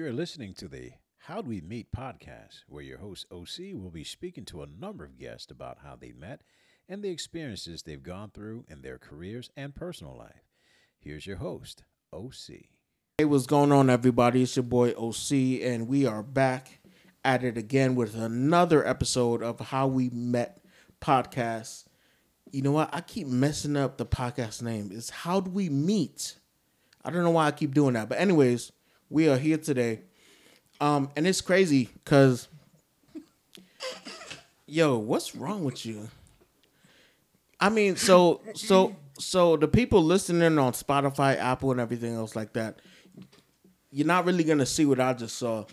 You're 0.00 0.14
listening 0.14 0.54
to 0.54 0.66
the 0.66 0.92
How 1.18 1.42
Do 1.42 1.50
We 1.50 1.60
Meet 1.60 1.92
podcast, 1.92 2.62
where 2.66 2.82
your 2.82 2.96
host 2.96 3.26
OC 3.30 3.74
will 3.74 3.90
be 3.90 4.02
speaking 4.02 4.46
to 4.46 4.62
a 4.62 4.66
number 4.66 5.04
of 5.04 5.18
guests 5.18 5.52
about 5.52 5.80
how 5.84 5.94
they 5.94 6.12
met 6.12 6.40
and 6.88 7.04
the 7.04 7.10
experiences 7.10 7.82
they've 7.82 8.02
gone 8.02 8.30
through 8.30 8.64
in 8.66 8.80
their 8.80 8.96
careers 8.96 9.50
and 9.58 9.74
personal 9.74 10.16
life. 10.16 10.42
Here's 10.98 11.26
your 11.26 11.36
host, 11.36 11.84
OC. 12.14 12.70
Hey, 13.18 13.26
what's 13.26 13.44
going 13.44 13.72
on, 13.72 13.90
everybody? 13.90 14.42
It's 14.42 14.56
your 14.56 14.62
boy 14.62 14.92
OC, 14.92 15.60
and 15.60 15.86
we 15.86 16.06
are 16.06 16.22
back 16.22 16.80
at 17.22 17.44
it 17.44 17.58
again 17.58 17.94
with 17.94 18.16
another 18.16 18.88
episode 18.88 19.42
of 19.42 19.60
How 19.60 19.86
We 19.86 20.08
Met 20.08 20.64
podcast. 21.02 21.84
You 22.50 22.62
know 22.62 22.72
what? 22.72 22.88
I 22.94 23.02
keep 23.02 23.26
messing 23.26 23.76
up 23.76 23.98
the 23.98 24.06
podcast 24.06 24.62
name. 24.62 24.92
It's 24.94 25.10
How 25.10 25.40
Do 25.40 25.50
We 25.50 25.68
Meet? 25.68 26.36
I 27.04 27.10
don't 27.10 27.22
know 27.22 27.32
why 27.32 27.48
I 27.48 27.50
keep 27.50 27.74
doing 27.74 27.92
that. 27.92 28.08
But, 28.08 28.18
anyways, 28.18 28.72
we 29.10 29.28
are 29.28 29.36
here 29.36 29.58
today. 29.58 30.00
Um, 30.80 31.10
and 31.16 31.26
it's 31.26 31.42
crazy 31.42 31.90
because, 31.92 32.48
yo, 34.66 34.96
what's 34.96 35.36
wrong 35.36 35.64
with 35.64 35.84
you? 35.84 36.08
I 37.58 37.68
mean, 37.68 37.96
so, 37.96 38.40
so, 38.54 38.96
so 39.18 39.56
the 39.56 39.68
people 39.68 40.02
listening 40.02 40.58
on 40.58 40.72
Spotify, 40.72 41.36
Apple, 41.36 41.72
and 41.72 41.80
everything 41.80 42.14
else 42.14 42.34
like 42.34 42.54
that, 42.54 42.80
you're 43.90 44.06
not 44.06 44.24
really 44.24 44.44
gonna 44.44 44.64
see 44.64 44.86
what 44.86 45.00
I 45.00 45.12
just 45.12 45.36
saw. 45.36 45.66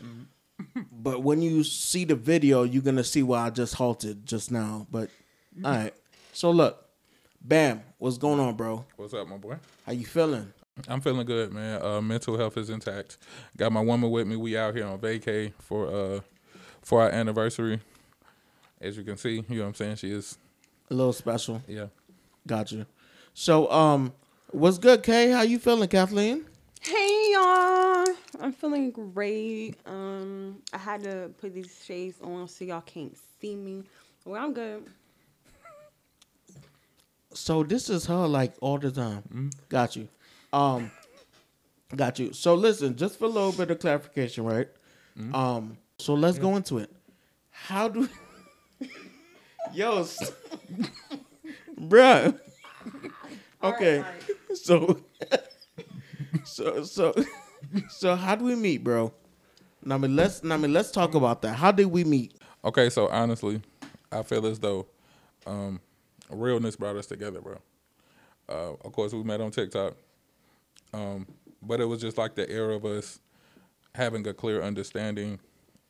But 0.92 1.22
when 1.23 1.42
you 1.42 1.64
see 1.64 2.04
the 2.04 2.16
video, 2.16 2.64
you're 2.64 2.81
gonna 2.81 3.04
see 3.04 3.23
why 3.23 3.45
I 3.45 3.50
just 3.52 3.76
halted 3.76 4.26
just 4.26 4.52
now. 4.52 4.88
But 4.92 5.09
all 5.64 5.72
right. 5.72 5.94
So 6.34 6.52
look, 6.52 6.84
Bam, 7.42 7.84
what's 8.00 8.17
going 8.17 8.40
on, 8.40 8.56
bro? 8.56 8.86
What's 8.95 9.14
up, 9.14 9.28
my 9.28 9.38
boy? 9.38 9.58
How 9.86 9.94
you 9.94 10.06
feeling? 10.06 10.52
I'm 10.88 11.02
feeling 11.02 11.26
good, 11.26 11.52
man. 11.54 11.81
Uh, 11.81 12.02
mental 12.02 12.38
health 12.38 12.58
is 12.58 12.70
intact. 12.70 13.17
Got 13.58 13.72
my 13.72 13.81
woman 13.81 14.09
with 14.12 14.27
me. 14.27 14.36
We 14.36 14.58
out 14.58 14.76
here 14.76 14.86
on 14.86 15.00
vacay 15.00 15.53
for 15.59 15.88
uh 15.88 16.20
for 16.81 17.02
our 17.02 17.09
anniversary. 17.09 17.80
As 18.80 18.95
you 18.97 19.03
can 19.03 19.17
see, 19.17 19.44
you 19.50 19.58
know 19.58 19.61
what 19.64 19.67
I'm 19.69 19.73
saying. 19.73 19.95
She 19.95 20.11
is, 20.11 20.38
A 20.92 20.94
little 20.94 21.14
special. 21.14 21.61
yeah. 21.67 21.88
Got 22.45 22.72
you. 22.72 22.86
So 23.34 23.69
um, 23.72 24.14
what's 24.52 24.78
good, 24.78 25.03
Kay? 25.03 25.31
How 25.31 25.42
you 25.42 25.59
feeling, 25.59 25.89
Kathleen? 25.89 26.45
Hey 26.81 27.31
y'all, 27.34 28.06
I'm 28.39 28.53
feeling 28.53 28.91
great. 28.91 29.75
Um, 29.86 30.62
I 30.72 30.78
had 30.78 31.03
to 31.03 31.31
put 31.39 31.53
these 31.56 31.75
shades 31.84 32.17
on 32.22 32.47
so 32.47 32.64
y'all 32.66 32.81
can't 32.81 33.17
see 33.41 33.56
me. 33.56 33.84
Well, 34.25 34.41
I'm 34.44 34.53
good. 34.53 34.86
So 37.34 37.64
this 37.64 37.89
is 37.89 38.06
her 38.06 38.28
like 38.28 38.53
all 38.62 38.78
the 38.78 38.91
time. 38.91 39.50
Got 39.69 39.95
you. 39.95 40.08
Um, 40.53 40.92
got 41.95 42.20
you. 42.20 42.34
So 42.34 42.56
listen, 42.56 42.95
just 42.95 43.20
for 43.20 43.26
a 43.26 43.30
little 43.30 43.52
bit 43.52 43.72
of 43.72 43.80
clarification, 43.80 44.44
right? 44.44 44.67
Um, 45.34 45.78
so 45.98 46.14
let's 46.14 46.38
go 46.38 46.56
into 46.56 46.78
it. 46.78 46.92
How 47.50 47.88
do, 47.88 48.08
yo, 49.73 50.03
bruh. 51.80 52.40
Okay, 53.64 54.03
so, 54.53 55.00
so, 56.44 56.84
so, 56.84 57.14
so, 57.90 58.16
how 58.16 58.36
do 58.36 58.45
we 58.45 58.56
meet, 58.56 58.84
bro? 58.84 59.12
Now, 59.84 59.98
me, 59.98 60.08
let's, 60.08 60.44
now, 60.44 60.58
me, 60.58 60.68
let's 60.68 60.92
talk 60.92 61.16
about 61.16 61.42
that. 61.42 61.56
How 61.56 61.72
did 61.72 61.88
we 61.88 62.03
meet? 62.03 62.36
Okay, 62.64 62.90
so 62.90 63.08
honestly, 63.08 63.62
I 64.12 64.22
feel 64.22 64.45
as 64.45 64.59
though 64.59 64.86
um, 65.48 65.81
realness 66.30 66.75
brought 66.75 66.95
us 66.95 67.08
together, 67.08 67.42
bro. 67.42 67.58
Uh, 68.48 68.73
of 68.86 68.92
course, 68.92 69.14
we 69.14 69.23
met 69.23 69.42
on 69.42 69.50
TikTok, 69.50 69.95
um, 70.94 71.28
but 71.61 71.80
it 71.80 71.86
was 71.86 72.02
just 72.02 72.17
like 72.17 72.36
the 72.36 72.50
era 72.50 72.75
of 72.75 72.86
us 72.86 73.20
having 73.95 74.28
a 74.28 74.33
clear 74.33 74.61
understanding, 74.61 75.39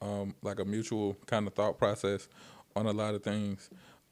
um, 0.01 0.33
like 0.41 0.59
a 0.59 0.65
mutual 0.65 1.15
kind 1.25 1.47
of 1.47 1.53
thought 1.53 1.77
process 1.77 2.27
on 2.75 2.85
a 2.85 2.91
lot 2.91 3.15
of 3.15 3.23
things. 3.23 3.69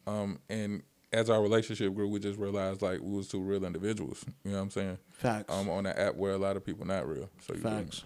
Um, 0.08 0.40
and 0.50 0.84
as 1.14 1.30
our 1.30 1.42
relationship 1.42 1.94
grew, 1.94 2.08
we 2.08 2.20
just 2.20 2.38
realized 2.38 2.82
like 2.82 3.00
we 3.02 3.16
was 3.16 3.28
two 3.28 3.40
real 3.40 3.64
individuals. 3.64 4.26
You 4.44 4.52
know 4.52 4.58
what 4.58 4.64
I'm 4.64 4.70
saying? 4.72 4.98
Facts. 5.12 5.54
Um, 5.54 5.70
on 5.70 5.86
an 5.86 5.98
app 5.98 6.16
where 6.16 6.34
a 6.34 6.38
lot 6.38 6.58
of 6.58 6.66
people 6.66 6.86
not 6.86 7.08
real. 7.08 7.30
So 7.48 7.54
you? 7.54 7.62
Facts. 7.62 8.04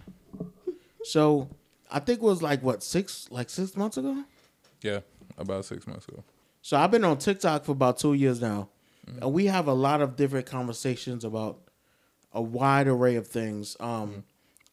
So, 1.02 1.48
I 1.90 1.98
think 1.98 2.20
it 2.20 2.24
was 2.24 2.42
like 2.42 2.62
what 2.62 2.82
six, 2.82 3.26
like 3.30 3.50
six 3.50 3.76
months 3.76 3.96
ago. 3.96 4.22
Yeah, 4.82 5.00
about 5.36 5.64
six 5.64 5.86
months 5.86 6.06
ago. 6.06 6.22
So 6.62 6.76
I've 6.76 6.90
been 6.90 7.04
on 7.04 7.18
TikTok 7.18 7.64
for 7.64 7.72
about 7.72 7.98
two 7.98 8.14
years 8.14 8.40
now, 8.40 8.68
and 9.20 9.32
we 9.32 9.46
have 9.46 9.66
a 9.66 9.72
lot 9.72 10.02
of 10.02 10.14
different 10.14 10.46
conversations 10.46 11.24
about 11.24 11.58
a 12.32 12.40
wide 12.40 12.88
array 12.88 13.16
of 13.16 13.26
things. 13.26 13.76
Um, 13.80 14.24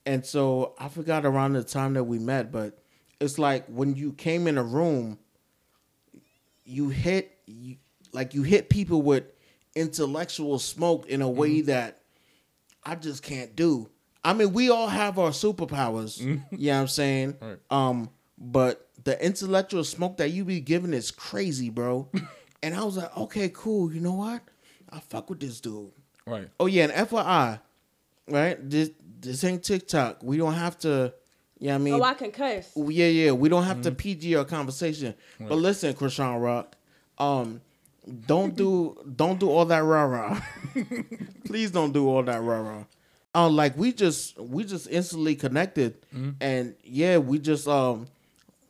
and 0.05 0.25
so 0.25 0.73
I 0.79 0.87
forgot 0.87 1.25
around 1.25 1.53
the 1.53 1.63
time 1.63 1.93
that 1.93 2.03
we 2.05 2.19
met, 2.19 2.51
but 2.51 2.77
it's 3.19 3.37
like 3.37 3.65
when 3.67 3.95
you 3.95 4.13
came 4.13 4.47
in 4.47 4.57
a 4.57 4.63
room, 4.63 5.17
you 6.63 6.89
hit 6.89 7.37
you, 7.45 7.77
like 8.13 8.33
you 8.33 8.43
hit 8.43 8.69
people 8.69 9.01
with 9.01 9.25
intellectual 9.75 10.59
smoke 10.59 11.07
in 11.07 11.21
a 11.21 11.29
way 11.29 11.61
that 11.61 11.99
I 12.83 12.95
just 12.95 13.23
can't 13.23 13.55
do. 13.55 13.89
I 14.23 14.33
mean, 14.33 14.53
we 14.53 14.69
all 14.69 14.87
have 14.87 15.19
our 15.19 15.31
superpowers. 15.31 16.19
You 16.51 16.67
know 16.67 16.75
what 16.75 16.81
I'm 16.81 16.87
saying? 16.87 17.35
Right. 17.41 17.57
Um, 17.69 18.09
but 18.37 18.87
the 19.03 19.23
intellectual 19.23 19.83
smoke 19.83 20.17
that 20.17 20.29
you 20.29 20.43
be 20.45 20.59
giving 20.59 20.93
is 20.93 21.11
crazy, 21.11 21.69
bro. 21.69 22.09
and 22.63 22.75
I 22.75 22.83
was 22.83 22.97
like, 22.97 23.15
okay, 23.17 23.49
cool. 23.53 23.93
You 23.93 24.01
know 24.01 24.13
what? 24.13 24.41
I 24.89 24.99
fuck 24.99 25.29
with 25.29 25.39
this 25.39 25.59
dude. 25.61 25.91
Right. 26.27 26.47
Oh 26.59 26.65
yeah, 26.65 26.83
and 26.89 27.09
FYI, 27.09 27.59
right? 28.27 28.69
This 28.69 28.91
this 29.21 29.43
ain't 29.43 29.63
TikTok. 29.63 30.21
We 30.21 30.37
don't 30.37 30.53
have 30.53 30.77
to. 30.79 31.13
Yeah, 31.59 31.75
I 31.75 31.77
mean, 31.79 31.95
Oh, 31.95 32.03
I 32.03 32.13
can 32.13 32.31
cuss. 32.31 32.71
yeah, 32.75 33.07
yeah. 33.07 33.31
We 33.31 33.49
don't 33.49 33.63
have 33.63 33.81
to 33.83 33.91
PG 33.91 34.35
our 34.35 34.45
conversation. 34.45 35.15
But 35.39 35.55
listen, 35.55 35.93
Krishan 35.95 36.39
Rock, 36.41 36.75
um, 37.17 37.61
don't 38.27 38.55
do 38.55 38.95
don't 39.15 39.39
do 39.39 39.49
all 39.49 39.65
that 39.65 39.79
rah 39.83 40.03
rah. 40.03 40.41
Please 41.45 41.71
don't 41.71 41.93
do 41.93 42.07
all 42.07 42.21
that 42.23 42.41
rah 42.43 42.59
rah. 42.59 42.83
Um, 43.33 43.55
like 43.55 43.77
we 43.77 43.91
just 43.93 44.37
we 44.39 44.65
just 44.65 44.87
instantly 44.89 45.35
connected, 45.35 45.95
and 46.41 46.75
yeah, 46.83 47.17
we 47.17 47.39
just 47.39 47.67
um 47.67 48.07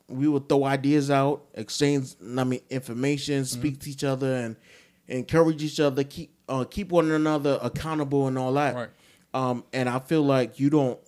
we 0.08 0.28
would 0.28 0.48
throw 0.48 0.64
ideas 0.64 1.10
out, 1.12 1.44
exchange 1.56 2.16
I 2.38 2.44
mean 2.44 2.62
information, 2.70 3.44
speak 3.46 3.80
to 3.82 3.90
each 3.90 4.04
other, 4.04 4.34
and 4.36 4.56
encourage 5.08 5.62
each 5.64 5.80
other, 5.80 6.04
keep 6.04 6.32
uh, 6.50 6.64
keep 6.64 6.90
one 6.92 7.12
another 7.12 7.60
accountable 7.62 8.28
and 8.28 8.38
all 8.38 8.54
that. 8.54 8.76
Right. 8.76 8.90
Um, 9.34 9.64
and 9.74 9.88
I 9.90 10.00
feel 10.00 10.24
like 10.24 10.60
you 10.60 10.70
don't 10.70 11.00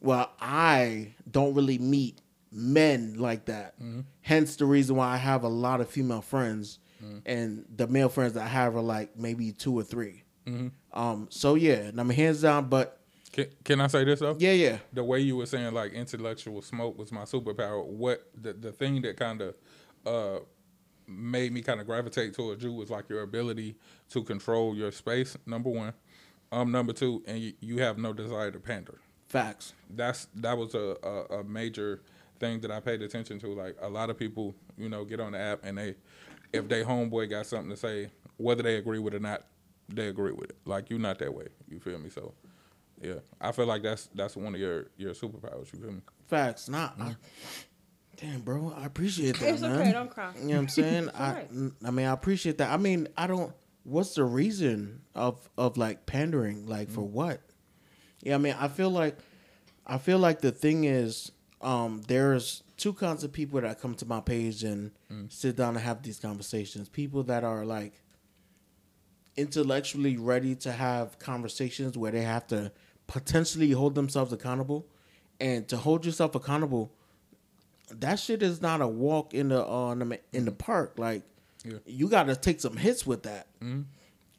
well, 0.00 0.30
I 0.40 1.14
don't 1.30 1.54
really 1.54 1.78
meet 1.78 2.20
men 2.50 3.14
like 3.18 3.46
that. 3.46 3.80
Mm. 3.80 4.04
Hence 4.20 4.56
the 4.56 4.64
reason 4.66 4.96
why 4.96 5.08
I 5.08 5.16
have 5.16 5.44
a 5.44 5.48
lot 5.48 5.80
of 5.80 5.88
female 5.88 6.22
friends, 6.22 6.78
and 7.26 7.64
the 7.74 7.86
male 7.88 8.08
friends 8.08 8.34
that 8.34 8.44
I 8.44 8.48
have 8.48 8.76
are 8.76 8.82
like 8.82 9.16
maybe 9.16 9.52
two 9.52 9.76
or 9.78 9.82
3 9.82 10.22
Mm. 10.46 10.72
Um, 10.92 11.26
so 11.30 11.54
yeah, 11.54 11.74
and 11.74 12.00
I'm 12.00 12.10
hands 12.10 12.42
down, 12.42 12.68
but 12.68 13.00
Can, 13.32 13.46
can 13.64 13.80
I 13.80 13.86
say 13.86 14.02
this 14.04 14.18
though? 14.18 14.36
yeah, 14.40 14.50
yeah, 14.52 14.78
the 14.92 15.04
way 15.04 15.20
you 15.20 15.36
were 15.36 15.46
saying 15.46 15.72
like 15.72 15.92
intellectual 15.92 16.60
smoke 16.62 16.98
was 16.98 17.12
my 17.12 17.22
superpower. 17.22 17.84
What 17.86 18.28
the 18.40 18.52
the 18.52 18.72
thing 18.72 19.02
that 19.02 19.16
kind 19.16 19.40
of 19.40 19.54
uh 20.04 20.40
made 21.16 21.52
me 21.52 21.62
kind 21.62 21.80
of 21.80 21.86
gravitate 21.86 22.34
towards 22.34 22.62
you 22.62 22.72
was 22.72 22.90
like 22.90 23.08
your 23.08 23.22
ability 23.22 23.76
to 24.10 24.22
control 24.22 24.74
your 24.76 24.92
space. 24.92 25.36
Number 25.46 25.70
one, 25.70 25.92
um, 26.50 26.70
number 26.72 26.92
two, 26.92 27.22
and 27.26 27.38
you, 27.38 27.52
you 27.60 27.78
have 27.78 27.98
no 27.98 28.12
desire 28.12 28.50
to 28.50 28.58
pander. 28.58 28.98
facts. 29.28 29.72
That's 29.90 30.26
that 30.36 30.56
was 30.58 30.74
a, 30.74 30.96
a 31.02 31.38
a 31.40 31.44
major 31.44 32.02
thing 32.40 32.60
that 32.60 32.70
I 32.70 32.80
paid 32.80 33.02
attention 33.02 33.38
to. 33.40 33.48
Like 33.48 33.76
a 33.80 33.88
lot 33.88 34.10
of 34.10 34.18
people, 34.18 34.54
you 34.76 34.88
know, 34.88 35.04
get 35.04 35.20
on 35.20 35.32
the 35.32 35.38
app 35.38 35.64
and 35.64 35.78
they, 35.78 35.94
if 36.52 36.68
they 36.68 36.82
homeboy 36.82 37.30
got 37.30 37.46
something 37.46 37.70
to 37.70 37.76
say, 37.76 38.10
whether 38.36 38.62
they 38.62 38.76
agree 38.76 38.98
with 38.98 39.14
it 39.14 39.18
or 39.18 39.20
not, 39.20 39.44
they 39.88 40.08
agree 40.08 40.32
with 40.32 40.50
it. 40.50 40.56
Like 40.64 40.90
you're 40.90 40.98
not 40.98 41.18
that 41.20 41.32
way. 41.34 41.46
You 41.68 41.78
feel 41.80 41.98
me? 41.98 42.10
So. 42.10 42.34
Yeah, 43.00 43.14
I 43.40 43.50
feel 43.50 43.66
like 43.66 43.82
that's 43.82 44.08
that's 44.14 44.36
one 44.36 44.54
of 44.54 44.60
your 44.60 44.86
your 44.96 45.12
superpowers. 45.12 45.72
You 45.72 45.80
feel 45.80 45.90
me? 45.90 46.02
Facts. 46.28 46.68
Not. 46.68 46.94
I, 47.00 47.16
damn, 48.22 48.40
bro, 48.40 48.72
I 48.76 48.86
appreciate 48.86 49.38
that, 49.40 49.48
It's 49.48 49.62
man. 49.62 49.80
okay, 49.80 49.92
don't 49.92 50.10
cry. 50.10 50.32
You 50.40 50.48
know 50.48 50.54
what 50.54 50.58
I'm 50.60 50.68
saying? 50.68 51.10
I, 51.14 51.28
alright. 51.28 51.50
I 51.84 51.90
mean, 51.90 52.06
I 52.06 52.12
appreciate 52.12 52.58
that. 52.58 52.70
I 52.70 52.76
mean, 52.76 53.08
I 53.16 53.26
don't. 53.26 53.52
What's 53.84 54.14
the 54.14 54.24
reason 54.24 55.02
of 55.14 55.48
of 55.58 55.76
like 55.76 56.06
pandering? 56.06 56.66
Like 56.66 56.88
for 56.88 57.02
what? 57.02 57.40
Yeah, 58.22 58.36
I 58.36 58.38
mean, 58.38 58.54
I 58.58 58.68
feel 58.68 58.90
like, 58.90 59.18
I 59.84 59.98
feel 59.98 60.18
like 60.18 60.40
the 60.40 60.52
thing 60.52 60.84
is, 60.84 61.32
um, 61.60 62.02
there's 62.06 62.62
two 62.76 62.92
kinds 62.92 63.24
of 63.24 63.32
people 63.32 63.60
that 63.60 63.80
come 63.80 63.96
to 63.96 64.06
my 64.06 64.20
page 64.20 64.62
and 64.62 64.92
sit 65.28 65.56
down 65.56 65.70
and 65.76 65.84
have 65.84 66.02
these 66.02 66.20
conversations. 66.20 66.88
People 66.88 67.24
that 67.24 67.42
are 67.42 67.64
like 67.64 67.94
intellectually 69.36 70.16
ready 70.16 70.54
to 70.54 70.70
have 70.70 71.18
conversations 71.18 71.98
where 71.98 72.12
they 72.12 72.22
have 72.22 72.46
to 72.48 72.70
potentially 73.08 73.72
hold 73.72 73.94
themselves 73.96 74.32
accountable, 74.32 74.86
and 75.40 75.66
to 75.68 75.76
hold 75.76 76.06
yourself 76.06 76.36
accountable 76.36 76.94
that 78.00 78.18
shit 78.18 78.42
is 78.42 78.60
not 78.60 78.80
a 78.80 78.86
walk 78.86 79.34
in 79.34 79.48
the 79.48 79.64
uh, 79.66 79.92
in 79.92 79.98
the, 80.00 80.20
the 80.32 80.38
mm-hmm. 80.38 80.50
park. 80.54 80.94
Like 80.98 81.22
Yeah. 81.64 81.78
you 81.86 82.08
got 82.08 82.24
to 82.24 82.36
take 82.36 82.60
some 82.60 82.76
hits 82.76 83.06
with 83.06 83.22
that. 83.24 83.46
Mm-hmm. 83.60 83.82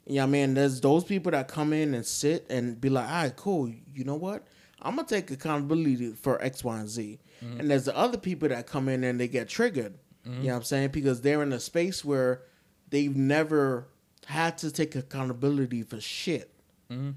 Yeah, 0.06 0.24
I 0.24 0.26
mean, 0.26 0.54
there's 0.54 0.82
those 0.82 1.06
people 1.06 1.32
that 1.32 1.48
come 1.48 1.72
in 1.72 1.94
and 1.94 2.06
sit 2.06 2.46
and 2.50 2.80
be 2.80 2.90
like, 2.90 3.08
"All 3.08 3.24
right, 3.24 3.36
cool. 3.36 3.70
You 3.94 4.04
know 4.04 4.16
what? 4.16 4.46
I'm 4.82 4.98
gonna 4.98 5.08
take 5.08 5.32
accountability 5.32 6.12
for 6.12 6.42
X, 6.44 6.64
Y, 6.64 6.78
and 6.78 6.90
Z. 6.90 7.20
Mm-hmm. 7.44 7.60
And 7.62 7.72
there's 7.72 7.86
the 7.86 7.98
other 7.98 8.18
people 8.18 8.50
that 8.50 8.68
come 8.68 8.90
in 8.90 9.04
and 9.06 9.20
they 9.20 9.30
get 9.30 9.48
triggered. 9.48 9.94
You 10.26 10.32
know 10.32 10.48
what 10.52 10.56
I'm 10.56 10.64
saying? 10.64 10.90
Because 10.90 11.20
they're 11.22 11.44
in 11.44 11.52
a 11.52 11.60
space 11.60 12.04
where 12.06 12.44
they've 12.90 13.14
never 13.16 13.88
had 14.26 14.58
to 14.60 14.72
take 14.72 14.96
accountability 14.96 15.84
for 15.84 16.00
shit. 16.00 16.50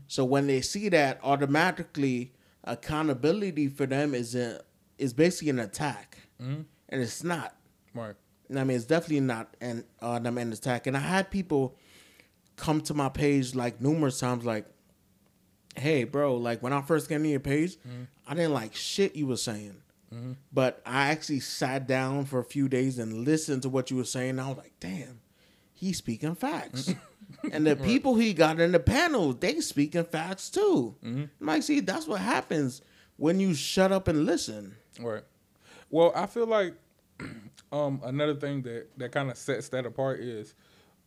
So 0.08 0.24
when 0.24 0.46
they 0.46 0.62
see 0.62 0.88
that, 0.88 1.20
automatically 1.22 2.32
accountability 2.64 3.68
for 3.68 3.84
them 3.84 4.14
is 4.14 4.34
a, 4.34 4.62
is 4.96 5.12
basically 5.12 5.50
an 5.50 5.58
attack, 5.58 6.16
Mm-hmm. 6.40 6.62
and 6.88 7.02
it's 7.02 7.24
not. 7.24 7.54
Right. 7.94 8.14
I 8.54 8.64
mean, 8.64 8.76
it's 8.76 8.86
definitely 8.86 9.20
not 9.20 9.54
an 9.60 9.84
uh, 10.00 10.18
them 10.18 10.38
attack. 10.38 10.86
And 10.86 10.96
I 10.96 11.00
had 11.00 11.30
people 11.30 11.76
come 12.56 12.80
to 12.82 12.94
my 12.94 13.08
page 13.08 13.54
like 13.54 13.80
numerous 13.80 14.20
times, 14.20 14.44
like, 14.44 14.66
"Hey, 15.74 16.04
bro, 16.04 16.36
like 16.36 16.62
when 16.62 16.72
I 16.72 16.82
first 16.82 17.08
came 17.08 17.22
to 17.22 17.28
your 17.28 17.40
page, 17.40 17.76
mm-hmm. 17.76 18.04
I 18.26 18.34
didn't 18.34 18.52
like 18.52 18.74
shit 18.74 19.16
you 19.16 19.26
were 19.26 19.36
saying, 19.36 19.76
mm-hmm. 20.14 20.32
but 20.52 20.80
I 20.86 21.08
actually 21.08 21.40
sat 21.40 21.86
down 21.86 22.24
for 22.26 22.38
a 22.38 22.44
few 22.44 22.68
days 22.68 22.98
and 22.98 23.24
listened 23.24 23.62
to 23.62 23.68
what 23.68 23.90
you 23.90 23.96
were 23.96 24.04
saying. 24.04 24.30
And 24.30 24.40
I 24.40 24.48
was 24.48 24.58
like, 24.58 24.74
damn, 24.80 25.20
he's 25.72 25.98
speaking 25.98 26.34
facts." 26.34 26.94
and 27.52 27.66
the 27.66 27.76
people 27.76 28.14
he 28.14 28.32
got 28.32 28.60
in 28.60 28.72
the 28.72 28.80
panel, 28.80 29.32
they 29.32 29.60
speaking 29.60 30.04
facts 30.04 30.50
too. 30.50 30.94
I'm 31.40 31.46
like, 31.46 31.62
see, 31.62 31.80
that's 31.80 32.06
what 32.06 32.20
happens 32.20 32.82
when 33.16 33.40
you 33.40 33.54
shut 33.54 33.92
up 33.92 34.08
and 34.08 34.24
listen. 34.24 34.76
Right. 35.00 35.22
Well, 35.90 36.12
I 36.14 36.26
feel 36.26 36.46
like 36.46 36.74
um, 37.72 38.00
another 38.04 38.34
thing 38.34 38.62
that, 38.62 38.86
that 38.98 39.12
kind 39.12 39.30
of 39.30 39.36
sets 39.36 39.68
that 39.70 39.86
apart 39.86 40.20
is 40.20 40.54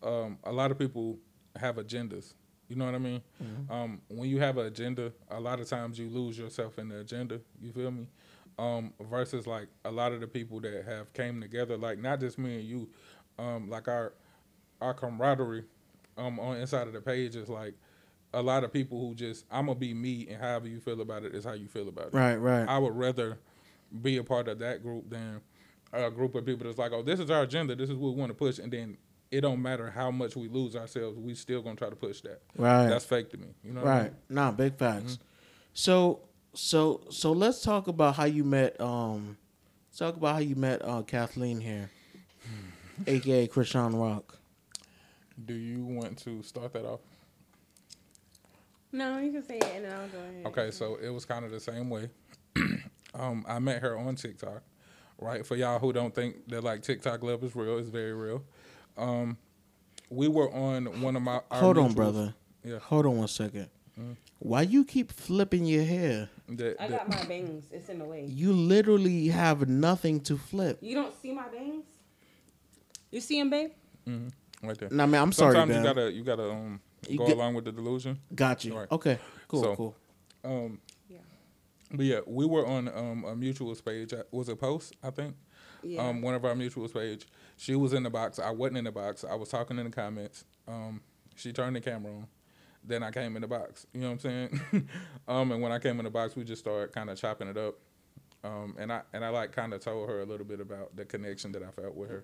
um, 0.04 0.38
a 0.44 0.52
lot 0.52 0.72
of 0.72 0.80
people 0.80 1.18
have 1.56 1.76
agendas. 1.76 2.34
You 2.68 2.76
know 2.76 2.86
what 2.86 2.96
I 2.96 3.00
mean? 3.00 3.22
Um, 3.70 4.02
when 4.10 4.30
you 4.30 4.40
have 4.40 4.58
an 4.58 4.68
agenda, 4.68 5.12
a 5.32 5.40
lot 5.40 5.60
of 5.60 5.68
times 5.68 5.98
you 5.98 6.08
lose 6.08 6.38
yourself 6.38 6.78
in 6.78 6.90
the 6.90 7.00
agenda. 7.00 7.42
You 7.60 7.72
feel 7.72 7.90
me? 7.90 8.06
Um, 8.60 8.94
versus 9.10 9.48
like 9.48 9.70
a 9.86 9.92
lot 9.92 10.12
of 10.12 10.22
the 10.22 10.28
people 10.28 10.60
that 10.62 10.86
have 10.86 11.12
came 11.14 11.42
together, 11.42 11.78
like 11.78 11.98
not 11.98 12.20
just 12.20 12.38
me 12.38 12.56
and 12.56 12.64
you, 12.64 12.90
um, 13.40 13.70
like 13.70 13.88
our 13.88 14.14
our 14.82 14.94
camaraderie 14.94 15.64
um, 16.18 16.40
on 16.40 16.58
inside 16.58 16.88
of 16.88 16.94
the 16.94 17.02
page 17.02 17.36
is 17.36 17.50
like 17.50 17.74
a 18.34 18.42
lot 18.42 18.64
of 18.64 18.72
people 18.72 19.00
who 19.00 19.16
just 19.16 19.46
I'm 19.50 19.66
gonna 19.66 19.80
be 19.80 19.94
me, 19.94 20.28
and 20.30 20.42
however 20.42 20.68
you 20.68 20.80
feel 20.80 21.02
about 21.02 21.24
it 21.24 21.34
is 21.34 21.46
how 21.46 21.54
you 21.54 21.68
feel 21.68 21.88
about 21.88 22.08
it. 22.08 22.14
Right, 22.14 22.36
right. 22.36 22.68
I 22.68 22.78
would 22.78 22.96
rather 22.96 23.40
be 24.02 24.18
a 24.18 24.24
part 24.24 24.48
of 24.48 24.60
that 24.60 24.84
group 24.84 25.10
than 25.10 25.42
a 25.94 26.10
group 26.12 26.36
of 26.36 26.46
people 26.46 26.66
that's 26.66 26.78
like, 26.78 26.92
oh, 26.92 27.02
this 27.02 27.20
is 27.20 27.32
our 27.32 27.44
agenda, 27.44 27.76
this 27.76 27.90
is 27.90 27.96
what 27.96 28.14
we 28.14 28.20
want 28.20 28.30
to 28.30 28.36
push, 28.36 28.60
and 28.60 28.72
then 28.72 28.98
it 29.32 29.42
don't 29.42 29.62
matter 29.62 29.90
how 29.90 30.10
much 30.12 30.36
we 30.36 30.48
lose 30.48 30.76
ourselves, 30.76 31.18
we 31.18 31.34
still 31.36 31.62
gonna 31.62 31.76
try 31.76 31.90
to 31.90 31.96
push 31.96 32.22
that. 32.22 32.42
Right. 32.56 32.88
That's 32.88 33.06
fake 33.06 33.30
to 33.32 33.38
me. 33.38 33.48
You 33.64 33.74
know. 33.74 33.82
What 33.82 33.90
I 33.90 33.98
Right. 33.98 34.04
mean? 34.06 34.16
Nah, 34.30 34.52
big 34.52 34.76
facts. 34.76 35.20
So 35.74 36.22
so 36.54 37.02
so 37.12 37.32
let's 37.32 37.62
talk 37.62 37.88
about 37.88 38.16
how 38.16 38.26
you 38.26 38.44
met 38.44 38.80
um 38.82 39.38
let's 39.90 40.00
talk 40.00 40.16
about 40.18 40.34
how 40.34 40.40
you 40.42 40.56
met 40.56 40.84
uh 40.84 41.04
Kathleen 41.04 41.60
here. 41.62 41.90
AKA 43.08 43.48
Krishan 43.48 44.00
Rock. 44.00 44.38
Do 45.46 45.54
you 45.54 45.86
want 45.86 46.18
to 46.20 46.42
start 46.44 46.74
that 46.74 46.86
off? 46.86 47.00
No, 48.92 49.20
you 49.20 49.32
can 49.32 49.44
say 49.46 49.58
it 49.58 49.72
and 49.76 49.86
then 49.86 49.94
I'll 49.94 50.08
go 50.08 50.18
ahead. 50.20 50.46
Okay, 50.48 50.72
so 50.72 50.96
it 50.96 51.10
was 51.10 51.24
kind 51.26 51.46
of 51.46 51.52
the 51.52 51.60
same 51.60 51.90
way. 51.90 52.10
Um, 53.14 53.46
I 53.48 53.60
met 53.60 53.82
her 53.82 53.98
on 53.98 54.16
TikTok, 54.16 54.62
right? 55.20 55.46
For 55.46 55.56
y'all 55.56 55.80
who 55.80 55.92
don't 55.94 56.14
think 56.14 56.48
that 56.50 56.64
like 56.64 56.82
TikTok 56.84 57.24
love 57.24 57.44
is 57.44 57.56
real, 57.56 57.78
it's 57.78 57.90
very 57.90 58.14
real. 58.14 58.44
Um, 58.98 59.38
we 60.10 60.28
were 60.28 60.52
on 60.52 61.02
one 61.02 61.16
of 61.16 61.22
my. 61.22 61.42
our 61.52 61.60
Hold 61.60 61.78
on, 61.78 61.92
mutuals. 61.92 61.96
brother. 61.96 62.34
Yeah. 62.64 62.80
Hold 62.80 63.06
on 63.06 63.18
one 63.18 63.28
second. 63.28 63.70
Why 64.40 64.62
you 64.62 64.86
keep 64.86 65.12
flipping 65.12 65.66
your 65.66 65.84
hair? 65.84 66.30
That, 66.48 66.78
I 66.82 66.88
that- 66.88 67.10
got 67.10 67.10
my 67.10 67.26
bangs. 67.28 67.66
It's 67.72 67.90
in 67.90 68.00
the 68.00 68.06
way. 68.06 68.24
You 68.26 68.54
literally 68.54 69.28
have 69.28 69.68
nothing 69.68 70.22
to 70.22 70.38
flip. 70.38 70.78
You 70.82 70.96
don't 70.96 71.14
see 71.22 71.34
my 71.34 71.50
bangs? 71.50 71.84
You 73.12 73.20
see 73.22 73.40
them, 73.40 73.50
babe? 73.50 73.72
right 74.64 74.78
there. 74.78 74.90
Nah, 74.92 75.06
man, 75.06 75.22
I'm 75.22 75.32
sorry, 75.32 75.54
Sometimes 75.56 75.78
you 75.78 75.84
gotta 75.84 76.12
you 76.12 76.24
gotta 76.24 76.50
um 76.50 76.80
You 77.08 77.18
go 77.18 77.28
get- 77.28 77.36
along 77.36 77.56
with 77.56 77.66
the 77.66 77.72
delusion. 77.72 78.20
Got 78.34 78.64
you. 78.66 78.78
Right. 78.78 78.92
Okay. 78.92 79.20
Cool, 79.48 79.64
So- 79.64 79.76
cool. 79.76 79.96
Um, 80.46 80.52
Yeah. 80.52 80.68
But 81.92 82.06
yeah, 82.06 82.20
we 82.26 82.46
were 82.46 82.66
on 82.66 82.88
um 82.88 83.26
a 83.26 83.36
mutuals 83.36 83.84
page. 83.84 84.14
Was 84.32 84.50
it 84.50 84.60
post? 84.60 84.96
I 85.04 85.10
think. 85.10 85.36
Yeah. 85.84 86.08
Um, 86.08 86.22
one 86.22 86.34
of 86.34 86.46
our 86.46 86.54
mutuals 86.54 86.94
page. 86.94 87.26
She 87.58 87.76
was 87.76 87.94
in 87.94 88.04
the 88.04 88.10
box. 88.10 88.40
I 88.40 88.52
wasn't 88.52 88.80
in 88.80 88.84
the 88.84 88.92
box. 88.92 89.24
I 89.24 89.36
was 89.36 89.50
talking 89.50 89.78
in 89.78 89.86
the 89.86 89.92
comments. 89.92 90.46
Um, 90.68 91.02
she 91.36 91.54
turned 91.54 91.76
the 91.76 91.82
camera 91.82 92.12
on. 92.12 92.28
Then 92.84 93.04
I 93.04 93.12
came 93.12 93.36
in 93.36 93.42
the 93.42 93.48
box. 93.48 93.86
You 93.94 94.02
know 94.02 94.08
what 94.08 94.14
I'm 94.14 94.20
saying? 94.20 94.90
um, 95.28 95.52
and 95.52 95.62
when 95.62 95.72
I 95.72 95.80
came 95.80 96.00
in 96.00 96.06
the 96.06 96.10
box, 96.10 96.36
we 96.36 96.44
just 96.44 96.62
started 96.62 96.94
kind 96.94 97.10
of 97.10 97.18
chopping 97.18 97.48
it 97.48 97.58
up. 97.58 97.76
Um, 98.44 98.76
and 98.78 98.92
I 98.92 99.02
and 99.14 99.24
I 99.26 99.30
like 99.30 99.52
kind 99.52 99.74
of 99.74 99.82
told 99.82 100.08
her 100.10 100.22
a 100.22 100.26
little 100.26 100.46
bit 100.46 100.62
about 100.62 100.96
the 100.96 101.06
connection 101.06 101.52
that 101.54 101.64
I 101.64 101.72
felt 101.72 101.96
with 101.96 102.10
her. 102.10 102.24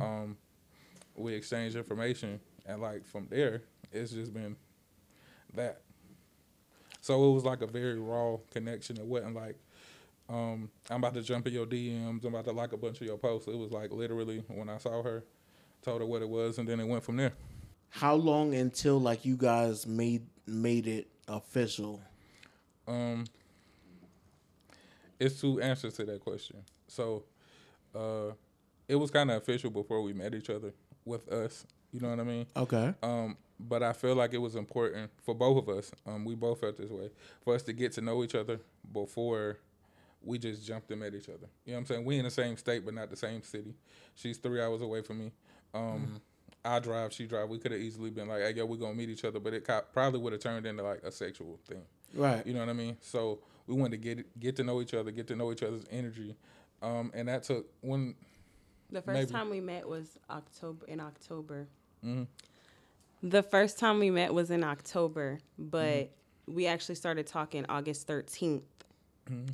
Um, 0.00 0.36
we 1.16 1.34
exchanged 1.34 1.76
information, 1.76 2.40
and 2.66 2.80
like 2.80 3.06
from 3.06 3.26
there, 3.30 3.62
it's 3.92 4.12
just 4.12 4.32
been 4.32 4.56
that. 5.54 5.82
So 7.00 7.30
it 7.30 7.34
was 7.34 7.44
like 7.44 7.62
a 7.62 7.66
very 7.66 7.98
raw 7.98 8.36
connection. 8.52 8.98
It 8.98 9.06
wasn't 9.06 9.34
like 9.34 9.56
um, 10.30 10.70
I'm 10.88 10.98
about 10.98 11.14
to 11.14 11.22
jump 11.22 11.46
in 11.48 11.52
your 11.52 11.66
DMs. 11.66 12.24
I'm 12.24 12.34
about 12.34 12.44
to 12.44 12.52
like 12.52 12.72
a 12.72 12.76
bunch 12.76 13.00
of 13.00 13.06
your 13.06 13.18
posts. 13.18 13.48
It 13.48 13.58
was 13.58 13.72
like 13.72 13.90
literally 13.90 14.44
when 14.48 14.68
I 14.68 14.78
saw 14.78 15.02
her, 15.02 15.24
told 15.82 16.00
her 16.00 16.06
what 16.06 16.22
it 16.22 16.28
was, 16.28 16.58
and 16.58 16.68
then 16.68 16.78
it 16.78 16.86
went 16.86 17.02
from 17.02 17.16
there. 17.16 17.32
How 17.88 18.14
long 18.14 18.54
until 18.54 19.00
like 19.00 19.24
you 19.24 19.36
guys 19.36 19.86
made 19.86 20.26
made 20.46 20.86
it 20.86 21.08
official? 21.26 22.00
Um, 22.86 23.24
it's 25.18 25.40
two 25.40 25.60
answers 25.60 25.94
to 25.94 26.04
that 26.04 26.20
question. 26.20 26.58
So, 26.86 27.24
uh, 27.94 28.32
it 28.86 28.94
was 28.94 29.10
kind 29.10 29.30
of 29.30 29.36
official 29.38 29.70
before 29.70 30.00
we 30.02 30.12
met 30.12 30.34
each 30.34 30.50
other 30.50 30.72
with 31.04 31.28
us. 31.32 31.66
You 31.92 32.00
know 32.00 32.10
what 32.10 32.20
I 32.20 32.24
mean? 32.24 32.46
Okay. 32.56 32.94
Um, 33.02 33.36
but 33.68 33.82
I 33.82 33.92
feel 33.92 34.14
like 34.14 34.32
it 34.32 34.38
was 34.38 34.56
important 34.56 35.10
for 35.22 35.34
both 35.34 35.58
of 35.58 35.68
us. 35.76 35.90
Um, 36.06 36.24
we 36.24 36.34
both 36.34 36.60
felt 36.60 36.76
this 36.76 36.90
way 36.90 37.10
for 37.42 37.54
us 37.54 37.62
to 37.64 37.72
get 37.72 37.92
to 37.92 38.00
know 38.00 38.22
each 38.24 38.34
other 38.34 38.60
before 38.92 39.58
we 40.22 40.38
just 40.38 40.66
jumped 40.66 40.90
and 40.90 41.00
met 41.00 41.14
each 41.14 41.28
other. 41.28 41.48
You 41.64 41.72
know 41.72 41.74
what 41.74 41.78
I'm 41.80 41.86
saying? 41.86 42.04
We 42.04 42.18
in 42.18 42.24
the 42.24 42.30
same 42.30 42.56
state, 42.56 42.84
but 42.84 42.94
not 42.94 43.10
the 43.10 43.16
same 43.16 43.42
city. 43.42 43.74
She's 44.14 44.38
three 44.38 44.60
hours 44.60 44.80
away 44.82 45.02
from 45.02 45.18
me. 45.18 45.32
Um, 45.74 46.20
I 46.64 46.78
drive, 46.78 47.12
she 47.12 47.26
drive. 47.26 47.48
We 47.48 47.58
could 47.58 47.72
have 47.72 47.80
easily 47.80 48.10
been 48.10 48.28
like, 48.28 48.42
"Hey, 48.42 48.52
yo, 48.54 48.66
we're 48.66 48.76
gonna 48.76 48.94
meet 48.94 49.08
each 49.08 49.24
other," 49.24 49.40
but 49.40 49.54
it 49.54 49.64
co- 49.64 49.82
probably 49.92 50.20
would 50.20 50.32
have 50.34 50.42
turned 50.42 50.66
into 50.66 50.82
like 50.82 51.02
a 51.02 51.10
sexual 51.10 51.58
thing. 51.66 51.82
Right. 52.14 52.46
You 52.46 52.52
know 52.52 52.60
what 52.60 52.68
I 52.68 52.74
mean? 52.74 52.98
So 53.00 53.38
we 53.66 53.74
wanted 53.74 53.92
to 53.92 53.96
get 54.14 54.40
get 54.40 54.56
to 54.56 54.64
know 54.64 54.82
each 54.82 54.92
other, 54.92 55.10
get 55.10 55.26
to 55.28 55.36
know 55.36 55.52
each 55.52 55.62
other's 55.62 55.84
energy, 55.90 56.36
um, 56.82 57.10
and 57.14 57.28
that 57.28 57.44
took 57.44 57.66
when 57.80 58.14
The 58.90 59.00
first 59.00 59.14
Maybe. 59.14 59.30
time 59.32 59.48
we 59.50 59.60
met 59.60 59.88
was 59.88 60.18
October 60.28 60.84
in 60.86 60.98
October. 61.00 61.66
Mhm. 62.04 62.26
The 63.22 63.42
first 63.42 63.78
time 63.78 63.98
we 63.98 64.10
met 64.10 64.32
was 64.32 64.50
in 64.50 64.64
October, 64.64 65.40
but 65.58 65.86
mm-hmm. 65.86 66.54
we 66.54 66.66
actually 66.66 66.94
started 66.94 67.26
talking 67.26 67.66
August 67.68 68.06
13th. 68.08 68.62
Mm-hmm. 69.30 69.52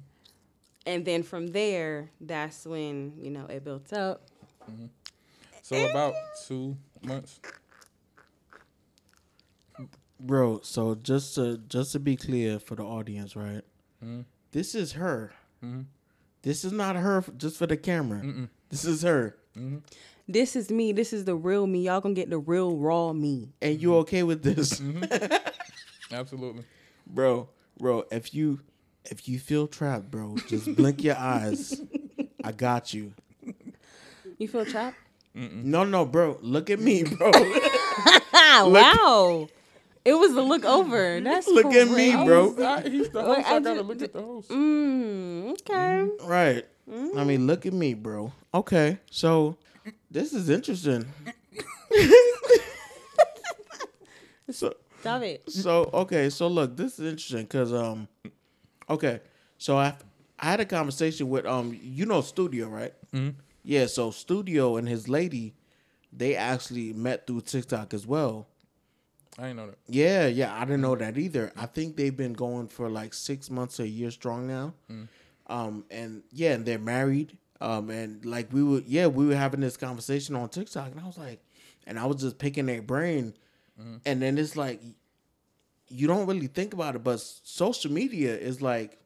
And 0.87 1.05
then 1.05 1.25
from 1.25 1.49
there, 1.49 2.11
that's 2.21 2.65
when, 2.65 3.15
you 3.21 3.31
know, 3.31 3.47
it 3.47 3.65
built 3.65 3.93
up. 3.93 4.23
Mm-hmm. 4.71 4.87
so 5.63 5.91
about 5.91 6.15
two 6.47 6.77
months. 7.03 7.41
Bro, 10.19 10.61
so 10.63 10.95
just 10.95 11.35
to 11.35 11.59
just 11.69 11.93
to 11.93 12.01
be 12.01 12.17
clear 12.17 12.59
for 12.59 12.75
the 12.75 12.83
audience, 12.83 13.37
right? 13.37 13.63
Mm-hmm. 14.03 14.23
This 14.53 14.75
is 14.75 14.93
her. 14.93 15.33
This 16.43 16.65
is 16.65 16.73
not 16.73 16.97
her 16.97 17.19
f- 17.19 17.31
just 17.37 17.59
for 17.59 17.67
the 17.67 17.77
camera. 17.77 18.49
This 18.71 18.85
is 18.85 19.03
her. 19.03 19.37
This 20.29 20.57
is 20.57 20.71
me. 20.71 20.93
This 20.93 21.13
is 21.13 21.25
the 21.25 21.37
real 21.37 21.67
me. 21.67 21.83
Y'all 21.83 22.01
gonna 22.01 22.15
get 22.15 22.31
the 22.31 22.39
real 22.39 22.77
raw 22.77 23.13
me. 23.13 23.53
And 23.63 23.81
you 23.81 23.91
mm-hmm. 23.91 23.99
okay 23.99 24.23
with 24.25 24.43
this? 24.43 24.81
Mm-hmm. 24.81 25.35
Absolutely. 26.13 26.65
bro, 27.07 27.49
bro, 27.79 28.05
if 28.11 28.35
you 28.35 28.61
if 29.05 29.29
you 29.29 29.39
feel 29.39 29.69
trapped, 29.69 30.11
bro, 30.11 30.37
just 30.49 30.75
blink 30.75 31.05
your 31.05 31.17
eyes. 31.17 31.81
I 32.43 32.53
got 32.53 32.93
you. 32.93 33.13
You 34.39 34.49
feel 34.49 34.67
trapped? 34.67 34.97
No, 35.35 35.85
no, 35.85 36.05
bro. 36.05 36.39
Look 36.41 36.71
at 36.71 36.81
me, 36.81 37.05
bro. 37.05 37.31
Wow. 38.59 39.49
It 40.05 40.15
was 40.15 40.33
the 40.35 40.43
look 40.43 40.65
over. 40.65 41.21
That's 41.21 41.49
Look 41.49 41.75
at 41.75 41.89
me, 41.89 42.13
bro. 42.25 42.55
I, 42.65 42.89
he's 42.89 43.11
the 43.11 43.19
Wait, 43.19 43.27
host. 43.27 43.49
I 43.49 43.57
I, 43.57 43.61
gotta 43.61 43.81
ju- 43.81 43.83
look 43.83 44.03
at 44.03 44.13
the 44.13 44.23
host. 44.23 44.49
Mm, 44.51 45.51
okay. 45.51 45.73
Mm, 45.73 46.29
right. 46.29 46.65
I 46.89 47.25
mean, 47.25 47.41
mm. 47.41 47.47
look 47.47 47.67
at 47.67 47.73
me, 47.73 47.95
bro. 47.95 48.33
Okay. 48.55 48.99
So 49.11 49.57
this 50.17 50.33
is 50.33 50.49
interesting. 50.49 51.05
so 54.51 54.75
Stop 55.01 55.23
it. 55.23 55.51
so 55.51 55.91
okay, 55.93 56.31
so 56.31 56.49
look, 56.49 56.75
this 56.75 56.99
is 56.99 57.11
interesting 57.11 57.43
because 57.43 57.73
um, 57.73 58.09
okay, 58.89 59.21
so 59.59 59.77
I 59.77 59.95
I 60.39 60.47
had 60.47 60.61
a 60.61 60.65
conversation 60.65 61.29
with 61.29 61.45
um, 61.45 61.79
you 61.83 62.07
know, 62.07 62.23
Studio, 62.23 62.69
right? 62.69 62.95
Mm-hmm. 63.13 63.39
Yeah, 63.63 63.87
so 63.87 64.11
Studio 64.11 64.79
and 64.79 64.89
his 64.89 65.07
lady, 65.07 65.55
they 66.11 66.35
actually 66.35 66.95
met 66.95 67.27
through 67.27 67.43
TikTok 67.43 67.93
as 67.93 68.07
well, 68.07 68.49
I 69.39 69.49
ain't 69.49 69.57
know 69.57 69.67
that. 69.67 69.79
Yeah, 69.87 70.29
yeah, 70.29 70.57
I 70.57 70.65
didn't 70.65 70.81
know 70.81 70.97
that 70.97 71.19
either. 71.19 71.53
I 71.57 71.67
think 71.67 71.97
they've 71.97 72.17
been 72.17 72.33
going 72.33 72.69
for 72.69 72.89
like 72.89 73.13
six 73.13 73.51
months 73.51 73.81
or 73.81 73.83
a 73.83 73.87
year 73.87 74.11
strong 74.11 74.47
now. 74.47 74.73
Um, 75.49 75.85
and 75.91 76.23
yeah, 76.33 76.55
and 76.55 76.65
they're 76.65 76.79
married. 76.79 77.37
Um, 77.61 77.91
and 77.91 78.25
like 78.25 78.53
we 78.53 78.63
were, 78.63 78.83
yeah, 78.87 79.07
we 79.07 79.27
were 79.27 79.37
having 79.37 79.61
this 79.61 79.77
conversation 79.77 80.37
on 80.37 80.49
TikTok, 80.49 80.91
and 80.91 81.01
I 81.01 81.07
was 81.07 81.19
like, 81.19 81.41
and 81.87 81.99
I 81.99 82.07
was 82.07 82.21
just 82.21 82.39
picking 82.39 82.67
their 82.67 82.83
brain, 82.83 83.35
mm-hmm. 83.81 83.97
and 84.05 84.21
then 84.21 84.39
it's 84.39 84.57
like, 84.57 84.83
you 85.89 86.07
don't 86.07 86.27
really 86.27 86.49
think 86.49 86.75
about 86.75 86.97
it, 86.97 87.05
but 87.05 87.21
social 87.21 87.91
media 87.91 88.37
is 88.37 88.61
like, 88.61 88.99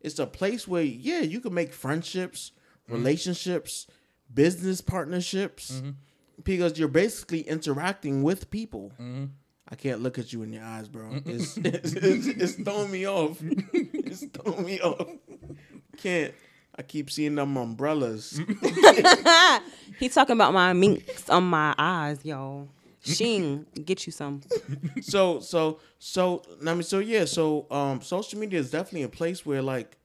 it's 0.00 0.18
a 0.18 0.26
place 0.26 0.66
where 0.66 0.82
yeah, 0.82 1.20
you 1.20 1.40
can 1.40 1.52
make 1.52 1.72
friendships, 1.72 2.52
mm-hmm. 2.84 2.94
relationships, 2.94 3.86
business 4.32 4.80
partnerships, 4.80 5.72
mm-hmm. 5.72 5.90
because 6.42 6.78
you're 6.78 6.88
basically 6.88 7.40
interacting 7.40 8.22
with 8.22 8.50
people. 8.50 8.92
I 9.68 9.76
can't 9.76 10.02
look 10.02 10.18
at 10.18 10.32
you 10.32 10.42
in 10.42 10.52
your 10.52 10.62
eyes, 10.62 10.88
bro. 10.88 11.20
It's 11.24 11.56
it's, 11.56 11.92
it's, 11.94 12.26
it's 12.26 12.52
throwing 12.54 12.90
me 12.90 13.06
off. 13.08 13.42
It's 14.06 14.26
throwing 14.26 14.66
me 14.66 14.80
off. 14.80 15.08
Can't. 15.96 16.34
I 16.76 16.82
keep 16.82 17.10
seeing 17.10 17.34
them 17.36 17.56
umbrellas. 17.56 18.40
He 19.98 20.08
talking 20.08 20.34
about 20.34 20.52
my 20.52 20.72
minks 20.72 21.30
on 21.30 21.44
my 21.44 21.74
eyes, 21.78 22.24
y'all. 22.24 22.68
Shing, 23.02 23.66
get 23.84 24.06
you 24.06 24.12
some. 24.12 24.40
so 25.02 25.40
so 25.40 25.78
so 25.98 26.42
I 26.66 26.72
mean 26.72 26.82
so 26.82 27.00
yeah 27.00 27.26
so 27.26 27.66
um 27.70 28.00
social 28.00 28.38
media 28.38 28.58
is 28.58 28.70
definitely 28.70 29.02
a 29.02 29.10
place 29.10 29.44
where 29.44 29.60
like 29.60 29.98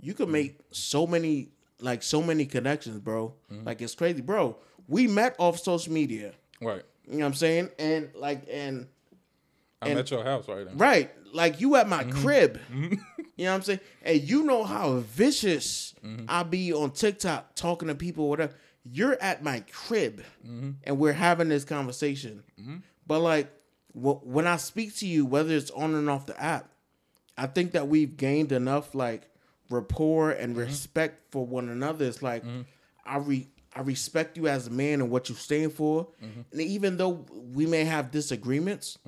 you 0.00 0.14
can 0.14 0.30
make 0.30 0.58
so 0.70 1.06
many 1.06 1.50
like 1.80 2.02
so 2.02 2.22
many 2.22 2.46
connections, 2.46 2.98
bro. 2.98 3.34
Mm-hmm. 3.52 3.66
Like 3.66 3.82
it's 3.82 3.94
crazy, 3.94 4.22
bro. 4.22 4.56
We 4.88 5.06
met 5.06 5.36
off 5.38 5.58
social 5.58 5.92
media. 5.92 6.32
Right. 6.62 6.82
You 7.06 7.18
know 7.18 7.20
what 7.20 7.26
I'm 7.26 7.34
saying? 7.34 7.70
And 7.78 8.08
like 8.14 8.44
and 8.50 8.86
I'm 9.82 9.90
And- 9.90 10.00
at 10.00 10.10
your 10.10 10.24
house 10.24 10.48
right 10.48 10.66
now. 10.66 10.72
Right. 10.74 11.10
Like 11.34 11.60
you 11.60 11.76
at 11.76 11.88
my 11.88 12.04
mm-hmm. 12.04 12.22
crib. 12.22 12.60
Mm-hmm. 12.72 13.17
You 13.38 13.44
know 13.44 13.52
what 13.52 13.56
I'm 13.56 13.62
saying? 13.62 13.80
And 14.02 14.20
you 14.28 14.42
know 14.42 14.64
how 14.64 14.96
vicious 14.96 15.94
mm-hmm. 16.04 16.24
I 16.28 16.42
be 16.42 16.72
on 16.72 16.90
TikTok 16.90 17.54
talking 17.54 17.86
to 17.86 17.94
people 17.94 18.28
whatever. 18.28 18.52
You're 18.84 19.16
at 19.20 19.44
my 19.44 19.60
crib 19.70 20.24
mm-hmm. 20.44 20.70
and 20.82 20.98
we're 20.98 21.12
having 21.12 21.48
this 21.48 21.64
conversation. 21.64 22.42
Mm-hmm. 22.60 22.76
But 23.06 23.20
like 23.20 23.48
wh- 23.92 24.26
when 24.26 24.48
I 24.48 24.56
speak 24.56 24.96
to 24.96 25.06
you, 25.06 25.24
whether 25.24 25.54
it's 25.54 25.70
on 25.70 25.94
and 25.94 26.10
off 26.10 26.26
the 26.26 26.40
app, 26.42 26.68
I 27.36 27.46
think 27.46 27.72
that 27.72 27.86
we've 27.86 28.16
gained 28.16 28.50
enough 28.50 28.92
like 28.92 29.30
rapport 29.70 30.32
and 30.32 30.56
respect 30.56 31.30
for 31.30 31.46
one 31.46 31.68
another. 31.68 32.06
It's 32.06 32.22
like 32.22 32.42
I 33.06 33.18
re 33.18 33.46
I 33.76 33.82
respect 33.82 34.36
you 34.36 34.48
as 34.48 34.66
a 34.66 34.70
man 34.70 35.00
and 35.00 35.10
what 35.10 35.28
you 35.28 35.36
stand 35.36 35.74
for. 35.74 36.08
And 36.20 36.60
even 36.60 36.96
though 36.96 37.24
we 37.54 37.66
may 37.66 37.84
have 37.84 38.10
disagreements, 38.10 38.98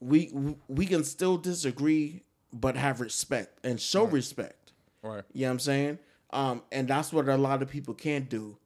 we 0.00 0.32
we 0.68 0.86
can 0.86 1.04
still 1.04 1.36
disagree 1.36 2.22
but 2.52 2.76
have 2.76 3.00
respect 3.00 3.58
and 3.64 3.80
show 3.80 4.04
respect. 4.04 4.72
Right. 5.02 5.22
You 5.32 5.42
know 5.42 5.48
what 5.48 5.52
I'm 5.52 5.58
saying? 5.60 5.98
Um, 6.32 6.62
and 6.70 6.86
that's 6.88 7.12
what 7.12 7.28
a 7.28 7.36
lot 7.36 7.62
of 7.62 7.68
people 7.68 7.94
can't 7.94 8.28
do. 8.28 8.56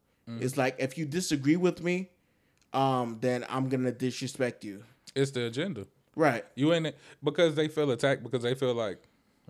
It's 0.41 0.57
like 0.57 0.77
if 0.79 0.97
you 0.97 1.05
disagree 1.05 1.57
with 1.57 1.83
me, 1.83 2.09
um, 2.73 3.19
then 3.21 3.45
I'm 3.49 3.69
gonna 3.69 3.93
disrespect 3.93 4.65
you. 4.65 4.83
It's 5.15 5.31
the 5.31 5.47
agenda. 5.47 5.87
Right. 6.17 6.45
You 6.55 6.73
ain't 6.73 6.95
because 7.23 7.55
they 7.55 7.69
feel 7.69 7.91
attacked 7.91 8.23
because 8.23 8.43
they 8.43 8.55
feel 8.55 8.75
like 8.75 9.03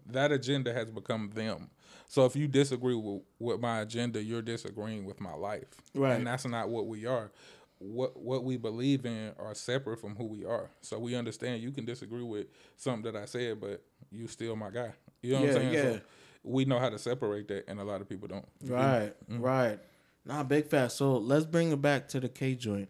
that 0.07 0.33
agenda 0.33 0.73
has 0.73 0.91
become 0.91 1.31
them. 1.35 1.71
So 2.09 2.25
if 2.27 2.37
you 2.37 2.49
disagree 2.49 2.95
with, 2.95 3.23
with 3.39 3.61
my 3.61 3.81
agenda, 3.81 4.23
you're 4.23 4.43
disagreeing 4.43 5.05
with 5.05 5.21
my 5.21 5.35
life. 5.35 5.69
Right. 5.95 6.13
And 6.13 6.27
that's 6.27 6.45
not 6.47 6.69
what 6.69 6.87
we 6.87 7.07
are. 7.07 7.31
What 7.79 8.17
what 8.17 8.45
we 8.45 8.57
believe 8.57 9.05
in 9.05 9.33
are 9.39 9.55
separate 9.55 10.01
from 10.01 10.17
who 10.17 10.25
we 10.25 10.45
are. 10.45 10.71
So 10.81 10.99
we 10.99 11.15
understand 11.15 11.63
you 11.63 11.71
can 11.71 11.85
disagree 11.85 12.23
with 12.23 12.47
something 12.77 13.13
that 13.13 13.21
I 13.21 13.27
said, 13.27 13.61
but 13.61 13.83
you 14.15 14.27
still 14.29 14.57
my 14.57 14.71
guy. 14.71 14.93
You 15.23 15.33
know 15.33 15.41
what 15.41 15.45
Yeah, 15.47 15.55
I'm 15.55 15.57
saying? 15.61 15.73
yeah. 15.75 15.83
So 15.83 16.01
we 16.45 16.65
know 16.65 16.79
how 16.79 16.91
to 16.91 16.99
separate 16.99 17.49
that 17.49 17.65
and 17.69 17.81
a 17.81 17.85
lot 17.85 18.01
of 18.01 18.09
people 18.09 18.29
don't. 18.29 18.45
Right. 18.65 19.13
Right. 19.29 19.79
Nah, 20.27 20.43
big 20.43 20.67
fat. 20.67 20.89
So 20.93 21.17
let's 21.19 21.45
bring 21.45 21.73
it 21.73 21.81
back 21.83 22.09
to 22.09 22.21
the 22.21 22.29
K 22.29 22.55
joint. 22.55 22.89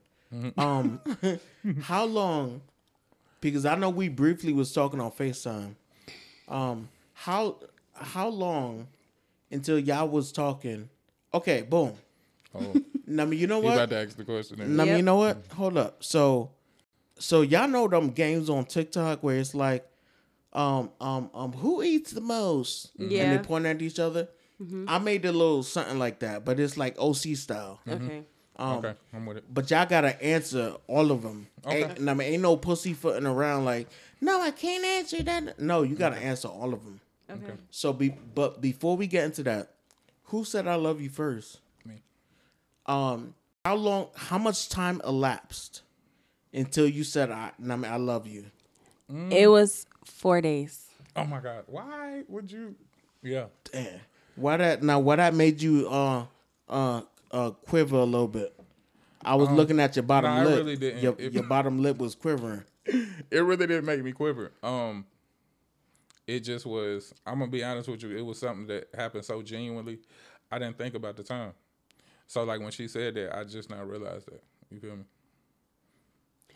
Um, 0.56 1.00
how 1.82 2.04
long? 2.04 2.60
Because 3.40 3.64
I 3.66 3.74
know 3.76 3.90
we 3.90 4.08
briefly 4.08 4.52
was 4.52 4.72
talking 4.72 5.00
on 5.00 5.10
Facetime. 5.12 5.74
Um, 6.48 6.88
how 7.12 7.58
how 7.94 8.28
long 8.28 8.88
until 9.50 9.78
y'all 9.78 10.08
was 10.08 10.32
talking? 10.32 10.88
Okay, 11.32 11.62
boom. 11.62 11.94
Oh, 12.54 12.74
Now, 13.06 13.26
you 13.26 13.46
know 13.46 13.58
what? 13.58 13.64
you 13.64 13.68
what? 13.70 13.82
about 13.84 13.90
to 13.90 13.96
ask 13.98 14.16
the 14.16 14.24
question. 14.24 14.58
there. 14.58 14.66
Now, 14.68 14.84
you 14.84 14.96
Yep. 14.96 15.04
know 15.04 15.16
what? 15.16 15.44
Hold 15.54 15.76
up. 15.76 16.02
So, 16.02 16.50
so 17.18 17.42
y'all 17.42 17.68
know 17.68 17.86
them 17.86 18.10
games 18.10 18.48
on 18.48 18.64
TikTok 18.64 19.22
where 19.22 19.36
it's 19.36 19.54
like, 19.54 19.86
um, 20.54 20.90
um, 21.00 21.30
um, 21.34 21.52
who 21.52 21.82
eats 21.82 22.12
the 22.12 22.20
most? 22.20 22.90
And 22.98 23.10
Yeah. 23.10 23.36
they 23.36 23.42
point 23.42 23.66
at 23.66 23.82
each 23.82 23.98
other. 23.98 24.28
I 24.88 24.98
made 24.98 25.24
a 25.26 25.32
little 25.32 25.62
something 25.62 25.98
like 25.98 26.20
that, 26.20 26.44
but 26.44 26.58
it's 26.58 26.76
like 26.78 26.96
OC 26.98 27.36
style. 27.36 27.80
Okay. 27.86 28.24
Um, 28.56 28.76
okay, 28.78 28.94
I'm 29.12 29.26
with 29.26 29.38
it. 29.38 29.44
But 29.52 29.70
y'all 29.70 29.84
gotta 29.84 30.22
answer 30.24 30.76
all 30.86 31.10
of 31.10 31.22
them. 31.22 31.48
Okay. 31.66 31.82
Ain't, 31.84 31.98
and 31.98 32.08
I 32.08 32.14
mean, 32.14 32.34
ain't 32.34 32.42
no 32.42 32.56
pussyfooting 32.56 33.26
around 33.26 33.64
like, 33.64 33.88
no, 34.20 34.40
I 34.40 34.52
can't 34.52 34.84
answer 34.84 35.22
that. 35.24 35.58
No, 35.58 35.82
you 35.82 35.96
gotta 35.96 36.16
answer 36.16 36.48
all 36.48 36.72
of 36.72 36.84
them. 36.84 37.00
Okay. 37.28 37.54
So, 37.70 37.92
be 37.92 38.10
but 38.34 38.60
before 38.60 38.96
we 38.96 39.06
get 39.06 39.24
into 39.24 39.42
that, 39.42 39.70
who 40.24 40.44
said 40.44 40.66
I 40.68 40.76
love 40.76 41.00
you 41.00 41.10
first? 41.10 41.58
Me. 41.84 42.00
Um, 42.86 43.34
how 43.64 43.74
long? 43.74 44.08
How 44.14 44.38
much 44.38 44.68
time 44.68 45.00
elapsed 45.04 45.82
until 46.52 46.86
you 46.86 47.02
said 47.02 47.30
I? 47.30 47.50
I, 47.60 47.76
mean, 47.76 47.84
I 47.84 47.96
love 47.96 48.26
you. 48.26 48.46
It 49.30 49.48
was 49.48 49.86
four 50.04 50.40
days. 50.40 50.86
Oh 51.16 51.24
my 51.24 51.40
God. 51.40 51.64
Why 51.66 52.22
would 52.28 52.50
you? 52.50 52.74
Yeah. 53.22 53.46
Damn. 53.72 54.00
Why 54.36 54.56
that? 54.56 54.82
Now, 54.82 54.98
why 55.00 55.16
that 55.16 55.34
made 55.34 55.62
you 55.62 55.88
uh 55.88 56.26
uh 56.68 57.02
uh 57.30 57.50
quiver 57.50 57.96
a 57.96 58.04
little 58.04 58.28
bit? 58.28 58.54
I 59.24 59.36
was 59.36 59.48
looking 59.50 59.80
at 59.80 59.96
your 59.96 60.02
bottom 60.02 60.30
Um, 60.30 60.36
nah, 60.36 60.42
I 60.42 60.44
lip. 60.44 60.58
really 60.58 60.76
didn't. 60.76 61.02
Your, 61.02 61.14
It- 61.18 61.32
your 61.32 61.44
bottom 61.44 61.80
lip 61.80 61.96
was 61.98 62.14
quivering. 62.14 62.62
it 62.84 63.38
really 63.38 63.66
didn't 63.66 63.86
make 63.86 64.02
me 64.04 64.12
quiver. 64.12 64.52
Um, 64.62 65.06
it 66.26 66.40
just 66.40 66.66
was. 66.66 67.14
I'm 67.26 67.38
gonna 67.38 67.50
be 67.50 67.64
honest 67.64 67.88
with 67.88 68.02
you. 68.02 68.16
It 68.16 68.22
was 68.22 68.38
something 68.38 68.66
that 68.66 68.88
happened 68.94 69.24
so 69.24 69.40
genuinely. 69.42 70.00
I 70.50 70.58
didn't 70.58 70.76
think 70.78 70.94
about 70.94 71.16
the 71.16 71.22
time. 71.22 71.52
So 72.26 72.44
like 72.44 72.60
when 72.60 72.70
she 72.70 72.88
said 72.88 73.14
that, 73.14 73.36
I 73.36 73.44
just 73.44 73.70
now 73.70 73.82
realized 73.84 74.26
that. 74.26 74.42
You 74.70 74.80
feel 74.80 74.96
me? 74.96 75.04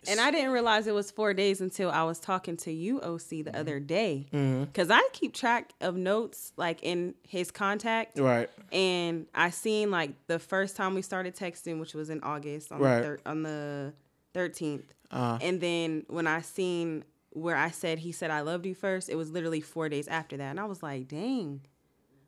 And 0.06 0.20
I 0.20 0.30
didn't 0.30 0.50
realize 0.50 0.86
it 0.86 0.94
was 0.94 1.10
four 1.10 1.34
days 1.34 1.60
until 1.60 1.90
I 1.90 2.02
was 2.04 2.18
talking 2.20 2.56
to 2.58 2.72
you, 2.72 3.00
OC, 3.00 3.42
the 3.44 3.52
other 3.58 3.80
day. 3.80 4.26
Because 4.30 4.90
I 4.90 5.06
keep 5.12 5.34
track 5.34 5.72
of 5.80 5.96
notes 5.96 6.52
like 6.56 6.82
in 6.82 7.14
his 7.22 7.50
contact. 7.50 8.18
Right. 8.18 8.48
And 8.72 9.26
I 9.34 9.50
seen 9.50 9.90
like 9.90 10.12
the 10.26 10.38
first 10.38 10.76
time 10.76 10.94
we 10.94 11.02
started 11.02 11.34
texting, 11.34 11.80
which 11.80 11.94
was 11.94 12.10
in 12.10 12.22
August 12.22 12.70
on 12.70 12.80
Right. 12.80 12.98
the 12.98 13.02
thir- 13.02 13.20
on 13.26 13.42
the 13.42 13.92
thirteenth. 14.34 14.92
Uh, 15.10 15.38
And 15.40 15.60
then 15.60 16.04
when 16.08 16.26
I 16.26 16.42
seen 16.42 17.04
where 17.32 17.56
I 17.56 17.70
said 17.70 17.98
he 17.98 18.12
said 18.12 18.30
I 18.30 18.40
loved 18.42 18.66
you 18.66 18.74
first, 18.74 19.08
it 19.08 19.14
was 19.16 19.30
literally 19.30 19.60
four 19.60 19.88
days 19.88 20.08
after 20.08 20.36
that, 20.36 20.50
and 20.50 20.60
I 20.60 20.64
was 20.64 20.82
like, 20.82 21.08
dang. 21.08 21.60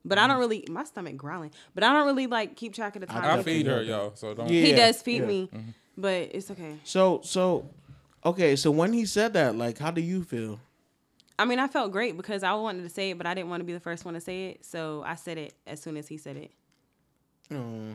But 0.04 0.16
I 0.18 0.26
don't 0.26 0.38
really 0.38 0.64
my 0.70 0.84
stomach 0.84 1.16
growling. 1.16 1.50
But 1.74 1.84
I 1.84 1.92
don't 1.92 2.06
really 2.06 2.26
like 2.26 2.56
keep 2.56 2.72
track 2.74 2.96
of 2.96 3.00
the 3.00 3.06
time. 3.06 3.18
I 3.22 3.36
definitely 3.36 3.52
feed 3.54 3.66
her, 3.66 3.76
know 3.76 3.80
y'all. 3.82 4.12
So 4.14 4.32
don't. 4.34 4.48
Yeah. 4.48 4.62
he 4.62 4.72
does 4.72 5.02
feed 5.02 5.20
yeah. 5.22 5.26
me, 5.26 5.48
mm-hmm. 5.52 5.70
But 6.00 6.30
it's 6.32 6.50
okay. 6.50 6.76
So 6.84 7.20
so, 7.22 7.68
okay. 8.24 8.56
So 8.56 8.70
when 8.70 8.92
he 8.92 9.04
said 9.06 9.32
that, 9.34 9.56
like, 9.56 9.78
how 9.78 9.90
do 9.90 10.00
you 10.00 10.22
feel? 10.22 10.60
I 11.38 11.44
mean, 11.46 11.58
I 11.58 11.68
felt 11.68 11.90
great 11.90 12.16
because 12.16 12.42
I 12.42 12.52
wanted 12.52 12.82
to 12.82 12.90
say 12.90 13.10
it, 13.10 13.18
but 13.18 13.26
I 13.26 13.32
didn't 13.34 13.48
want 13.48 13.60
to 13.60 13.64
be 13.64 13.72
the 13.72 13.80
first 13.80 14.04
one 14.04 14.14
to 14.14 14.20
say 14.20 14.50
it, 14.50 14.64
so 14.64 15.02
I 15.06 15.14
said 15.14 15.38
it 15.38 15.54
as 15.66 15.80
soon 15.80 15.96
as 15.96 16.06
he 16.06 16.18
said 16.18 16.36
it. 16.36 16.50
Oh, 17.52 17.94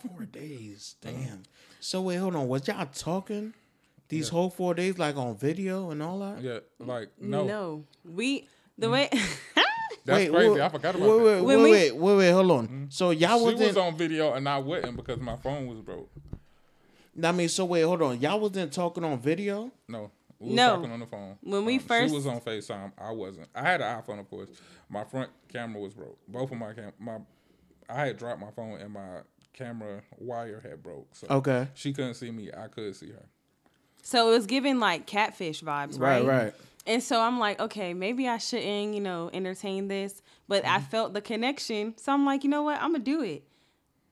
four 0.00 0.24
days. 0.26 0.94
Damn. 1.00 1.42
So 1.80 2.02
wait, 2.02 2.16
hold 2.16 2.36
on. 2.36 2.48
Was 2.48 2.68
y'all 2.68 2.86
talking 2.86 3.52
these 4.08 4.28
whole 4.28 4.48
four 4.50 4.74
days, 4.74 4.98
like 4.98 5.16
on 5.16 5.36
video 5.36 5.90
and 5.90 6.02
all 6.02 6.20
that? 6.20 6.40
Yeah. 6.40 6.58
Like 6.78 7.08
no. 7.20 7.44
No, 7.44 7.84
we 8.04 8.48
the 8.78 8.90
way. 8.90 9.08
Mm. 9.12 9.38
That's 10.04 10.20
Wait, 10.20 10.30
crazy. 10.30 10.50
wait, 10.50 10.60
I 10.62 10.68
forgot 10.70 10.94
about 10.94 11.06
wait, 11.06 11.24
that. 11.24 11.44
Wait, 11.44 11.56
wait, 11.56 11.70
wait, 11.70 11.96
wait, 11.96 12.16
wait, 12.16 12.30
hold 12.30 12.50
on. 12.50 12.66
Mm-hmm. 12.66 12.84
So 12.88 13.10
y'all 13.10 13.38
she 13.38 13.44
wasn't. 13.44 13.60
was 13.60 13.76
on 13.76 13.96
video 13.96 14.32
and 14.32 14.48
I 14.48 14.56
wouldn't 14.56 14.96
because 14.96 15.20
my 15.20 15.36
phone 15.36 15.66
was 15.66 15.80
broke. 15.80 16.08
I 17.22 17.32
mean, 17.32 17.48
so 17.48 17.64
wait, 17.64 17.82
hold 17.82 18.02
on. 18.02 18.20
Y'all 18.20 18.38
wasn't 18.40 18.72
talking 18.72 19.04
on 19.04 19.18
video. 19.18 19.70
No. 19.88 20.10
We 20.38 20.48
was 20.48 20.56
No. 20.56 20.76
talking 20.76 20.92
on 20.92 21.00
the 21.00 21.06
phone. 21.06 21.36
When 21.42 21.64
we 21.64 21.74
Um, 21.74 21.80
first- 21.80 22.10
she 22.10 22.14
was 22.14 22.26
on 22.26 22.40
FaceTime. 22.40 22.92
I 22.96 23.10
wasn't. 23.10 23.48
I 23.54 23.62
had 23.62 23.80
an 23.80 24.00
iPhone, 24.02 24.20
of 24.20 24.30
course. 24.30 24.48
My 24.88 25.04
front 25.04 25.30
camera 25.52 25.80
was 25.80 25.94
broke. 25.94 26.18
Both 26.28 26.52
of 26.52 26.58
my 26.58 26.72
cam, 26.74 26.92
my, 26.98 27.18
I 27.88 28.06
had 28.06 28.16
dropped 28.18 28.40
my 28.40 28.50
phone 28.52 28.80
and 28.80 28.92
my 28.92 29.22
camera 29.52 30.02
wire 30.18 30.60
had 30.60 30.82
broke. 30.82 31.08
So 31.16 31.26
Okay. 31.28 31.66
she 31.74 31.92
couldn't 31.92 32.14
see 32.14 32.30
me. 32.30 32.50
I 32.56 32.68
could 32.68 32.94
see 32.94 33.10
her. 33.10 33.26
so 34.00 34.28
it 34.28 34.36
was 34.36 34.46
giving 34.46 34.78
like 34.78 35.06
catfish 35.06 35.60
vibes, 35.62 35.98
Right, 36.00 36.24
right? 36.24 36.44
right. 36.44 36.54
And 36.86 37.02
so 37.02 37.20
I'm 37.20 37.38
like, 37.38 37.60
okay, 37.60 37.92
maybe 37.92 38.26
I 38.28 38.38
shouldn't, 38.38 38.94
you 38.94 39.00
know, 39.00 39.28
entertain 39.34 39.88
this, 39.88 40.22
but 40.46 40.64
I 40.64 40.78
Mm-hmm. 40.78 40.84
felt 40.86 41.12
the 41.14 41.20
connection, 41.20 41.94
so 41.98 42.12
I'm 42.12 42.24
like, 42.24 42.42
you 42.44 42.48
know 42.48 42.62
what, 42.62 42.80
I'm 42.80 42.92
gonna 42.92 43.04
do 43.04 43.20
it. 43.22 43.42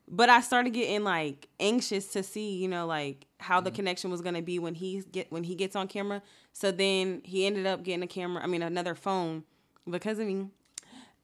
But 0.09 0.29
I 0.31 0.41
started 0.41 0.71
getting 0.73 1.03
like 1.03 1.49
anxious 1.59 2.07
to 2.13 2.23
see, 2.23 2.57
you 2.57 2.69
know, 2.69 2.87
like 2.87 3.27
how 3.39 3.61
the 3.61 3.71
connection 3.71 4.11
was 4.11 4.21
gonna 4.21 4.43
be 4.43 4.59
when 4.59 4.75
he 4.75 5.03
get 5.11 5.31
when 5.33 5.43
he 5.45 5.55
gets 5.55 5.75
on 5.75 5.89
camera. 5.89 6.23
So 6.53 6.71
then 6.71 7.23
he 7.25 7.45
ended 7.47 7.67
up 7.67 7.83
getting 7.83 8.03
a 8.03 8.07
camera, 8.07 8.43
I 8.43 8.47
mean 8.47 8.63
another 8.63 8.95
phone 8.95 9.45
because 9.89 10.19
of 10.19 10.27
me. 10.27 10.49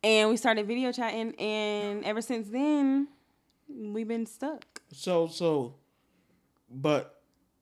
And 0.03 0.29
we 0.31 0.37
started 0.37 0.67
video 0.67 0.91
chatting 0.91 1.35
and 1.37 2.05
ever 2.05 2.21
since 2.21 2.49
then 2.49 3.07
we've 3.69 4.09
been 4.09 4.27
stuck. 4.27 4.65
So 4.93 5.29
so, 5.29 5.75
but 6.69 7.21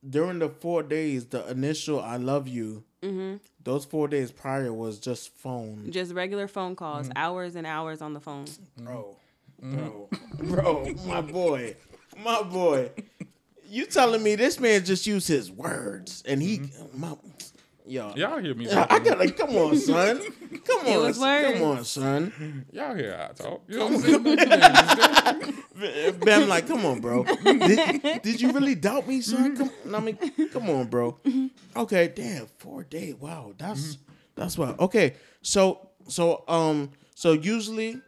during 0.09 0.39
the 0.39 0.49
four 0.49 0.83
days, 0.83 1.27
the 1.27 1.47
initial 1.50 2.00
"I 2.00 2.17
love 2.17 2.49
you," 2.49 2.85
Mm-hmm. 3.03 3.37
those 3.62 3.85
four 3.85 4.09
days 4.09 4.31
prior 4.33 4.73
was 4.73 4.99
just 4.99 5.35
phone. 5.37 5.91
Just 5.91 6.12
regular 6.15 6.49
phone 6.49 6.77
calls, 6.77 7.11
hours 7.17 7.57
and 7.57 7.67
hours 7.67 8.00
on 8.03 8.15
the 8.15 8.21
phone. 8.21 8.47
Bro, 8.79 9.17
bro, 9.61 10.09
mm-hmm. 10.11 10.55
bro, 10.55 10.95
my 11.07 11.21
boy, 11.21 11.76
my 12.19 12.43
boy. 12.43 12.90
You 13.69 13.87
telling 13.87 14.23
me 14.23 14.35
this 14.35 14.59
man 14.59 14.85
just 14.85 15.07
used 15.07 15.29
his 15.29 15.50
words 15.50 16.25
and 16.26 16.43
he, 16.43 16.59
mm-hmm. 16.59 17.00
my, 17.00 17.14
yo, 17.87 18.12
Y'all 18.17 18.38
hear 18.38 18.55
me? 18.55 18.69
I 18.69 18.87
talking. 18.87 19.05
gotta 19.05 19.31
come 19.33 19.50
on, 19.57 19.76
son. 19.76 20.21
Come 20.64 20.87
It 20.87 20.97
on, 20.97 21.02
was 21.07 21.17
son. 21.17 21.52
come 21.52 21.61
words. 21.62 21.79
on, 21.79 21.85
son. 21.85 22.67
Y'all 22.73 22.95
hear 22.95 23.29
I 23.31 23.33
talk? 23.33 23.62
You 23.69 23.79
know 23.79 23.87
what 23.87 23.95
I'm 23.95 24.00
saying? 25.79 26.14
Ben, 26.21 26.49
like, 26.49 26.67
come 26.67 26.85
on, 26.85 27.00
bro. 27.00 27.25
Did, 27.25 28.23
did 28.23 28.40
you 28.40 28.52
really 28.52 28.75
doubt 28.75 29.07
me, 29.09 29.21
son? 29.21 29.57
Mm-hmm. 29.57 29.90
Come, 29.90 29.95
I 29.95 30.00
mean, 30.00 30.49
come 30.52 30.69
on, 30.69 30.87
bro. 30.88 31.17
Okay, 31.76 32.12
damn, 32.14 32.47
four 32.59 32.83
day. 32.85 33.14
Wow, 33.19 33.55
that's 33.57 33.97
that's 34.35 34.59
what. 34.59 34.79
Okay, 34.81 35.14
so 35.43 35.88
so 36.09 36.45
um 36.49 36.90
so 37.14 37.33
usually, 37.33 38.00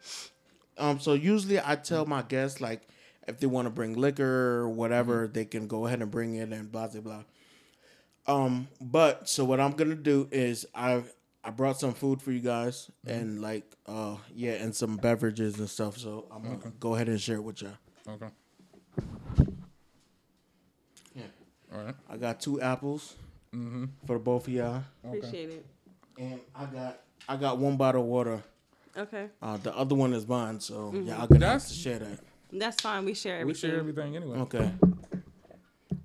um 0.79 1.01
so 1.01 1.15
usually 1.15 1.61
I 1.61 1.77
tell 1.77 2.07
my 2.07 2.23
guests 2.23 2.61
like 2.61 2.83
if 3.29 3.39
they 3.39 3.47
want 3.47 3.67
to 3.67 3.71
bring 3.71 3.95
liquor 3.95 4.61
or 4.61 4.69
whatever, 4.69 5.29
they 5.29 5.45
can 5.45 5.67
go 5.67 5.87
ahead 5.87 6.03
and 6.03 6.11
bring 6.11 6.35
it 6.35 6.53
and 6.53 6.71
blah 6.71 6.89
blah 6.89 7.01
blah. 7.01 7.25
Um, 8.27 8.69
but 8.81 9.29
so 9.29 9.45
what 9.45 9.61
I'm 9.61 9.73
gonna 9.73 9.95
do 9.95 10.29
is 10.31 10.67
I 10.75 11.03
I 11.45 11.51
brought 11.51 11.79
some 11.79 11.93
food 11.93 12.23
for 12.23 12.31
you 12.31 12.41
guys 12.41 12.91
and 13.07 13.41
like 13.41 13.65
uh 13.87 14.17
yeah 14.35 14.53
and 14.53 14.75
some 14.75 14.97
beverages 14.97 15.59
and 15.59 15.69
stuff. 15.69 15.99
So 15.99 16.27
I'm 16.31 16.43
gonna 16.43 16.73
go 16.79 16.95
ahead 16.95 17.09
and 17.09 17.21
share 17.21 17.37
it 17.37 17.43
with 17.43 17.63
y'all. 17.63 17.73
Okay. 18.09 18.29
Yeah. 21.15 21.23
All 21.75 21.85
right. 21.85 21.95
I 22.09 22.17
got 22.17 22.41
two 22.41 22.61
apples 22.61 23.15
mm-hmm. 23.55 23.85
for 24.07 24.19
both 24.19 24.47
of 24.47 24.53
y'all, 24.53 24.83
Appreciate 25.05 25.51
it. 25.51 25.67
and 26.19 26.41
I 26.55 26.65
got 26.67 27.01
I 27.29 27.37
got 27.37 27.59
one 27.59 27.77
bottle 27.77 28.03
of 28.03 28.09
water. 28.09 28.43
Okay. 28.97 29.29
Uh, 29.41 29.57
the 29.57 29.75
other 29.77 29.95
one 29.95 30.13
is 30.13 30.27
mine, 30.27 30.61
so 30.61 30.93
Mm-hmm. 30.93 31.09
y'all 31.09 31.27
gonna 31.27 31.47
have 31.47 31.67
to 31.67 31.73
share 31.75 31.99
that. 32.01 32.19
That's 32.53 32.81
fine. 32.81 33.05
We 33.07 33.15
share 33.15 33.37
We 33.37 33.41
everything. 33.53 33.71
share 33.71 33.79
everything 33.79 34.17
anyway. 34.17 34.39
Okay. 34.41 34.71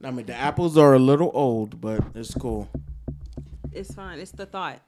I 0.03 0.11
mean, 0.11 0.25
the 0.25 0.35
apples 0.35 0.77
are 0.77 0.93
a 0.93 0.99
little 0.99 1.31
old, 1.33 1.81
but 1.81 2.01
it's 2.15 2.33
cool. 2.33 2.69
It's 3.73 3.93
fine. 3.93 4.19
It's 4.19 4.31
the 4.31 4.45
thought. 4.45 4.79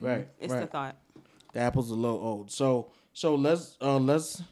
Right. 0.00 0.28
It's 0.38 0.52
right. 0.52 0.60
the 0.60 0.66
thought. 0.66 0.96
The 1.54 1.60
apple's 1.60 1.90
are 1.90 1.94
a 1.94 1.96
little 1.98 2.18
old. 2.18 2.50
So 2.50 2.90
so 3.14 3.34
let's 3.34 3.76
uh 3.80 3.98
let's 3.98 4.42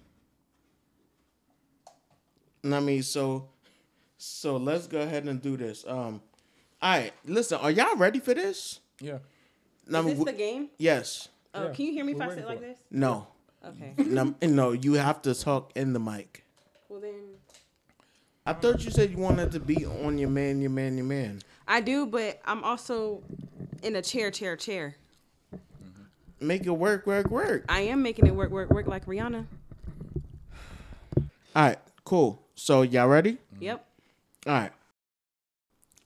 I 2.64 2.80
mean 2.80 3.02
so 3.02 3.48
so 4.16 4.56
let's 4.56 4.86
go 4.86 5.00
ahead 5.00 5.24
and 5.24 5.40
do 5.40 5.56
this. 5.56 5.84
Um 5.86 6.22
all 6.82 6.98
right, 6.98 7.12
listen, 7.24 7.58
are 7.60 7.70
y'all 7.70 7.96
ready 7.96 8.20
for 8.20 8.34
this? 8.34 8.80
Yeah. 9.00 9.18
I 9.92 9.98
Is 10.00 10.04
this 10.04 10.18
w- 10.18 10.24
the 10.24 10.32
game? 10.32 10.68
yes. 10.78 11.28
Oh, 11.56 11.66
Yeah. 11.66 11.72
can 11.72 11.86
you 11.86 11.92
hear 11.92 12.04
me 12.04 12.12
if 12.12 12.18
We're 12.18 12.24
I 12.24 12.28
waiting 12.28 12.42
sit 12.44 12.48
like 12.48 12.58
it. 12.58 12.60
this? 12.62 12.78
No. 12.90 13.26
Okay. 13.64 13.94
no, 13.98 14.34
no, 14.42 14.72
you 14.72 14.94
have 14.94 15.22
to 15.22 15.34
talk 15.34 15.72
in 15.74 15.92
the 15.92 15.98
mic. 16.00 16.44
Well 16.88 17.00
then, 17.00 17.14
I 18.44 18.52
thought 18.52 18.84
you 18.84 18.90
said 18.90 19.10
you 19.10 19.16
wanted 19.18 19.50
to 19.52 19.60
be 19.60 19.84
on 19.86 20.18
your 20.18 20.30
man, 20.30 20.60
your 20.60 20.70
man, 20.70 20.96
your 20.96 21.06
man. 21.06 21.40
I 21.66 21.80
do, 21.80 22.06
but 22.06 22.40
I'm 22.44 22.62
also 22.62 23.22
in 23.82 23.96
a 23.96 24.02
chair, 24.02 24.30
chair, 24.30 24.54
chair. 24.56 24.94
Mm-hmm. 25.54 26.46
Make 26.46 26.64
it 26.66 26.70
work, 26.70 27.06
work, 27.06 27.28
work. 27.30 27.64
I 27.68 27.80
am 27.80 28.02
making 28.02 28.26
it 28.26 28.34
work, 28.36 28.50
work, 28.50 28.70
work 28.70 28.86
like 28.86 29.06
Rihanna. 29.06 29.46
All 31.16 31.24
right, 31.56 31.78
cool. 32.04 32.42
So 32.54 32.82
y'all 32.82 33.08
ready? 33.08 33.38
Yep. 33.60 33.84
All 34.46 34.52
right. 34.52 34.72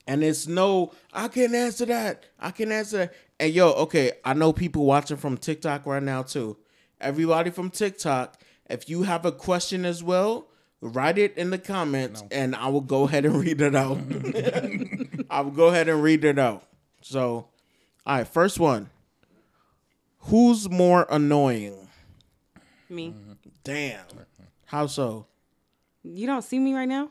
And 0.06 0.24
it's 0.24 0.46
no, 0.46 0.92
I 1.12 1.28
can't 1.28 1.54
answer 1.54 1.86
that. 1.86 2.24
I 2.38 2.50
can 2.50 2.72
answer 2.72 2.98
that. 2.98 3.14
And 3.38 3.52
yo, 3.52 3.70
okay, 3.72 4.12
I 4.24 4.34
know 4.34 4.52
people 4.52 4.84
watching 4.84 5.16
from 5.16 5.36
TikTok 5.36 5.86
right 5.86 6.02
now 6.02 6.22
too. 6.22 6.56
Everybody 7.00 7.50
from 7.50 7.70
TikTok, 7.70 8.40
if 8.68 8.88
you 8.88 9.04
have 9.04 9.24
a 9.24 9.32
question 9.32 9.84
as 9.84 10.02
well, 10.02 10.48
write 10.80 11.18
it 11.18 11.36
in 11.36 11.50
the 11.50 11.58
comments 11.58 12.22
and 12.30 12.54
I 12.54 12.68
will 12.68 12.80
go 12.80 13.04
ahead 13.04 13.24
and 13.24 13.40
read 13.40 13.60
it 13.60 13.74
out. 13.74 13.98
I 15.30 15.40
will 15.40 15.52
go 15.52 15.68
ahead 15.68 15.88
and 15.88 16.02
read 16.02 16.24
it 16.24 16.38
out. 16.38 16.64
So, 17.02 17.48
all 18.06 18.16
right, 18.16 18.26
first 18.28 18.58
one. 18.58 18.90
Who's 20.24 20.68
more 20.68 21.06
annoying? 21.10 21.88
Me. 22.88 23.14
Damn. 23.64 24.04
How 24.66 24.86
so? 24.86 25.26
You 26.02 26.26
don't 26.26 26.42
see 26.42 26.58
me 26.58 26.74
right 26.74 26.88
now. 26.88 27.10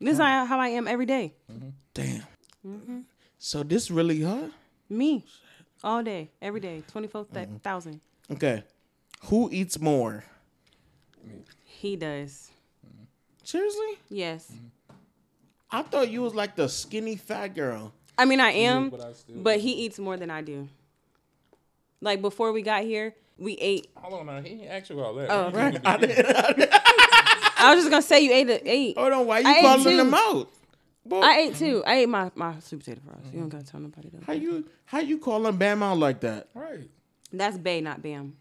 This 0.00 0.14
is 0.14 0.18
how 0.18 0.44
how 0.44 0.58
I 0.58 0.68
am 0.68 0.88
every 0.88 1.06
day. 1.06 1.34
Mm-hmm. 1.50 1.68
Damn. 1.96 2.22
Mm-hmm. 2.66 2.98
So 3.38 3.62
this 3.62 3.90
really 3.90 4.20
her? 4.20 4.50
Me, 4.90 5.24
all 5.82 6.02
day, 6.02 6.28
every 6.42 6.60
day, 6.60 6.82
twenty 6.90 7.08
four 7.08 7.24
thousand. 7.62 8.00
Okay. 8.30 8.62
Who 9.24 9.48
eats 9.50 9.80
more? 9.80 10.24
He 11.64 11.96
does. 11.96 12.50
Mm-hmm. 12.86 13.04
Seriously? 13.44 13.98
Yes. 14.10 14.52
I 15.70 15.82
thought 15.82 16.10
you 16.10 16.22
was 16.22 16.34
like 16.34 16.54
the 16.54 16.68
skinny 16.68 17.16
fat 17.16 17.48
girl. 17.54 17.92
I 18.18 18.24
mean, 18.26 18.40
I 18.40 18.50
am, 18.50 18.90
but 18.90 19.00
I 19.00 19.12
still- 19.12 19.36
but 19.36 19.58
he 19.60 19.72
eats 19.72 19.98
more 19.98 20.16
than 20.16 20.30
I 20.30 20.42
do. 20.42 20.68
Like 22.00 22.20
before 22.20 22.52
we 22.52 22.60
got 22.62 22.82
here, 22.82 23.14
we 23.38 23.54
ate. 23.54 23.88
Hold 23.96 24.20
on 24.20 24.26
now. 24.26 24.40
He 24.42 24.50
ain't 24.62 24.70
ask 24.70 24.90
you 24.90 25.00
all 25.00 25.14
that. 25.14 25.28
Oh, 25.30 25.50
Right? 25.50 25.80
I 25.84 25.96
need 25.96 26.08
to- 26.08 26.14
didn't- 26.56 26.74
I 27.58 27.74
was 27.74 27.84
just 27.84 27.90
gonna 27.90 28.02
say 28.02 28.20
you 28.20 28.32
ate 28.32 28.50
a, 28.50 28.70
ate. 28.70 28.98
Hold 28.98 29.12
on, 29.14 29.26
why 29.26 29.38
you 29.40 29.48
I 29.48 29.52
ate 29.56 29.62
calling 29.62 29.84
too. 29.84 29.96
them 29.96 30.14
out? 30.14 30.50
Boy, 31.08 31.20
I 31.20 31.36
ate 31.38 31.56
too. 31.56 31.82
I 31.86 31.96
ate 31.96 32.08
my 32.08 32.30
my 32.34 32.58
sweet 32.60 32.80
potato 32.80 33.00
fries. 33.04 33.32
You 33.32 33.40
don't 33.40 33.48
gotta 33.48 33.64
tell 33.64 33.80
nobody 33.80 34.10
though. 34.12 34.24
how 34.26 34.32
you 34.32 34.64
how 34.84 34.98
you 34.98 35.18
calling 35.18 35.56
Bam 35.56 35.82
out 35.82 35.98
like 35.98 36.20
that? 36.20 36.48
Right. 36.54 36.90
That's 37.32 37.58
Bay, 37.58 37.80
not 37.80 38.02
Bam. 38.02 38.36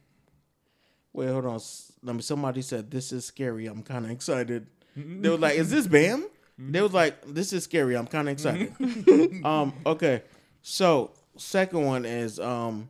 Wait, 1.13 1.29
hold 1.29 1.45
on. 1.45 1.59
Let 2.03 2.15
me. 2.15 2.21
Somebody 2.21 2.61
said 2.61 2.91
this 2.91 3.11
is 3.11 3.25
scary. 3.25 3.67
I'm 3.67 3.83
kind 3.83 4.05
of 4.05 4.11
excited. 4.11 4.67
They 4.95 5.29
was 5.29 5.39
like, 5.39 5.57
"Is 5.57 5.69
this 5.69 5.87
Bam?" 5.87 6.27
They 6.57 6.81
was 6.81 6.93
like, 6.93 7.21
"This 7.25 7.53
is 7.53 7.63
scary. 7.63 7.95
I'm 7.95 8.07
kind 8.07 8.27
of 8.27 8.33
excited." 8.33 8.73
um. 9.45 9.73
Okay. 9.85 10.23
So 10.61 11.11
second 11.37 11.85
one 11.85 12.05
is 12.05 12.39
um. 12.39 12.89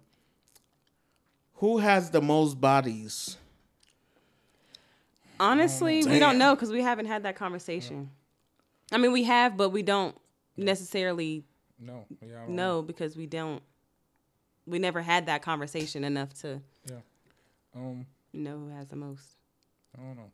Who 1.56 1.78
has 1.78 2.10
the 2.12 2.22
most 2.22 2.60
bodies? 2.60 3.38
Honestly, 5.40 5.98
we 5.98 6.04
Damn. 6.04 6.20
don't 6.20 6.38
know 6.38 6.56
because 6.56 6.72
we 6.72 6.82
haven't 6.82 7.08
had 7.08 7.24
that 7.24 7.36
conversation. 7.36 8.10
I 8.92 8.98
mean, 8.98 9.12
we 9.12 9.24
have, 9.24 9.58
but 9.58 9.70
we 9.70 9.82
don't 9.84 10.16
necessarily 10.58 11.44
No. 11.80 12.06
Yeah. 12.22 12.38
I 12.38 12.46
don't 12.46 12.50
know 12.56 12.82
because 12.82 13.16
we 13.18 13.26
don't. 13.26 13.62
We 14.68 14.80
never 14.80 15.02
had 15.02 15.26
that 15.28 15.42
conversation 15.42 16.04
enough 16.04 16.34
to 16.42 16.62
Yeah. 16.90 16.98
Um. 17.76 18.06
know 18.34 18.58
who 18.60 18.70
has 18.70 18.88
the 18.88 18.96
most. 18.96 19.24
I 19.98 20.02
don't 20.02 20.16
know. 20.18 20.32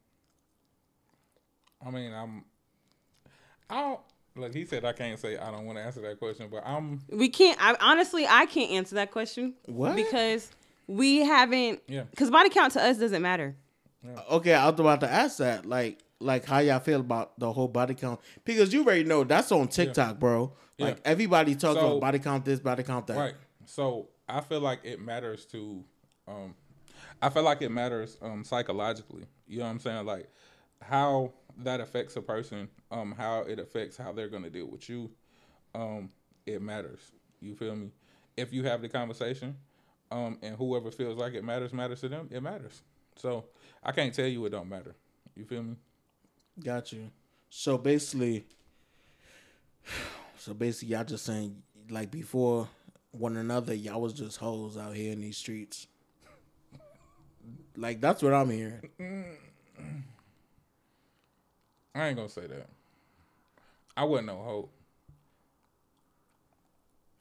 I 1.86 1.90
mean, 1.92 2.14
I'm. 2.14 2.44
I 3.70 3.82
don't. 3.82 4.00
Like 4.36 4.54
he 4.54 4.66
said, 4.66 4.86
I 4.86 4.94
can't 4.94 5.20
say 5.20 5.38
I 5.38 5.52
don't 5.52 5.66
want 5.66 5.78
to 5.78 5.84
answer 5.84 6.02
that 6.02 6.18
question, 6.20 6.48
but 6.50 6.64
I'm. 6.66 7.02
We 7.10 7.28
can't. 7.30 7.58
I 7.62 7.76
honestly, 7.82 8.26
I 8.28 8.46
can't 8.46 8.72
answer 8.72 8.96
that 8.96 9.12
question 9.12 9.56
What? 9.66 9.96
because 9.96 10.50
we 10.88 11.18
haven't. 11.26 11.82
Yeah. 11.88 12.04
Because 12.10 12.30
body 12.30 12.50
count 12.50 12.74
to 12.74 12.84
us 12.84 12.98
doesn't 12.98 13.22
matter. 13.22 13.56
Okay, 14.32 14.54
I 14.54 14.70
was 14.70 14.80
about 14.80 15.00
to 15.02 15.12
ask 15.12 15.38
that. 15.38 15.66
Like, 15.66 16.00
like 16.22 16.46
how 16.46 16.60
y'all 16.60 16.80
feel 16.80 17.00
about 17.02 17.38
the 17.40 17.52
whole 17.52 17.68
body 17.68 17.94
count? 17.96 18.20
Because 18.46 18.74
you 18.74 18.84
already 18.84 19.04
know 19.04 19.24
that's 19.24 19.52
on 19.52 19.68
TikTok, 19.68 20.20
bro. 20.20 20.54
Like 20.80 20.98
Yeah. 20.98 21.02
everybody 21.06 21.56
talking 21.56 21.82
So- 21.82 21.88
about 21.92 22.02
body 22.02 22.20
count 22.20 22.46
this, 22.46 22.60
body 22.60 22.84
count 22.84 23.08
that. 23.08 23.18
Right. 23.18 23.36
So 23.66 24.10
I 24.28 24.42
feel 24.42 24.60
like 24.62 24.80
it 24.84 25.00
matters 25.00 25.46
to. 25.48 25.84
Um, 26.28 26.56
I 27.22 27.30
feel 27.30 27.44
like 27.44 27.62
it 27.62 27.70
matters 27.70 28.18
um 28.22 28.44
psychologically. 28.44 29.26
You 29.48 29.60
know 29.60 29.66
what 29.66 29.72
I'm 29.72 29.80
saying? 29.80 30.06
Like 30.06 30.30
how 30.82 31.34
that 31.58 31.80
affects 31.82 32.16
a 32.16 32.22
person. 32.22 32.70
Um, 32.90 33.12
how 33.12 33.42
it 33.42 33.60
affects 33.60 33.98
how 33.98 34.12
they're 34.12 34.30
gonna 34.30 34.50
deal 34.50 34.68
with 34.68 34.90
you. 34.90 35.12
Um, 35.76 36.12
it 36.46 36.62
matters. 36.62 37.00
You 37.40 37.56
feel 37.56 37.76
me? 37.76 37.92
If 38.38 38.54
you 38.54 38.64
have 38.64 38.82
the 38.82 38.90
conversation, 38.90 39.58
um, 40.12 40.38
and 40.42 40.56
whoever 40.56 40.90
feels 40.92 41.18
like 41.18 41.34
it 41.34 41.44
matters 41.44 41.74
matters 41.74 42.02
to 42.02 42.10
them, 42.10 42.28
it 42.32 42.42
matters. 42.42 42.82
So 43.16 43.46
I 43.84 43.92
can't 43.92 44.14
tell 44.14 44.26
you 44.28 44.46
it 44.46 44.50
don't 44.50 44.70
matter. 44.70 44.96
You 45.36 45.46
feel 45.46 45.64
me? 45.64 45.76
Got 46.60 46.92
you. 46.92 47.10
So 47.50 47.78
basically, 47.78 48.46
so 50.38 50.54
basically, 50.54 50.96
y'all 50.96 51.04
just 51.04 51.26
saying 51.26 51.62
like 51.90 52.12
before 52.12 52.68
one 53.12 53.38
another, 53.38 53.74
y'all 53.74 54.02
was 54.02 54.14
just 54.14 54.38
hoes 54.38 54.78
out 54.78 54.96
here 54.96 55.14
in 55.14 55.22
these 55.22 55.38
streets. 55.38 55.88
Like 57.76 58.02
that's 58.02 58.22
what 58.22 58.34
I'm 58.34 58.50
hearing. 58.50 58.82
I 61.96 62.08
ain't 62.08 62.18
gonna 62.18 62.30
say 62.30 62.48
that. 62.48 62.68
I 63.98 64.04
wasn't 64.04 64.28
no 64.28 64.36
hoe. 64.38 64.70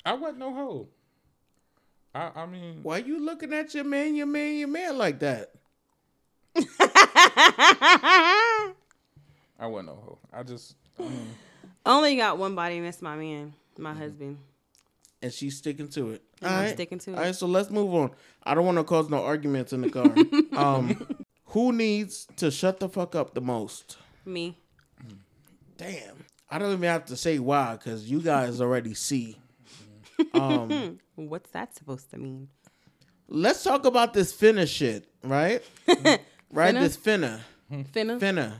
I 0.05 0.15
wasn't 0.15 0.39
no 0.39 0.55
hoe. 0.55 0.89
I 2.15 2.31
I 2.35 2.47
mean, 2.47 2.81
Why 2.83 2.99
you 2.99 3.25
looking 3.25 3.53
at 3.53 3.75
your 3.75 3.85
man, 3.85 4.15
your 4.15 4.27
man, 4.27 4.57
your 4.57 4.69
man 4.69 4.99
like 4.99 5.21
that? 5.21 5.53
I 9.61 9.67
wasn't 9.67 9.89
no 9.89 9.95
hoe. 9.95 10.19
I 10.33 10.43
just 10.43 10.75
I 10.99 11.03
mean, 11.03 11.27
only 11.87 12.17
got 12.17 12.39
one 12.39 12.55
body, 12.55 12.79
and 12.79 12.87
that's 12.87 13.03
my 13.03 13.15
man, 13.17 13.53
my 13.79 13.93
husband. 13.95 14.39
And 15.23 15.31
she's 15.33 15.59
sticking 15.59 15.89
to 15.89 16.13
it. 16.13 16.23
And 16.41 16.51
All 16.51 16.57
I'm 16.59 16.65
right. 16.65 16.75
sticking 16.75 16.99
to 17.01 17.11
it. 17.13 17.15
All 17.17 17.23
right, 17.23 17.35
so 17.35 17.47
let's 17.47 17.71
move 17.71 17.95
on. 17.95 18.11
I 18.43 18.55
don't 18.55 18.65
want 18.65 18.79
to 18.79 18.85
cause 18.85 19.11
no 19.11 19.23
arguments 19.23 19.73
in 19.75 19.83
the 19.83 19.91
car. 19.91 20.15
um, 20.57 21.07
who 21.45 21.73
needs 21.73 22.27
to 22.37 22.51
shut 22.51 22.81
the 22.81 22.89
fuck 22.89 23.15
up 23.15 23.35
the 23.35 23.43
most? 23.43 23.99
Me. 24.25 24.57
Damn. 25.77 26.25
I 26.51 26.59
don't 26.59 26.73
even 26.73 26.89
have 26.89 27.05
to 27.07 27.17
say 27.17 27.39
why 27.39 27.77
because 27.77 28.11
you 28.11 28.21
guys 28.23 28.61
already 28.61 28.95
see. 28.95 29.37
Um, 30.35 30.99
What's 31.17 31.51
that 31.51 31.75
supposed 31.77 32.11
to 32.13 32.19
mean? 32.19 32.49
let's 33.29 33.63
talk 33.63 33.85
about 33.87 34.13
this 34.13 34.33
finna 34.33 34.67
shit, 34.67 35.07
right? 35.23 35.63
right, 36.51 36.75
Finna? 36.75 36.81
this 36.81 36.97
finna, 36.97 37.41
Finna? 37.71 38.19
finna, 38.19 38.53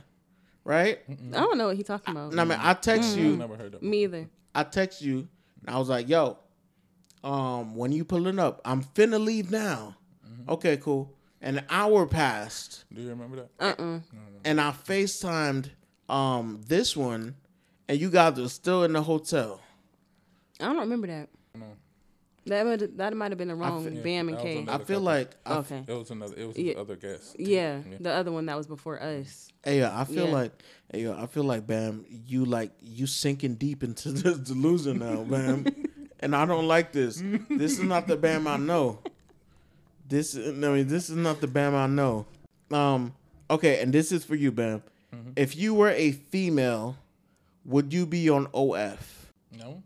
right? 0.63 0.99
I 1.09 1.13
don't 1.31 1.57
know 1.57 1.67
what 1.67 1.77
he 1.77 1.83
talking 1.83 2.11
about. 2.15 2.31
And 2.31 2.41
I 2.41 2.43
mean, 2.43 2.59
I 2.61 2.73
text 2.73 3.15
I 3.17 3.19
you, 3.21 3.37
never 3.37 3.55
heard 3.55 3.73
that. 3.73 3.83
Me 3.83 4.03
either. 4.03 4.29
I 4.53 4.63
text 4.63 5.01
you, 5.01 5.27
and 5.65 5.75
I 5.75 5.79
was 5.79 5.89
like, 5.89 6.07
"Yo, 6.09 6.37
um, 7.23 7.75
when 7.75 7.91
you 7.91 8.03
pulling 8.05 8.39
up, 8.39 8.61
I'm 8.65 8.83
finna 8.83 9.23
leave 9.23 9.51
now." 9.51 9.95
Okay, 10.49 10.77
cool. 10.77 11.13
An 11.41 11.63
hour 11.69 12.05
passed, 12.05 12.85
Do 12.93 13.01
you 13.01 13.09
remember 13.09 13.37
that? 13.37 13.49
Uh-uh. 13.79 13.99
and 14.43 14.61
I 14.61 14.71
FaceTimed 14.71 15.69
um 16.09 16.61
this 16.67 16.95
one, 16.95 17.35
and 17.87 17.99
you 17.99 18.09
guys 18.09 18.37
are 18.37 18.49
still 18.49 18.83
in 18.83 18.93
the 18.93 19.01
hotel. 19.01 19.59
I 20.59 20.65
don't 20.65 20.77
remember 20.79 21.07
that. 21.07 21.29
No. 21.55 21.65
That 22.47 22.65
might 22.65 22.97
that 22.97 23.13
might 23.15 23.31
have 23.31 23.37
been 23.37 23.49
the 23.49 23.55
wrong 23.55 23.83
feel- 23.83 24.01
Bam 24.01 24.29
and 24.29 24.37
that 24.37 24.43
was 24.43 24.53
K. 24.53 24.57
another- 24.63 24.83
I 24.83 24.85
feel 24.85 24.95
couple. 24.99 25.03
like, 25.03 25.29
I, 25.45 25.53
Okay. 25.57 25.83
It 25.87 25.93
was 25.93 26.09
another. 26.11 26.35
It 26.35 26.45
was 26.47 26.57
Yeah. 26.57 26.73
the 26.73 26.79
other 26.79 26.95
guest. 26.95 27.35
Yeah, 27.39 27.81
Yeah. 27.89 27.97
the 27.99 28.11
other 28.11 28.31
one 28.31 28.45
that 28.47 28.57
was 28.57 28.65
before 28.67 29.01
us. 29.01 29.47
hey, 29.63 29.83
I 29.83 30.03
feel 30.05 30.25
Yeah. 30.25 30.33
like, 30.33 30.51
hey, 30.91 31.11
I 31.11 31.27
feel 31.27 31.43
like, 31.43 31.67
Bam, 31.67 32.03
you 32.09 32.45
like 32.45 32.71
you 32.81 33.05
sinking 33.05 33.55
deep 33.55 33.83
into 33.83 34.11
this 34.11 34.37
delusion 34.39 34.99
now, 34.99 35.23
Bam, 35.23 35.65
and 36.19 36.35
I 36.35 36.45
don't 36.45 36.67
like 36.67 36.91
this. 36.91 37.21
This 37.49 37.73
is 37.73 37.83
not 37.83 38.07
the 38.07 38.17
Bam 38.17 38.47
I 38.47 38.57
know. 38.57 38.99
This, 40.09 40.35
I 40.35 40.39
mean, 40.51 40.87
this 40.87 41.09
is 41.09 41.15
not 41.15 41.41
the 41.41 41.47
Bam 41.47 41.75
I 41.75 41.87
know. 41.87 42.25
Um, 42.71 43.13
okay, 43.49 43.81
and 43.81 43.93
this 43.93 44.11
is 44.11 44.25
for 44.25 44.35
you, 44.35 44.51
Bam. 44.51 44.81
If 45.35 45.55
you 45.55 45.73
were 45.73 45.89
a 45.89 46.11
female, 46.11 46.97
would 47.65 47.93
you 47.93 48.05
be 48.05 48.29
on 48.29 48.47
OF? 48.53 49.31
No. 49.57 49.83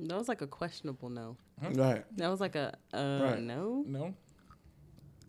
That 0.00 0.16
was 0.16 0.28
like 0.28 0.42
a 0.42 0.46
questionable 0.46 1.08
no. 1.10 1.36
Right. 1.60 2.04
That 2.16 2.28
was 2.28 2.40
like 2.40 2.54
a 2.56 2.74
uh 2.92 3.20
Right. 3.22 3.40
no. 3.42 3.84
No. 3.86 4.14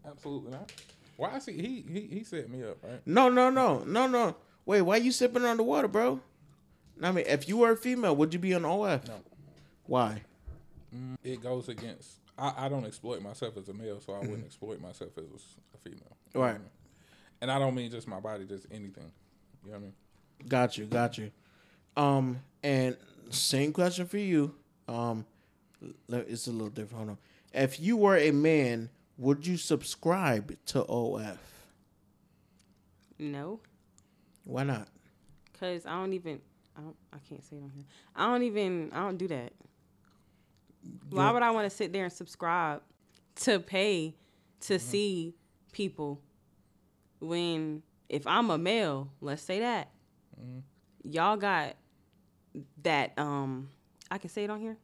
Absolutely 0.06 0.52
not. 0.52 0.72
Why 1.18 1.36
is 1.36 1.46
he 1.46 1.54
he 1.54 1.86
he, 1.92 2.02
he 2.18 2.24
set 2.24 2.50
me 2.50 2.64
up, 2.64 2.78
right? 2.84 3.02
No, 3.06 3.30
no, 3.30 3.50
no, 3.50 3.80
no, 3.84 4.08
no. 4.08 4.36
Wait, 4.66 4.82
why 4.82 4.98
you 4.98 5.12
sipping 5.12 5.44
on 5.46 5.58
the 5.58 5.64
water, 5.64 5.88
bro? 5.88 6.20
I 7.02 7.12
mean, 7.12 7.26
if 7.28 7.48
you 7.48 7.58
were 7.58 7.72
a 7.72 7.78
female, 7.78 8.16
would 8.16 8.34
you 8.34 8.40
be 8.40 8.54
on 8.54 8.66
OF? 8.66 9.08
No. 9.08 9.16
Why? 9.86 10.22
It 11.24 11.42
goes 11.42 11.70
against. 11.70 12.20
I, 12.38 12.66
I 12.66 12.70
don't 12.70 12.86
exploit 12.86 13.22
myself 13.22 13.58
as 13.58 13.70
a 13.70 13.74
male, 13.74 14.00
so 14.00 14.14
I 14.14 14.20
wouldn't 14.20 14.46
exploit 14.46 14.80
myself 14.82 15.12
as 15.18 15.24
a 15.74 15.78
female. 15.78 16.00
You 16.34 16.40
know 16.40 16.42
what 16.42 16.48
I 16.48 16.52
Right. 16.52 16.60
mean? 16.62 16.70
And 17.42 17.52
I 17.52 17.60
don't 17.60 17.74
mean 17.76 17.90
just 17.92 18.08
my 18.08 18.20
body, 18.20 18.46
just 18.46 18.66
anything. 18.72 19.12
You 19.66 19.72
know 19.72 19.74
what 19.74 19.76
I 19.78 19.80
mean? 19.80 19.94
Got 20.48 20.78
you, 20.78 20.86
got 20.86 21.18
you. 21.18 21.32
Um, 21.98 22.42
and 22.64 22.96
same 23.30 23.72
question 23.74 24.08
for 24.08 24.18
you. 24.18 24.56
Um, 24.90 25.26
it's 26.10 26.48
a 26.48 26.52
little 26.52 26.70
different. 26.70 26.96
Hold 26.98 27.10
on. 27.10 27.18
If 27.54 27.80
you 27.80 27.98
were 27.98 28.18
a 28.18 28.32
man, 28.32 28.90
would 29.18 29.46
you 29.46 29.58
subscribe 29.58 30.56
to 30.68 30.84
OF? 30.84 31.38
No. 33.18 33.60
Why 34.44 34.64
not? 34.64 34.88
Cause 35.60 35.86
I 35.86 35.92
don't 35.92 36.14
even 36.14 36.40
I 36.78 36.82
don't 36.82 36.96
I 37.14 37.18
can't 37.28 37.44
say 37.44 37.58
it 37.58 37.64
on 37.64 37.72
here. 37.76 37.84
I 38.16 38.28
don't 38.32 38.44
even 38.44 38.92
I 38.94 39.02
don't 39.02 39.18
do 39.18 39.28
that. 39.28 39.52
Why 41.10 41.32
would 41.32 41.44
I 41.44 41.52
want 41.52 41.70
to 41.70 41.76
sit 41.76 41.92
there 41.92 42.06
and 42.06 42.14
subscribe 42.14 42.82
to 43.42 43.60
pay 43.60 44.16
to 44.62 44.74
Mm-hmm. 44.76 44.90
see 44.90 45.36
people 45.74 46.22
when 47.20 47.84
if 48.08 48.26
I'm 48.26 48.50
a 48.50 48.58
male, 48.58 49.12
let's 49.22 49.42
say 49.44 49.60
that. 49.60 49.90
Mm-hmm. 50.42 50.60
Y'all 51.12 51.36
got 51.38 51.76
that 52.84 53.18
um 53.20 53.70
I 54.12 54.18
can 54.18 54.30
say 54.30 54.44
it 54.44 54.50
on 54.50 54.60
here. 54.60 54.78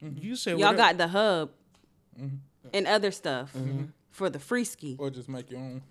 You 0.00 0.36
say 0.36 0.52
Y'all 0.52 0.60
whatever. 0.60 0.76
got 0.76 0.98
the 0.98 1.08
hub 1.08 1.50
Mm-hmm. 2.20 2.36
and 2.74 2.86
other 2.88 3.10
stuff 3.12 3.54
for 4.10 4.28
the 4.28 4.38
free 4.40 4.64
ski. 4.64 4.96
Or 4.98 5.08
just 5.10 5.28
make 5.28 5.50
your 5.52 5.60
own. 5.60 5.82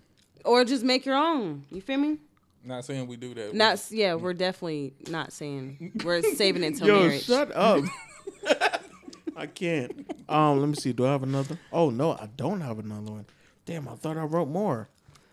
Or 0.44 0.62
just 0.64 0.84
make 0.84 1.06
your 1.06 1.16
own. 1.16 1.64
You 1.70 1.80
feel 1.80 1.96
me? 1.98 2.18
Not 2.62 2.84
saying 2.84 3.06
we 3.06 3.16
do 3.16 3.32
that. 3.34 3.54
Not 3.54 3.72
s- 3.74 3.92
yeah, 3.92 4.14
we're 4.14 4.34
definitely 4.34 4.92
not 5.08 5.32
saying 5.32 5.92
we're 6.04 6.20
saving 6.34 6.64
it 6.64 6.76
till 6.76 6.86
Yo, 6.86 7.00
marriage. 7.00 7.24
shut 7.24 7.50
up. 7.56 7.82
I 9.36 9.46
can't. 9.46 10.06
Um, 10.28 10.60
let 10.60 10.68
me 10.68 10.74
see. 10.74 10.92
Do 10.92 11.06
I 11.06 11.12
have 11.12 11.22
another? 11.22 11.58
Oh 11.72 11.90
no, 11.90 12.12
I 12.12 12.28
don't 12.36 12.60
have 12.60 12.78
another 12.78 13.12
one. 13.12 13.26
Damn, 13.64 13.88
I 13.88 13.94
thought 13.94 14.16
I 14.18 14.22
wrote 14.24 14.48
more. 14.48 14.88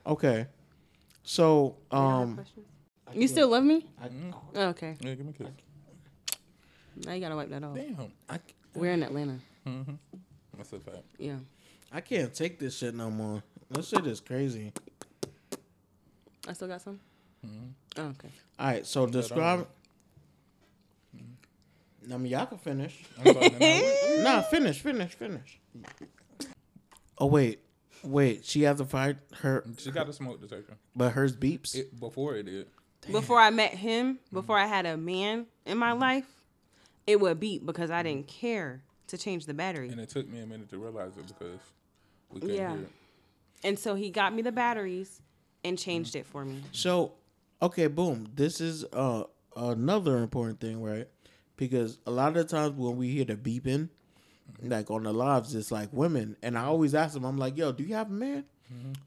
Okay. 0.05 0.45
So, 1.23 1.75
um, 1.91 2.39
You 3.13 3.27
still 3.27 3.49
love 3.49 3.63
me? 3.63 3.85
I, 4.01 4.09
Oh, 4.55 4.67
okay. 4.69 4.95
Yeah, 5.01 5.15
give 5.15 5.25
me 5.25 5.33
a 5.37 5.43
kiss. 5.43 5.47
Now 7.05 7.13
you 7.13 7.19
gotta 7.21 7.35
wipe 7.35 7.49
that 7.49 7.63
off. 7.63 7.75
Damn. 7.75 8.11
I, 8.29 8.39
We're 8.73 8.91
in 8.93 9.03
Atlanta. 9.03 9.39
Mm-hmm. 9.67 9.93
That's 10.57 10.71
a 10.73 10.79
fact. 10.79 11.03
Yeah. 11.17 11.37
I 11.91 12.01
can't 12.01 12.33
take 12.33 12.59
this 12.59 12.77
shit 12.77 12.95
no 12.95 13.09
more. 13.09 13.43
This 13.69 13.89
shit 13.89 14.05
is 14.05 14.19
crazy. 14.19 14.71
I 16.47 16.53
still 16.53 16.67
got 16.67 16.81
some? 16.81 16.99
Mm-hmm. 17.45 18.01
Oh, 18.01 18.03
okay. 18.09 18.29
All 18.59 18.67
right, 18.67 18.85
so 18.85 19.03
um, 19.03 19.11
describe. 19.11 19.67
Mm-hmm. 21.15 22.13
I 22.13 22.17
mean, 22.17 22.31
y'all 22.31 22.45
can 22.45 22.57
finish. 22.57 23.03
I'm 23.23 23.33
Nah, 24.23 24.41
finish, 24.43 24.79
finish, 24.79 25.13
finish. 25.13 25.59
Oh 27.17 27.27
wait, 27.27 27.59
wait. 28.03 28.45
She 28.45 28.63
hasn't 28.63 28.89
fired 28.89 29.19
her, 29.39 29.63
she 29.77 29.91
got 29.91 30.07
a 30.09 30.13
smoke 30.13 30.41
detector. 30.41 30.77
but 30.95 31.13
hers 31.13 31.35
beeps. 31.35 31.75
It, 31.75 31.99
before 31.99 32.35
it 32.35 32.43
did. 32.43 32.67
Before 33.11 33.39
I 33.39 33.51
met 33.51 33.71
him, 33.71 34.19
before 34.33 34.57
I 34.57 34.65
had 34.65 34.85
a 34.85 34.97
man 34.97 35.45
in 35.65 35.77
my 35.77 35.91
life, 35.93 36.25
it 37.07 37.19
would 37.19 37.39
beep 37.39 37.65
because 37.65 37.91
I 37.91 37.99
mm-hmm. 37.99 38.17
didn't 38.17 38.27
care 38.27 38.83
to 39.07 39.17
change 39.17 39.45
the 39.45 39.53
battery. 39.53 39.89
And 39.89 39.99
it 39.99 40.09
took 40.09 40.27
me 40.27 40.39
a 40.39 40.45
minute 40.45 40.69
to 40.69 40.77
realize 40.77 41.17
it 41.17 41.27
because 41.27 41.59
we 42.31 42.41
couldn't 42.41 42.55
Yeah. 42.55 42.71
hear 42.71 42.81
it. 42.83 42.91
And 43.63 43.79
so 43.79 43.95
he 43.95 44.09
got 44.09 44.33
me 44.33 44.41
the 44.41 44.51
batteries 44.51 45.21
and 45.63 45.77
mm-hmm. 45.77 45.83
changed 45.83 46.15
it 46.15 46.25
for 46.25 46.45
me. 46.45 46.61
So, 46.71 47.13
okay, 47.61 47.87
boom. 47.87 48.27
This 48.35 48.61
is 48.61 48.83
uh 48.93 49.23
another 49.55 50.17
important 50.17 50.59
thing, 50.59 50.81
right? 50.81 51.07
Because 51.57 51.99
a 52.05 52.11
lot 52.11 52.29
of 52.29 52.33
the 52.35 52.43
times 52.43 52.73
when 52.75 52.97
we 52.97 53.09
hear 53.09 53.25
the 53.25 53.35
beeping, 53.35 53.89
mm-hmm. 53.89 54.69
like 54.69 54.91
on 54.91 55.03
the 55.03 55.13
lives, 55.13 55.55
it's 55.55 55.71
like 55.71 55.89
women, 55.93 56.35
and 56.41 56.57
I 56.57 56.63
always 56.65 56.93
ask 56.93 57.13
them, 57.13 57.23
I'm 57.23 57.37
like, 57.37 57.57
"Yo, 57.57 57.71
do 57.71 57.83
you 57.83 57.95
have 57.95 58.09
a 58.09 58.13
man?" 58.13 58.43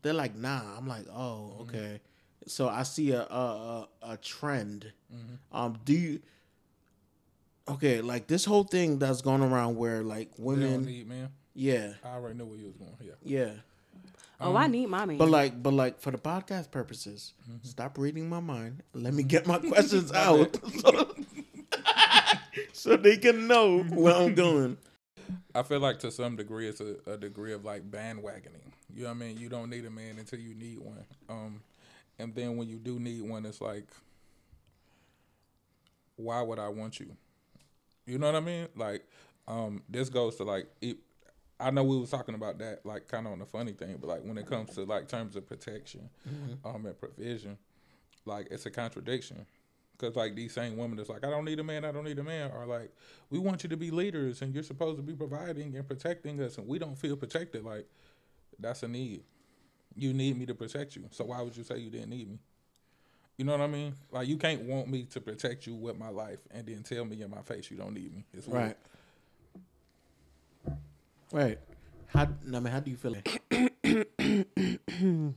They're 0.02 0.14
like, 0.14 0.34
"Nah." 0.34 0.78
I'm 0.78 0.86
like, 0.86 1.06
"Oh, 1.12 1.58
okay." 1.62 2.00
So 2.46 2.68
I 2.68 2.84
see 2.84 3.10
a 3.10 3.22
a, 3.22 3.88
a, 4.02 4.12
a 4.12 4.16
trend. 4.16 4.92
Um, 5.52 5.78
do 5.84 5.92
you? 5.92 6.20
Okay, 7.68 8.00
like 8.00 8.26
this 8.26 8.44
whole 8.44 8.64
thing 8.64 8.98
that's 8.98 9.20
going 9.20 9.42
around 9.42 9.76
where 9.76 10.02
like 10.02 10.30
They 10.36 10.42
don't 10.42 10.44
women, 10.46 10.84
need 10.86 11.08
man. 11.08 11.28
yeah, 11.54 11.94
I 12.04 12.14
already 12.14 12.38
knew 12.38 12.46
where 12.46 12.56
you 12.58 12.66
was 12.66 12.76
going. 12.76 12.94
Yeah. 13.00 13.12
yeah. 13.22 13.50
Oh, 14.40 14.56
I 14.56 14.68
need 14.68 14.86
my 14.88 15.04
man. 15.04 15.18
But 15.18 15.28
like, 15.30 15.60
but 15.62 15.72
like 15.72 16.00
for 16.00 16.10
the 16.12 16.18
podcast 16.18 16.70
purposes, 16.70 17.34
stop 17.62 17.98
reading 17.98 18.28
my 18.28 18.38
mind. 18.40 18.82
Let 18.94 19.12
me 19.12 19.22
get 19.24 19.46
my 19.46 19.58
questions 19.68 20.12
out, 20.12 20.56
so, 20.80 21.14
so 22.72 22.96
they 22.96 23.16
can 23.16 23.46
know 23.48 23.80
where 23.82 24.14
I'm 24.14 24.34
going. 24.34 24.78
I 25.54 25.62
feel 25.64 25.80
like 25.80 25.98
to 26.00 26.10
some 26.12 26.36
degree 26.36 26.68
it's 26.68 26.80
a, 26.80 26.96
a 27.06 27.16
degree 27.16 27.52
of 27.52 27.64
like 27.64 27.90
bandwagoning. 27.90 28.72
You 28.94 29.02
know 29.02 29.08
what 29.10 29.16
I 29.16 29.18
mean? 29.18 29.38
You 29.38 29.48
don't 29.48 29.68
need 29.70 29.84
a 29.84 29.90
man 29.90 30.18
until 30.18 30.38
you 30.38 30.54
need 30.54 30.78
one. 30.78 31.04
Um, 31.28 31.60
and 32.18 32.34
then 32.34 32.56
when 32.56 32.68
you 32.68 32.76
do 32.76 32.98
need 32.98 33.22
one, 33.22 33.44
it's 33.44 33.60
like, 33.60 33.88
why 36.16 36.40
would 36.42 36.58
I 36.58 36.68
want 36.68 36.98
you? 37.00 37.16
You 38.08 38.18
know 38.18 38.26
what 38.26 38.36
I 38.36 38.40
mean? 38.40 38.68
Like, 38.74 39.04
um, 39.46 39.82
this 39.88 40.08
goes 40.08 40.36
to 40.36 40.44
like, 40.44 40.66
it, 40.80 40.96
I 41.60 41.70
know 41.70 41.84
we 41.84 41.98
was 41.98 42.10
talking 42.10 42.34
about 42.34 42.58
that 42.58 42.86
like 42.86 43.06
kind 43.06 43.26
of 43.26 43.32
on 43.32 43.38
the 43.38 43.46
funny 43.46 43.72
thing, 43.72 43.98
but 44.00 44.06
like 44.08 44.22
when 44.22 44.38
it 44.38 44.46
comes 44.46 44.74
to 44.76 44.84
like 44.84 45.08
terms 45.08 45.36
of 45.36 45.46
protection, 45.46 46.08
um, 46.64 46.86
and 46.86 46.98
provision, 46.98 47.58
like 48.24 48.48
it's 48.50 48.64
a 48.64 48.70
contradiction. 48.70 49.44
Cause 49.98 50.14
like 50.14 50.36
these 50.36 50.54
same 50.54 50.76
women 50.76 50.96
that's 50.96 51.08
like, 51.08 51.24
I 51.24 51.30
don't 51.30 51.44
need 51.44 51.58
a 51.58 51.64
man, 51.64 51.84
I 51.84 51.90
don't 51.90 52.04
need 52.04 52.18
a 52.20 52.22
man, 52.22 52.52
are 52.52 52.66
like, 52.66 52.92
we 53.30 53.38
want 53.40 53.64
you 53.64 53.68
to 53.68 53.76
be 53.76 53.90
leaders 53.90 54.40
and 54.40 54.54
you're 54.54 54.62
supposed 54.62 54.96
to 54.96 55.02
be 55.02 55.14
providing 55.14 55.76
and 55.76 55.86
protecting 55.86 56.40
us, 56.40 56.56
and 56.56 56.68
we 56.68 56.78
don't 56.78 56.96
feel 56.96 57.16
protected. 57.16 57.64
Like, 57.64 57.86
that's 58.58 58.84
a 58.84 58.88
need. 58.88 59.24
You 59.96 60.12
need 60.12 60.38
me 60.38 60.46
to 60.46 60.54
protect 60.54 60.94
you. 60.94 61.08
So 61.10 61.24
why 61.24 61.42
would 61.42 61.56
you 61.56 61.64
say 61.64 61.78
you 61.78 61.90
didn't 61.90 62.10
need 62.10 62.30
me? 62.30 62.38
You 63.38 63.44
know 63.44 63.52
what 63.52 63.60
I 63.60 63.68
mean? 63.68 63.94
Like 64.10 64.26
you 64.26 64.36
can't 64.36 64.62
want 64.62 64.88
me 64.88 65.04
to 65.04 65.20
protect 65.20 65.68
you 65.68 65.76
with 65.76 65.96
my 65.96 66.08
life 66.08 66.40
and 66.50 66.66
then 66.66 66.82
tell 66.82 67.04
me 67.04 67.22
in 67.22 67.30
my 67.30 67.40
face 67.42 67.70
you 67.70 67.76
don't 67.76 67.94
need 67.94 68.12
me. 68.12 68.24
It's 68.34 68.48
weird. 68.48 68.74
Right. 70.64 70.76
Right. 71.32 71.58
How 72.08 72.22
I 72.22 72.26
mean, 72.58 72.64
how 72.64 72.80
do 72.80 72.90
you 72.90 72.96
feel? 72.96 73.14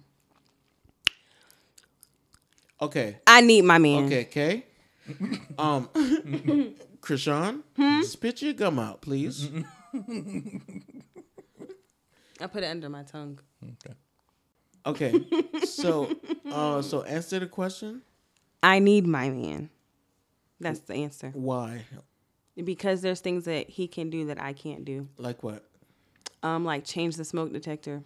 okay. 2.81 3.19
I 3.27 3.41
need 3.41 3.61
my 3.63 3.77
man. 3.77 4.05
Okay, 4.05 4.23
Kay. 4.25 4.65
Um, 5.59 5.87
Krishan, 7.01 7.61
spit 8.03 8.41
your 8.41 8.53
gum 8.53 8.79
out, 8.79 9.01
please. 9.01 9.47
I 12.39 12.47
put 12.47 12.63
it 12.63 12.67
under 12.67 12.89
my 12.89 13.03
tongue. 13.03 13.37
Okay. 13.63 13.93
Okay, 14.85 15.23
so, 15.63 16.15
uh, 16.51 16.81
so 16.81 17.03
answer 17.03 17.39
the 17.39 17.47
question. 17.47 18.01
I 18.63 18.79
need 18.79 19.05
my 19.05 19.29
man. 19.29 19.69
That's 20.59 20.79
the 20.79 20.95
answer. 20.95 21.31
Why? 21.33 21.85
Because 22.63 23.01
there's 23.01 23.19
things 23.19 23.45
that 23.45 23.69
he 23.69 23.87
can 23.87 24.09
do 24.09 24.25
that 24.27 24.41
I 24.41 24.53
can't 24.53 24.85
do. 24.85 25.07
Like 25.17 25.43
what? 25.43 25.65
Um, 26.43 26.65
like 26.65 26.83
change 26.85 27.15
the 27.15 27.25
smoke 27.25 27.51
detector. 27.51 28.03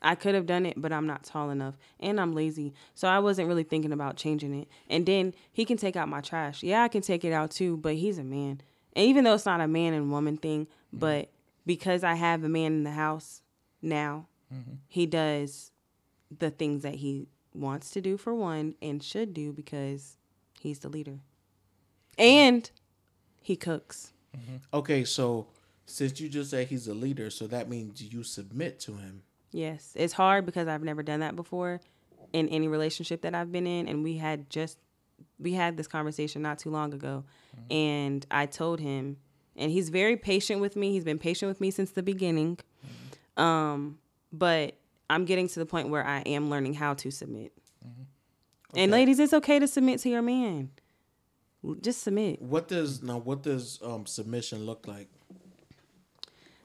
I 0.00 0.14
could 0.14 0.34
have 0.34 0.46
done 0.46 0.64
it, 0.64 0.74
but 0.80 0.92
I'm 0.92 1.06
not 1.06 1.24
tall 1.24 1.50
enough 1.50 1.74
and 1.98 2.20
I'm 2.20 2.34
lazy. 2.34 2.72
So 2.94 3.08
I 3.08 3.18
wasn't 3.18 3.48
really 3.48 3.64
thinking 3.64 3.92
about 3.92 4.16
changing 4.16 4.54
it. 4.54 4.68
And 4.88 5.04
then 5.04 5.34
he 5.52 5.64
can 5.64 5.76
take 5.76 5.96
out 5.96 6.08
my 6.08 6.20
trash. 6.20 6.62
Yeah, 6.62 6.82
I 6.82 6.88
can 6.88 7.02
take 7.02 7.24
it 7.24 7.32
out 7.32 7.50
too, 7.50 7.76
but 7.76 7.94
he's 7.94 8.18
a 8.18 8.24
man. 8.24 8.60
And 8.94 9.06
even 9.06 9.24
though 9.24 9.34
it's 9.34 9.46
not 9.46 9.60
a 9.60 9.66
man 9.68 9.94
and 9.94 10.10
woman 10.12 10.36
thing, 10.36 10.68
but 10.92 11.30
because 11.66 12.04
I 12.04 12.14
have 12.14 12.44
a 12.44 12.48
man 12.48 12.72
in 12.72 12.84
the 12.84 12.92
house 12.92 13.42
now, 13.82 14.26
he 14.86 15.04
does 15.06 15.72
the 16.36 16.50
things 16.50 16.82
that 16.82 16.96
he 16.96 17.28
wants 17.54 17.90
to 17.90 18.00
do 18.00 18.16
for 18.16 18.34
one 18.34 18.74
and 18.82 19.02
should 19.02 19.34
do 19.34 19.52
because 19.52 20.16
he's 20.60 20.80
the 20.80 20.88
leader. 20.88 21.18
And 22.16 22.70
he 23.42 23.56
cooks. 23.56 24.12
Mm-hmm. 24.36 24.56
Okay, 24.74 25.04
so 25.04 25.46
since 25.86 26.20
you 26.20 26.28
just 26.28 26.50
said 26.50 26.68
he's 26.68 26.86
a 26.88 26.94
leader, 26.94 27.30
so 27.30 27.46
that 27.46 27.68
means 27.68 28.02
you 28.02 28.22
submit 28.22 28.78
to 28.80 28.96
him. 28.96 29.22
Yes, 29.52 29.92
it's 29.94 30.12
hard 30.12 30.44
because 30.44 30.68
I've 30.68 30.82
never 30.82 31.02
done 31.02 31.20
that 31.20 31.34
before 31.34 31.80
in 32.32 32.48
any 32.48 32.68
relationship 32.68 33.22
that 33.22 33.34
I've 33.34 33.50
been 33.50 33.66
in, 33.66 33.88
and 33.88 34.04
we 34.04 34.18
had 34.18 34.50
just 34.50 34.78
we 35.38 35.54
had 35.54 35.76
this 35.76 35.86
conversation 35.86 36.42
not 36.42 36.58
too 36.58 36.70
long 36.70 36.92
ago, 36.92 37.24
mm-hmm. 37.56 37.72
and 37.72 38.26
I 38.30 38.46
told 38.46 38.80
him, 38.80 39.16
and 39.56 39.70
he's 39.70 39.88
very 39.88 40.16
patient 40.16 40.60
with 40.60 40.76
me. 40.76 40.92
He's 40.92 41.04
been 41.04 41.18
patient 41.18 41.48
with 41.48 41.60
me 41.60 41.70
since 41.70 41.92
the 41.92 42.02
beginning, 42.02 42.58
mm-hmm. 42.84 43.42
um, 43.42 43.98
but 44.30 44.76
I'm 45.10 45.24
getting 45.24 45.48
to 45.48 45.58
the 45.58 45.66
point 45.66 45.88
where 45.88 46.04
I 46.06 46.20
am 46.20 46.50
learning 46.50 46.74
how 46.74 46.94
to 46.94 47.10
submit. 47.10 47.52
And 48.74 48.90
Okay. 48.92 49.00
ladies, 49.00 49.18
it's 49.18 49.32
okay 49.32 49.58
to 49.58 49.66
submit 49.66 50.00
to 50.00 50.08
your 50.10 50.22
man. 50.22 50.70
Just 51.80 52.02
submit. 52.02 52.40
What 52.42 52.68
does 52.68 53.02
now? 53.02 53.18
What 53.18 53.42
does 53.42 53.80
um 53.82 54.06
submission 54.06 54.64
look 54.66 54.86
like? 54.86 55.08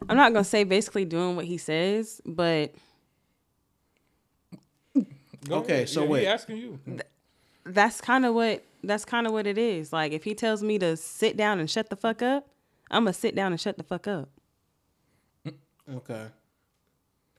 I'm 0.10 0.18
not 0.18 0.34
gonna 0.34 0.44
say 0.44 0.64
basically 0.66 1.06
doing 1.06 1.36
what 1.36 1.46
he 1.46 1.58
says, 1.58 2.22
but 2.26 2.74
Okay, 5.50 5.86
so 5.86 6.02
Yeah, 6.02 6.06
he 6.08 6.12
wait. 6.12 6.26
asking 6.28 6.58
you. 6.58 6.80
that's 7.66 8.00
kind 8.02 8.26
of 8.26 8.34
what 8.34 8.64
that's 8.84 9.06
kind 9.06 9.26
of 9.28 9.34
what 9.34 9.48
it 9.48 9.58
is. 9.58 9.92
Like 9.94 10.12
if 10.12 10.24
he 10.26 10.36
tells 10.36 10.62
me 10.62 10.78
to 10.80 10.96
sit 10.98 11.38
down 11.38 11.60
and 11.60 11.70
shut 11.70 11.90
the 11.90 11.96
fuck 11.96 12.22
up, 12.22 12.48
I'm 12.92 13.04
gonna 13.04 13.14
sit 13.14 13.34
down 13.36 13.52
and 13.52 13.60
shut 13.60 13.78
the 13.78 13.84
fuck 13.84 14.08
up. 14.08 14.30
Okay. 15.90 16.28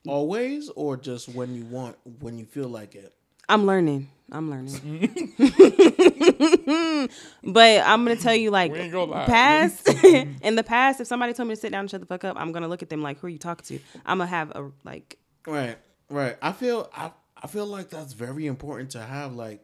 Always, 0.07 0.69
or 0.71 0.97
just 0.97 1.29
when 1.29 1.55
you 1.55 1.65
want, 1.65 1.97
when 2.21 2.39
you 2.39 2.45
feel 2.45 2.69
like 2.69 2.95
it. 2.95 3.15
I'm 3.49 3.67
learning. 3.67 4.09
I'm 4.33 4.51
learning. 4.51 5.33
but 7.45 7.83
I'm 7.85 8.05
gonna 8.05 8.17
tell 8.17 8.35
you, 8.35 8.51
like, 8.51 8.73
We 8.73 8.79
ain't 8.81 8.93
gonna 8.93 9.11
lie. 9.11 9.27
past 9.27 9.89
in 10.05 10.55
the 10.57 10.63
past, 10.63 11.01
if 11.01 11.07
somebody 11.07 11.33
told 11.33 11.49
me 11.49 11.55
to 11.55 11.61
sit 11.61 11.73
down 11.73 11.81
and 11.81 11.91
shut 11.91 12.01
the 12.01 12.07
fuck 12.07 12.25
up, 12.25 12.37
I'm 12.39 12.53
gonna 12.53 12.69
look 12.69 12.83
at 12.83 12.89
them 12.89 13.03
like, 13.03 13.21
who 13.21 13.27
are 13.27 13.31
you 13.31 13.39
talking 13.39 13.65
to? 13.79 13.85
I'm 14.07 14.19
gonna 14.19 14.29
have 14.31 14.51
a 14.53 14.71
like, 14.85 15.19
Right, 15.47 15.77
right. 16.09 16.37
I 16.41 16.53
feel 16.53 16.91
I 16.97 17.11
I 17.37 17.47
feel 17.47 17.67
like 17.67 17.91
that's 17.91 18.15
very 18.15 18.47
important 18.47 18.91
to 18.93 19.03
have 19.03 19.35
like 19.35 19.63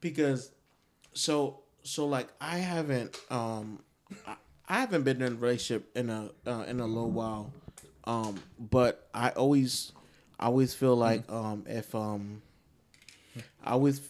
because 0.00 0.50
so 1.14 1.60
so 1.82 2.06
like 2.06 2.28
I 2.40 2.58
haven't 2.58 3.18
um 3.30 3.80
I, 4.26 4.36
I 4.68 4.80
haven't 4.80 5.04
been 5.04 5.22
in 5.22 5.32
a 5.32 5.36
relationship 5.36 5.90
in 5.96 6.10
a 6.10 6.30
uh, 6.46 6.64
in 6.68 6.80
a 6.80 6.86
little 6.86 7.10
while 7.10 7.52
um 8.10 8.40
but 8.58 9.08
I 9.14 9.30
always 9.30 9.92
I 10.38 10.46
always 10.46 10.74
feel 10.74 10.96
like 10.96 11.30
um 11.30 11.64
if 11.68 11.94
um 11.94 12.42
I 13.64 13.70
always 13.72 14.00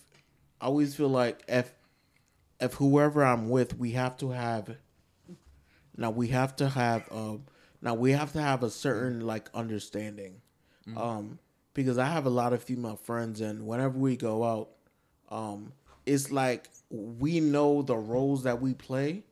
I 0.61 0.67
always 0.67 0.95
feel 0.95 1.09
like 1.09 1.43
if 1.49 1.73
if 2.61 2.75
whoever 2.75 3.25
I'm 3.25 3.49
with 3.51 3.79
we 3.79 3.93
have 3.93 4.17
to 4.19 4.31
have 4.31 4.77
now 5.97 6.11
we 6.11 6.29
have 6.29 6.57
to 6.57 6.69
have 6.69 7.03
um 7.13 7.45
now 7.83 7.95
we 7.95 8.13
have 8.13 8.33
to 8.33 8.41
have 8.41 8.63
a 8.63 8.71
certain 8.71 9.21
like 9.27 9.49
understanding. 9.55 10.41
Um 10.97 11.39
because 11.73 11.99
i 11.99 12.07
have 12.07 12.27
a 12.27 12.31
lot 12.31 12.53
of 12.53 12.61
female 12.65 12.97
friends 12.97 13.41
and 13.41 13.65
whenever 13.65 13.97
we 13.97 14.17
go 14.17 14.43
out 14.43 14.71
um 15.29 15.73
it's 16.05 16.33
like 16.33 16.69
we 16.91 17.39
know 17.39 17.81
the 17.83 17.97
roles 17.97 18.43
that 18.43 18.61
we 18.61 18.75
play 18.75 19.23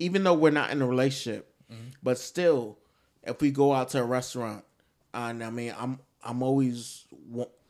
even 0.00 0.24
though 0.24 0.34
we're 0.34 0.50
not 0.50 0.70
in 0.72 0.82
a 0.82 0.86
relationship 0.86 1.54
but 2.02 2.18
still 2.18 2.78
if 3.26 3.40
we 3.40 3.50
go 3.50 3.72
out 3.72 3.88
to 3.90 4.00
a 4.00 4.04
restaurant 4.04 4.64
and 5.12 5.42
i 5.42 5.50
mean 5.50 5.74
i'm 5.78 5.98
i'm 6.22 6.42
always 6.42 7.06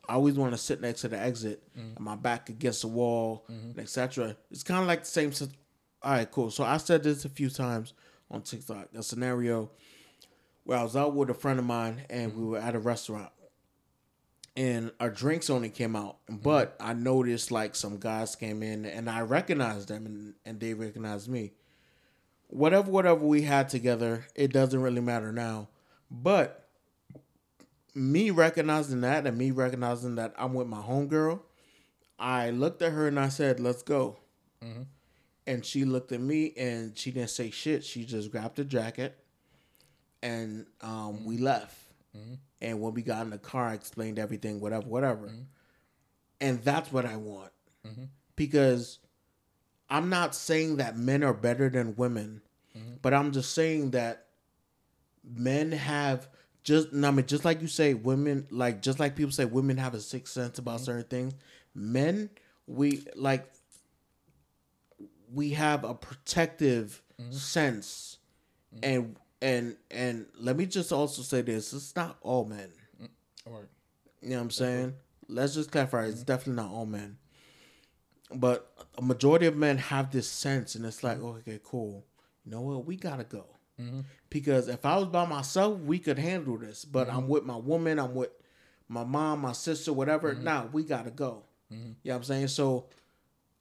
I 0.06 0.14
always 0.16 0.34
want 0.34 0.52
to 0.52 0.58
sit 0.58 0.82
next 0.82 1.00
to 1.00 1.08
the 1.08 1.18
exit 1.18 1.62
mm-hmm. 1.70 1.96
and 1.96 2.00
my 2.00 2.14
back 2.14 2.50
against 2.50 2.82
the 2.82 2.88
wall, 2.88 3.46
mm-hmm. 3.50 3.70
and 3.70 3.78
etc. 3.78 4.36
It's 4.50 4.62
kind 4.62 4.82
of 4.82 4.86
like 4.86 5.00
the 5.00 5.06
same. 5.06 5.32
All 6.02 6.12
right, 6.12 6.30
cool. 6.30 6.50
So 6.50 6.62
I 6.62 6.76
said 6.76 7.02
this 7.02 7.24
a 7.24 7.30
few 7.30 7.48
times 7.48 7.94
on 8.30 8.42
TikTok. 8.42 8.88
A 8.94 9.02
scenario 9.02 9.70
where 10.64 10.78
I 10.78 10.82
was 10.82 10.94
out 10.94 11.14
with 11.14 11.30
a 11.30 11.34
friend 11.34 11.58
of 11.58 11.64
mine 11.64 12.02
and 12.10 12.32
we 12.32 12.40
mm-hmm. 12.40 12.50
were 12.50 12.58
at 12.58 12.74
a 12.74 12.78
restaurant 12.78 13.30
and 14.56 14.92
our 15.00 15.10
drinks 15.10 15.50
only 15.50 15.70
came 15.70 15.96
out. 15.96 16.18
But 16.28 16.76
I 16.80 16.94
noticed 16.94 17.50
like 17.50 17.74
some 17.74 17.98
guys 17.98 18.36
came 18.36 18.62
in 18.62 18.84
and 18.84 19.10
I 19.10 19.22
recognized 19.22 19.88
them 19.88 20.06
and, 20.06 20.34
and 20.44 20.60
they 20.60 20.74
recognized 20.74 21.28
me. 21.28 21.52
Whatever, 22.54 22.88
whatever 22.88 23.26
we 23.26 23.42
had 23.42 23.68
together, 23.68 24.26
it 24.36 24.52
doesn't 24.52 24.80
really 24.80 25.00
matter 25.00 25.32
now. 25.32 25.68
But 26.08 26.68
me 27.96 28.30
recognizing 28.30 29.00
that 29.00 29.26
and 29.26 29.36
me 29.36 29.50
recognizing 29.50 30.14
that 30.14 30.34
I'm 30.38 30.54
with 30.54 30.68
my 30.68 30.80
homegirl, 30.80 31.40
I 32.16 32.50
looked 32.50 32.80
at 32.80 32.92
her 32.92 33.08
and 33.08 33.18
I 33.18 33.28
said, 33.28 33.58
let's 33.58 33.82
go. 33.82 34.18
Mm-hmm. 34.64 34.82
And 35.48 35.64
she 35.64 35.84
looked 35.84 36.12
at 36.12 36.20
me 36.20 36.52
and 36.56 36.96
she 36.96 37.10
didn't 37.10 37.30
say 37.30 37.50
shit. 37.50 37.82
She 37.82 38.04
just 38.04 38.30
grabbed 38.30 38.60
a 38.60 38.64
jacket 38.64 39.18
and 40.22 40.66
um, 40.80 41.24
we 41.24 41.34
mm-hmm. 41.34 41.44
left. 41.46 41.76
Mm-hmm. 42.16 42.34
And 42.60 42.80
when 42.80 42.94
we 42.94 43.02
got 43.02 43.24
in 43.24 43.30
the 43.30 43.38
car, 43.38 43.70
I 43.70 43.74
explained 43.74 44.20
everything, 44.20 44.60
whatever, 44.60 44.86
whatever. 44.86 45.28
And 46.40 46.62
that's 46.62 46.92
what 46.92 47.04
I 47.04 47.16
want. 47.16 47.50
Because 48.36 49.00
I'm 49.90 50.08
not 50.08 50.34
saying 50.34 50.76
that 50.76 50.96
men 50.96 51.22
are 51.22 51.34
better 51.34 51.68
than 51.68 51.96
women, 51.96 52.42
mm-hmm. 52.76 52.94
but 53.02 53.14
I'm 53.14 53.32
just 53.32 53.52
saying 53.52 53.92
that 53.92 54.26
men 55.24 55.72
have 55.72 56.28
just 56.62 56.88
I 56.94 57.10
mean, 57.10 57.26
just 57.26 57.44
like 57.44 57.60
you 57.60 57.68
say, 57.68 57.94
women 57.94 58.46
like 58.50 58.80
just 58.80 58.98
like 58.98 59.16
people 59.16 59.32
say 59.32 59.44
women 59.44 59.76
have 59.76 59.94
a 59.94 60.00
sixth 60.00 60.32
sense 60.32 60.58
about 60.58 60.76
mm-hmm. 60.76 60.84
certain 60.84 61.04
things. 61.04 61.34
Men, 61.74 62.30
we 62.66 63.04
like 63.14 63.50
we 65.32 65.50
have 65.50 65.84
a 65.84 65.94
protective 65.94 67.02
mm-hmm. 67.20 67.32
sense. 67.32 68.18
And 68.82 69.16
and 69.42 69.76
and 69.90 70.26
let 70.38 70.56
me 70.56 70.66
just 70.66 70.90
also 70.90 71.22
say 71.22 71.42
this 71.42 71.72
it's 71.72 71.94
not 71.94 72.16
all 72.22 72.44
men. 72.44 72.72
All 73.46 73.52
right. 73.52 73.64
you 74.22 74.30
know 74.30 74.36
what 74.36 74.42
i'm 74.42 74.50
saying? 74.50 74.94
Let's 75.28 75.54
just 75.54 75.70
clarify 75.70 76.06
it's 76.06 76.22
definitely 76.22 76.62
not 76.62 76.72
all 76.72 76.86
men. 76.86 77.18
But 78.34 78.72
a 78.96 79.02
majority 79.02 79.46
of 79.46 79.57
men 79.57 79.78
have 79.78 80.11
this 80.11 80.28
sense 80.28 80.74
and 80.74 80.85
it's 80.85 81.02
like 81.02 81.20
okay 81.20 81.61
cool. 81.62 82.04
You 82.44 82.52
know 82.52 82.61
what? 82.61 82.87
We 82.87 82.96
gotta 82.96 83.24
go. 83.24 83.46
Mm-hmm. 83.80 84.00
Because 84.30 84.68
if 84.68 84.87
i 84.87 84.96
was 84.96 85.07
by 85.07 85.26
myself 85.26 85.80
we 85.80 85.98
could 85.98 86.18
handle 86.18 86.59
this. 86.59 86.85
But 86.85 87.09
i'm 87.09 87.22
mm-hmm. 87.22 87.28
with 87.28 87.44
my 87.44 87.57
woman 87.57 87.98
i'm 87.98 88.14
with 88.14 88.30
my 88.88 89.04
mom 89.04 89.40
my 89.40 89.52
sister 89.52 89.92
whatever. 89.92 90.35
Mm-hmm. 90.35 90.44
Now 90.44 90.68
we 90.72 90.85
gotta 90.85 91.11
go. 91.11 91.44
You 91.70 91.76
know 91.78 91.94
what 92.02 92.14
i'm 92.14 92.24
saying? 92.24 92.48
So 92.48 92.87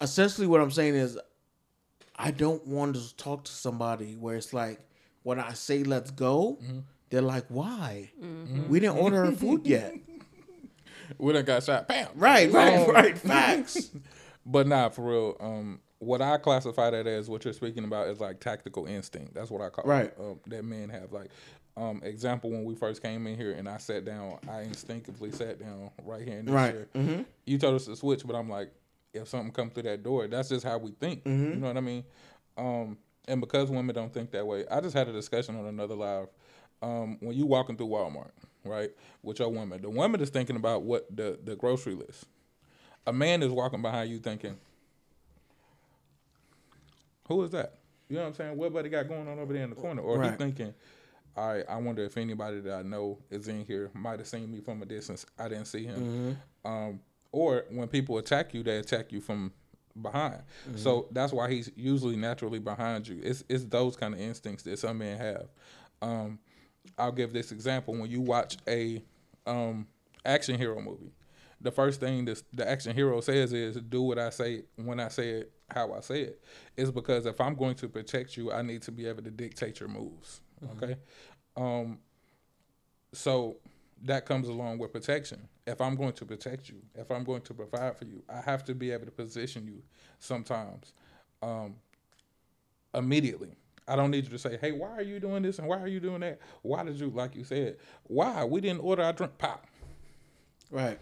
essentially 0.02 0.48
what 0.48 0.62
i'm 0.62 0.72
saying 0.72 0.96
is 0.96 1.18
I 2.16 2.32
don't 2.32 2.66
want 2.68 2.96
to 2.96 3.16
talk 3.18 3.46
to 3.46 3.52
somebody 3.52 4.16
where 4.16 4.36
it's 4.36 4.54
like 4.54 4.80
when 5.24 5.40
I 5.40 5.54
say 5.54 5.84
let's 5.84 6.12
go, 6.12 6.60
they're 7.10 7.22
like, 7.22 7.46
why? 7.48 8.12
We 8.70 8.80
didn't 8.80 8.98
order 8.98 9.26
our 9.26 9.32
food 9.32 9.66
yet. 9.66 9.96
We 11.18 11.34
done 11.34 11.46
got 11.46 11.64
shot. 11.64 11.88
Bam. 11.88 12.08
right, 12.16 12.52
right, 12.52 12.80
Um, 12.80 12.90
right. 12.90 13.18
Facts. 13.18 13.92
But 14.46 14.68
nah, 14.68 14.90
for 14.90 15.04
real. 15.10 15.38
Um, 15.40 15.80
what 16.00 16.22
I 16.22 16.38
classify 16.38 16.90
that 16.90 17.08
as, 17.08 17.30
what 17.30 17.46
you're 17.46 17.54
speaking 17.54 17.86
about, 17.86 18.08
is 18.10 18.20
like 18.20 18.40
tactical 18.42 18.86
instinct. 18.86 19.34
That's 19.34 19.50
what 19.50 19.62
I 19.62 19.70
call 19.70 19.86
Right. 19.86 20.06
it. 20.08 20.18
Um, 20.20 20.40
that 20.48 20.66
men 20.66 20.90
have. 20.90 21.14
Like, 21.14 21.30
um, 21.78 22.02
example 22.04 22.50
when 22.52 22.66
we 22.66 22.76
first 22.76 23.02
came 23.02 23.26
in 23.26 23.38
here 23.38 23.54
and 23.54 23.68
I 23.70 23.78
sat 23.78 24.04
down, 24.06 24.38
I 24.50 24.62
instinctively 24.62 25.32
sat 25.32 25.60
down 25.60 25.92
right 26.06 26.22
here 26.28 26.40
in 26.40 26.46
this 26.46 26.54
Right. 26.54 26.72
chair. 26.74 26.88
Mhm. 26.94 27.26
You 27.46 27.58
told 27.58 27.76
us 27.76 27.86
to 27.86 27.96
switch, 27.96 28.26
but 28.28 28.36
I'm 28.36 28.50
like, 28.50 28.70
if 29.14 29.28
something 29.30 29.52
come 29.54 29.70
through 29.70 29.84
that 29.84 30.02
door. 30.04 30.28
That's 30.28 30.50
just 30.50 30.66
how 30.66 30.78
we 30.80 30.92
think. 30.92 31.22
You 31.26 31.32
know 31.32 31.68
what 31.68 31.78
I 31.78 31.82
mean? 31.82 32.04
Um, 32.58 32.98
and 33.28 33.40
because 33.40 33.70
women 33.70 33.96
don't 33.96 34.12
think 34.14 34.32
that 34.32 34.46
way, 34.46 34.66
I 34.70 34.82
just 34.82 34.96
had 34.96 35.08
a 35.08 35.12
discussion 35.14 35.56
on 35.56 35.66
another 35.68 35.96
live. 35.96 36.28
Um, 36.82 37.18
when 37.22 37.38
you 37.38 37.46
walking 37.46 37.78
through 37.78 37.88
Walmart, 37.88 38.32
right, 38.66 38.92
with 39.22 39.40
your 39.40 39.50
woman, 39.50 39.82
the 39.82 39.90
woman 39.90 40.20
is 40.20 40.30
thinking 40.32 40.56
about 40.58 40.82
what 40.84 41.06
the 41.16 41.40
the 41.44 41.56
grocery 41.56 41.94
list. 41.94 42.26
A 43.06 43.14
man 43.14 43.44
is 43.44 43.52
walking 43.52 43.82
behind 43.82 44.10
you 44.10 44.20
thinking, 44.20 44.58
"Who 47.28 47.44
is 47.44 47.52
that?" 47.52 47.80
You 48.10 48.18
know 48.18 48.24
what 48.24 48.28
I'm 48.30 48.34
saying? 48.36 48.58
What 48.58 48.74
buddy 48.74 48.90
got 48.90 49.08
going 49.08 49.28
on 49.28 49.40
over 49.40 49.54
there 49.54 49.64
in 49.64 49.70
the 49.70 49.76
corner? 49.76 50.02
Or 50.02 50.18
he 50.32 50.38
thinking, 50.38 50.74
"All 51.36 51.48
right, 51.54 51.66
I 51.68 51.78
wonder 51.78 52.04
if 52.04 52.18
anybody 52.18 52.60
that 52.62 52.74
I 52.74 52.82
know 52.84 53.20
is 53.30 53.48
in 53.48 53.66
here. 53.66 53.90
Might 53.94 54.20
have 54.20 54.28
seen 54.28 54.52
me 54.52 54.60
from 54.62 54.82
a 54.82 54.86
distance. 54.86 55.26
I 55.40 55.48
didn't 55.50 55.66
see 55.66 55.86
him." 55.86 56.38
Um, 56.66 57.00
or 57.32 57.66
when 57.70 57.88
people 57.88 58.18
attack 58.18 58.54
you, 58.54 58.64
they 58.64 58.78
attack 58.78 59.12
you 59.12 59.20
from 59.20 59.52
behind. 60.02 60.42
So 60.76 61.08
that's 61.12 61.32
why 61.34 61.50
he's 61.52 61.72
usually 61.76 62.16
naturally 62.16 62.60
behind 62.60 63.08
you. 63.08 63.20
It's 63.24 63.44
it's 63.50 63.66
those 63.66 63.96
kind 63.96 64.14
of 64.14 64.20
instincts 64.20 64.64
that 64.64 64.80
some 64.80 64.98
men 65.00 65.18
have. 65.18 65.48
Um, 66.02 66.40
I'll 66.98 67.12
give 67.12 67.34
this 67.34 67.52
example: 67.52 67.96
when 67.96 68.10
you 68.12 68.22
watch 68.22 68.58
a 68.68 69.04
um, 69.46 69.88
action 70.26 70.58
hero 70.58 70.80
movie, 70.82 71.12
the 71.64 71.72
first 71.72 72.00
thing 72.00 72.26
this, 72.26 72.44
the 72.54 72.70
action 72.70 72.94
hero 72.94 73.20
says 73.22 73.54
is, 73.54 73.78
"Do 73.78 74.02
what 74.04 74.20
I 74.20 74.30
say 74.30 74.64
when 74.76 75.00
I 75.00 75.08
say 75.08 75.30
it, 75.30 75.52
how 75.72 75.94
I 75.94 76.02
say 76.02 76.22
it." 76.22 76.42
Is 76.78 76.92
because 76.92 77.26
if 77.26 77.40
I'm 77.42 77.56
going 77.56 77.76
to 77.76 77.88
protect 77.88 78.38
you, 78.38 78.52
I 78.52 78.62
need 78.62 78.82
to 78.84 78.92
be 78.92 79.08
able 79.08 79.24
to 79.24 79.32
dictate 79.32 79.80
your 79.80 79.90
moves. 79.90 80.42
Okay, 80.78 80.98
um, 81.56 82.00
so 83.14 83.58
that 84.04 84.26
comes 84.26 84.50
along 84.50 84.78
with 84.78 84.92
protection. 84.92 85.48
If 85.66 85.80
I'm 85.80 85.96
going 85.96 86.14
to 86.14 86.26
protect 86.26 86.68
you, 86.68 86.82
if 86.96 87.10
I'm 87.10 87.24
going 87.24 87.42
to 87.44 87.54
provide 87.54 87.98
for 87.98 88.06
you, 88.06 88.22
I 88.30 88.42
have 88.42 88.66
to 88.66 88.76
be 88.76 88.92
able 88.92 89.06
to 89.06 89.12
position 89.12 89.66
you 89.66 89.82
sometimes 90.20 90.92
um, 91.42 91.76
immediately. 92.94 93.56
I 93.88 93.96
don't 93.96 94.12
need 94.12 94.26
you 94.26 94.32
to 94.32 94.40
say, 94.40 94.58
"Hey, 94.60 94.74
why 94.74 94.90
are 94.90 95.02
you 95.02 95.22
doing 95.22 95.44
this 95.44 95.60
and 95.60 95.68
why 95.68 95.80
are 95.80 95.88
you 95.88 96.02
doing 96.02 96.20
that? 96.22 96.40
Why 96.62 96.84
did 96.84 97.00
you, 97.00 97.10
like 97.10 97.36
you 97.36 97.46
said, 97.46 97.78
why 98.04 98.44
we 98.44 98.60
didn't 98.60 98.82
order 98.82 99.04
our 99.04 99.14
drink 99.14 99.38
pop?" 99.38 99.66
Right. 100.70 101.00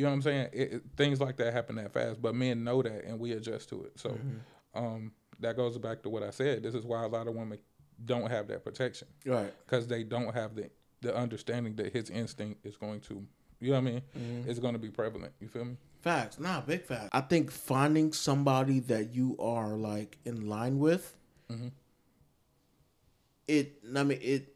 You 0.00 0.06
know 0.06 0.12
what 0.12 0.16
I'm 0.16 0.22
saying? 0.22 0.48
It, 0.54 0.72
it- 0.72 0.82
things 0.96 1.20
like 1.20 1.36
that 1.36 1.52
happen 1.52 1.76
that 1.76 1.92
fast, 1.92 2.22
but 2.22 2.34
men 2.34 2.64
know 2.64 2.80
that 2.80 3.04
and 3.04 3.20
we 3.20 3.32
adjust 3.32 3.68
to 3.68 3.84
it. 3.84 4.00
So 4.00 4.08
mm-hmm. 4.08 4.38
um, 4.74 5.12
that 5.40 5.56
goes 5.56 5.76
back 5.76 6.02
to 6.04 6.08
what 6.08 6.22
I 6.22 6.30
said. 6.30 6.62
This 6.62 6.74
is 6.74 6.86
why 6.86 7.04
a 7.04 7.06
lot 7.06 7.28
of 7.28 7.34
women 7.34 7.58
don't 8.06 8.30
have 8.30 8.48
that 8.48 8.64
protection 8.64 9.08
Right. 9.26 9.52
because 9.66 9.86
they 9.86 10.04
don't 10.04 10.34
have 10.34 10.54
the 10.54 10.70
the 11.02 11.14
understanding 11.14 11.76
that 11.76 11.92
his 11.92 12.08
instinct 12.08 12.64
is 12.64 12.78
going 12.78 13.00
to, 13.00 13.26
you 13.58 13.72
know 13.72 13.80
what 13.80 13.88
I 13.88 13.92
mean? 13.92 14.02
Mm-hmm. 14.18 14.50
It's 14.50 14.58
going 14.58 14.72
to 14.72 14.78
be 14.78 14.90
prevalent. 14.90 15.32
You 15.38 15.48
feel 15.48 15.64
me? 15.66 15.76
Facts. 16.00 16.38
Nah, 16.38 16.62
big 16.62 16.84
facts. 16.84 17.10
I 17.12 17.20
think 17.20 17.50
finding 17.50 18.12
somebody 18.14 18.80
that 18.80 19.14
you 19.14 19.36
are 19.38 19.76
like 19.76 20.16
in 20.24 20.48
line 20.48 20.78
with, 20.78 21.14
mm-hmm. 21.50 21.68
it. 23.48 23.82
I 23.94 24.02
mean, 24.02 24.18
it. 24.22 24.54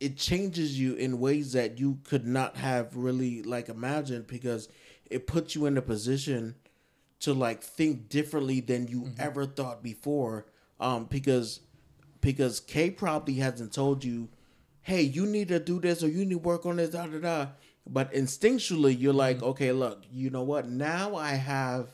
It 0.00 0.16
changes 0.16 0.80
you 0.80 0.94
in 0.94 1.20
ways 1.20 1.52
that 1.52 1.78
you 1.78 1.98
could 2.04 2.26
not 2.26 2.56
have 2.56 2.96
really 2.96 3.42
like 3.42 3.68
imagined 3.68 4.26
because 4.26 4.68
it 5.10 5.26
puts 5.26 5.54
you 5.54 5.66
in 5.66 5.76
a 5.76 5.82
position 5.82 6.54
to 7.20 7.34
like 7.34 7.62
think 7.62 8.08
differently 8.08 8.60
than 8.60 8.88
you 8.88 9.02
mm-hmm. 9.02 9.20
ever 9.20 9.46
thought 9.46 9.82
before. 9.82 10.46
Um, 10.78 11.04
because 11.04 11.60
because 12.20 12.60
K 12.60 12.90
probably 12.90 13.34
hasn't 13.34 13.72
told 13.72 14.04
you, 14.04 14.28
hey, 14.82 15.02
you 15.02 15.26
need 15.26 15.48
to 15.48 15.60
do 15.60 15.80
this 15.80 16.02
or 16.02 16.08
you 16.08 16.24
need 16.24 16.30
to 16.30 16.38
work 16.38 16.66
on 16.66 16.76
this, 16.76 16.90
da 16.90 17.06
da 17.06 17.18
da. 17.18 17.46
But 17.86 18.12
instinctually, 18.12 18.98
you're 18.98 19.12
like, 19.12 19.38
mm-hmm. 19.38 19.46
okay, 19.46 19.72
look, 19.72 20.04
you 20.10 20.30
know 20.30 20.42
what? 20.42 20.68
Now 20.68 21.16
I 21.16 21.32
have 21.32 21.88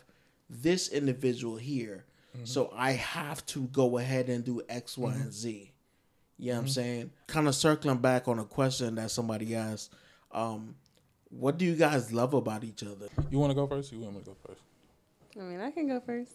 this 0.48 0.88
individual 0.88 1.56
here, 1.56 2.04
mm-hmm. 2.36 2.44
so 2.44 2.72
I 2.76 2.92
have 2.92 3.44
to 3.46 3.62
go 3.68 3.98
ahead 3.98 4.28
and 4.28 4.44
do 4.44 4.62
X, 4.68 4.96
Y, 4.98 5.12
and 5.12 5.32
Z. 5.32 5.72
You 6.38 6.50
know 6.50 6.56
what 6.56 6.62
I'm 6.62 6.68
saying? 6.68 7.10
Kind 7.26 7.48
of 7.48 7.54
circling 7.54 7.98
back 7.98 8.28
on 8.28 8.38
a 8.38 8.44
question 8.44 8.94
that 8.96 9.10
somebody 9.10 9.54
asked. 9.54 9.92
Um, 10.32 10.74
what 11.30 11.58
do 11.58 11.64
you 11.64 11.74
guys 11.74 12.12
love 12.12 12.34
about 12.34 12.62
each 12.64 12.82
other? 12.82 13.08
You 13.30 13.38
want 13.38 13.50
to 13.50 13.54
go 13.54 13.66
first? 13.66 13.92
You 13.92 14.00
want 14.00 14.14
me 14.14 14.20
to 14.20 14.26
go 14.26 14.36
first? 14.46 14.60
I 15.38 15.42
mean, 15.42 15.60
I 15.60 15.70
can 15.70 15.86
go 15.88 16.00
first. 16.00 16.32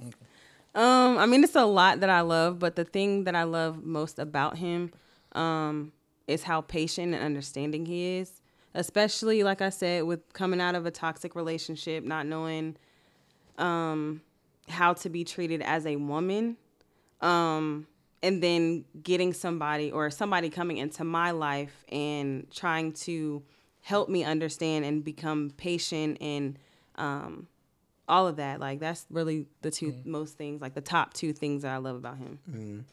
Um, 0.73 1.17
I 1.17 1.25
mean, 1.25 1.43
it's 1.43 1.55
a 1.55 1.65
lot 1.65 1.99
that 1.99 2.09
I 2.09 2.21
love, 2.21 2.59
but 2.59 2.75
the 2.75 2.85
thing 2.85 3.25
that 3.25 3.35
I 3.35 3.43
love 3.43 3.83
most 3.83 4.19
about 4.19 4.57
him, 4.57 4.91
um, 5.33 5.91
is 6.27 6.43
how 6.43 6.61
patient 6.61 7.13
and 7.13 7.23
understanding 7.23 7.85
he 7.85 8.17
is. 8.17 8.41
Especially, 8.73 9.43
like 9.43 9.61
I 9.61 9.69
said, 9.69 10.03
with 10.03 10.31
coming 10.33 10.61
out 10.61 10.75
of 10.75 10.85
a 10.85 10.91
toxic 10.91 11.35
relationship, 11.35 12.05
not 12.05 12.25
knowing, 12.25 12.77
um, 13.57 14.21
how 14.69 14.93
to 14.93 15.09
be 15.09 15.25
treated 15.25 15.61
as 15.61 15.85
a 15.85 15.97
woman, 15.97 16.55
um, 17.19 17.85
and 18.23 18.41
then 18.41 18.85
getting 19.01 19.33
somebody 19.33 19.91
or 19.91 20.09
somebody 20.09 20.49
coming 20.49 20.77
into 20.77 21.03
my 21.03 21.31
life 21.31 21.83
and 21.91 22.49
trying 22.51 22.93
to 22.93 23.43
help 23.81 24.09
me 24.09 24.23
understand 24.23 24.85
and 24.85 25.03
become 25.03 25.51
patient 25.57 26.17
and 26.21 26.59
um, 26.95 27.47
all 28.07 28.27
of 28.27 28.35
that. 28.35 28.59
Like 28.59 28.79
that's 28.79 29.05
really 29.09 29.47
the 29.61 29.71
two 29.71 29.95
most 30.05 30.37
things, 30.37 30.61
like 30.61 30.75
the 30.75 30.81
top 30.81 31.13
two 31.13 31.33
things 31.33 31.63
that 31.63 31.73
I 31.73 31.77
love 31.77 31.95
about 31.95 32.17
him. 32.17 32.85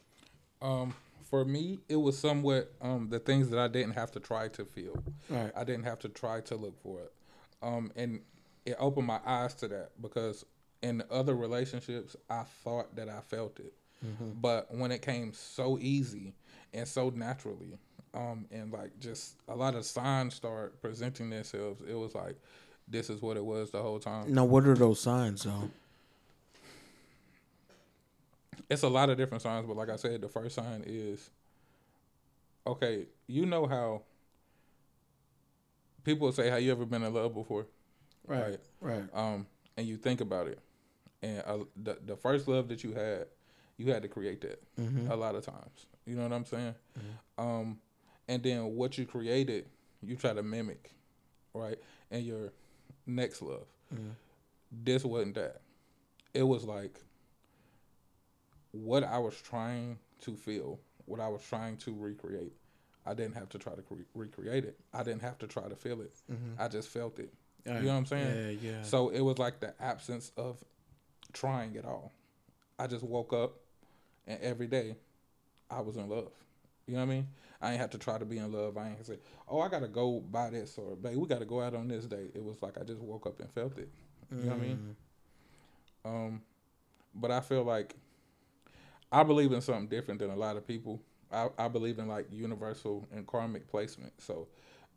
Um, 0.62 0.95
for 1.29 1.45
me, 1.45 1.79
it 1.88 1.97
was 1.97 2.19
somewhat 2.19 2.73
um, 2.81 3.09
the 3.11 3.19
things 3.19 3.51
that 3.51 3.59
I 3.59 3.69
didn't 3.69 3.93
have 3.93 4.11
to 4.12 4.21
try 4.21 4.49
to 4.49 4.64
feel. 4.64 5.03
Right. 5.29 5.53
I 5.55 5.64
didn't 5.64 5.85
have 5.85 5.99
to 6.01 6.09
try 6.09 6.41
to 6.43 6.57
look 6.57 6.81
for 6.83 7.01
it. 7.01 7.12
Um, 7.62 7.93
and 7.97 8.21
it 8.64 8.77
opened 8.79 9.07
my 9.07 9.21
eyes 9.27 9.55
to 9.57 9.69
that 9.69 9.91
because 10.01 10.45
in 10.83 11.03
other 11.11 11.35
relationships, 11.35 12.17
I 12.31 12.45
thought 12.64 12.97
that 12.97 13.09
I 13.09 13.21
felt 13.21 13.61
it. 13.61 13.75
But 14.41 14.75
when 14.75 14.93
it 14.93 15.03
came 15.03 15.33
so 15.33 15.79
easy 15.81 16.35
and 16.73 16.87
so 16.87 17.11
naturally, 17.11 17.79
um, 18.15 18.47
and 18.51 18.73
like 18.73 18.99
just 19.01 19.37
a 19.49 19.55
lot 19.55 19.75
of 19.75 19.85
signs 19.85 20.35
start 20.35 20.81
presenting 20.81 21.31
themselves, 21.31 21.83
it 21.89 21.95
was 21.95 22.15
like, 22.15 22.37
this 22.87 23.11
is 23.11 23.21
what 23.21 23.37
it 23.37 23.45
was 23.45 23.71
the 23.71 23.83
whole 23.83 23.99
time. 23.99 24.33
Now, 24.33 24.45
what 24.45 24.67
are 24.67 24.75
those 24.75 25.01
signs, 25.01 25.43
though? 25.45 25.71
it's 28.71 28.83
a 28.83 28.89
lot 28.89 29.11
of 29.11 29.17
different 29.17 29.43
signs, 29.43 29.67
but 29.67 29.77
like 29.77 29.89
I 29.89 29.97
said, 29.97 30.21
the 30.21 30.29
first 30.29 30.55
sign 30.55 30.83
is 30.87 31.31
okay. 32.67 33.07
You 33.27 33.47
know 33.47 33.67
how 33.67 34.03
people 36.05 36.31
say, 36.33 36.51
"Have 36.51 36.63
you 36.63 36.73
ever 36.73 36.85
been 36.85 37.03
in 37.03 37.13
love 37.13 37.35
before?" 37.35 37.67
Right. 38.27 38.59
Right. 38.81 39.05
Um, 39.15 39.47
and 39.77 39.87
you 39.87 39.97
think 39.97 40.21
about 40.21 40.49
it, 40.49 40.61
and 41.23 41.43
uh, 41.47 41.59
the 41.77 41.99
the 42.05 42.17
first 42.17 42.47
love 42.49 42.69
that 42.69 42.85
you 42.85 42.93
had, 42.93 43.27
you 43.79 43.91
had 43.93 44.03
to 44.03 44.09
create 44.09 44.43
that 44.43 44.61
mm-hmm. 44.79 45.11
a 45.11 45.17
lot 45.17 45.35
of 45.35 45.47
times. 45.47 45.87
You 46.05 46.17
know 46.17 46.25
what 46.25 46.33
I'm 46.33 46.45
saying? 46.45 46.75
Mm-hmm. 46.99 47.43
Um, 47.43 47.79
and 48.29 48.43
then 48.43 48.75
what 48.75 48.99
you 48.99 49.07
created, 49.07 49.67
you 50.03 50.17
try 50.17 50.35
to 50.35 50.43
mimic, 50.43 50.91
right? 51.55 51.79
And 52.11 52.25
your 52.25 52.53
next 53.07 53.41
love, 53.41 53.67
mm-hmm. 53.95 54.11
this 54.85 55.05
wasn't 55.05 55.37
that. 55.37 55.62
It 56.35 56.43
was 56.43 56.64
like 56.64 57.01
what 58.73 59.05
I 59.05 59.19
was 59.19 59.41
trying 59.41 59.99
to 60.23 60.35
feel, 60.35 60.79
what 61.07 61.21
I 61.21 61.29
was 61.29 61.43
trying 61.43 61.77
to 61.79 61.95
recreate. 61.95 62.53
I 63.07 63.14
didn't 63.14 63.35
have 63.35 63.49
to 63.51 63.59
try 63.59 63.75
to 63.75 63.81
cre- 63.81 64.03
recreate 64.14 64.64
it. 64.64 64.79
I 64.93 65.03
didn't 65.03 65.23
have 65.23 65.38
to 65.38 65.47
try 65.47 65.67
to 65.67 65.77
feel 65.77 66.03
it. 66.03 66.12
I 66.59 66.69
just 66.69 66.88
felt 66.88 67.19
it. 67.19 67.33
You 67.64 67.73
know 67.73 67.81
what 67.81 67.99
I'm 67.99 68.07
saying? 68.07 68.59
Yeah, 68.62 68.71
yeah. 68.71 68.83
So 68.83 69.11
it 69.11 69.21
was 69.21 69.38
like 69.38 69.61
the 69.61 69.75
absence 69.81 70.33
of 70.37 70.62
trying 71.33 71.77
at 71.77 71.85
all. 71.85 72.12
I 72.79 72.87
just 72.87 73.05
woke 73.05 73.33
up 73.33 73.57
and 74.29 74.41
every 74.41 74.69
day 74.69 74.95
I 75.71 75.81
was 75.81 75.97
in 75.97 76.09
love. 76.09 76.31
You 76.87 76.95
know 76.95 77.01
what 77.01 77.07
I 77.07 77.14
mean? 77.14 77.29
I 77.61 77.73
ain't 77.73 77.81
have 77.81 77.91
to 77.91 77.99
try 77.99 78.19
to 78.19 78.25
be 78.25 78.38
in 78.38 78.53
love. 78.53 78.77
I 78.77 78.91
ain't 78.91 79.05
say, 79.05 79.19
oh, 79.49 79.61
I 79.61 79.69
gotta 79.69 79.88
go 79.88 80.21
buy 80.21 80.51
this 80.51 80.79
or 80.79 80.95
babe, 80.95 81.17
we 81.17 81.27
gotta 81.27 81.45
go 81.45 81.61
out 81.61 81.75
on 81.75 81.88
this 81.88 82.07
day. 82.07 82.29
It 82.35 82.45
was 82.45 82.62
like 82.62 82.79
I 82.79 82.85
just 82.85 83.01
woke 83.01 83.27
up 83.27 83.41
and 83.41 83.51
felt 83.51 83.77
it. 83.79 83.88
You 84.31 84.51
know 84.51 84.55
what 84.55 84.62
I 84.62 84.67
mean? 84.67 84.97
Um, 86.05 86.43
but 87.14 87.31
I 87.31 87.41
feel 87.41 87.64
like 87.64 87.97
I 89.11 89.23
believe 89.25 89.53
in 89.53 89.61
something 89.61 89.88
different 89.88 90.21
than 90.21 90.31
a 90.31 90.37
lot 90.37 90.57
of 90.57 90.67
people. 90.67 91.03
I, 91.33 91.48
I 91.59 91.69
believe 91.69 91.98
in 91.98 92.09
like 92.09 92.27
universal 92.31 93.07
and 93.13 93.27
karmic 93.27 93.69
placement. 93.69 94.13
So 94.21 94.48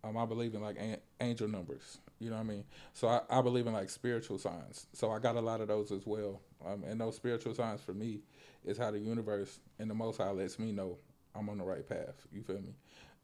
um, 0.03 0.17
I 0.17 0.25
believe 0.25 0.53
in 0.53 0.61
like 0.61 0.77
an- 0.79 0.99
angel 1.19 1.47
numbers. 1.47 1.99
You 2.19 2.29
know 2.29 2.35
what 2.35 2.43
I 2.43 2.45
mean? 2.45 2.63
So 2.93 3.07
I, 3.07 3.21
I 3.29 3.41
believe 3.41 3.67
in 3.67 3.73
like 3.73 3.89
spiritual 3.89 4.37
signs. 4.37 4.87
So 4.93 5.11
I 5.11 5.19
got 5.19 5.35
a 5.35 5.41
lot 5.41 5.61
of 5.61 5.67
those 5.67 5.91
as 5.91 6.05
well. 6.05 6.41
Um, 6.65 6.83
and 6.83 6.99
those 6.99 7.15
spiritual 7.15 7.53
signs 7.53 7.81
for 7.81 7.93
me 7.93 8.19
is 8.63 8.77
how 8.77 8.91
the 8.91 8.99
universe 8.99 9.59
and 9.79 9.89
the 9.89 9.95
Most 9.95 10.17
High 10.17 10.29
lets 10.31 10.59
me 10.59 10.71
know 10.71 10.97
I'm 11.35 11.49
on 11.49 11.57
the 11.57 11.63
right 11.63 11.87
path. 11.87 12.15
You 12.31 12.43
feel 12.43 12.61
me? 12.61 12.75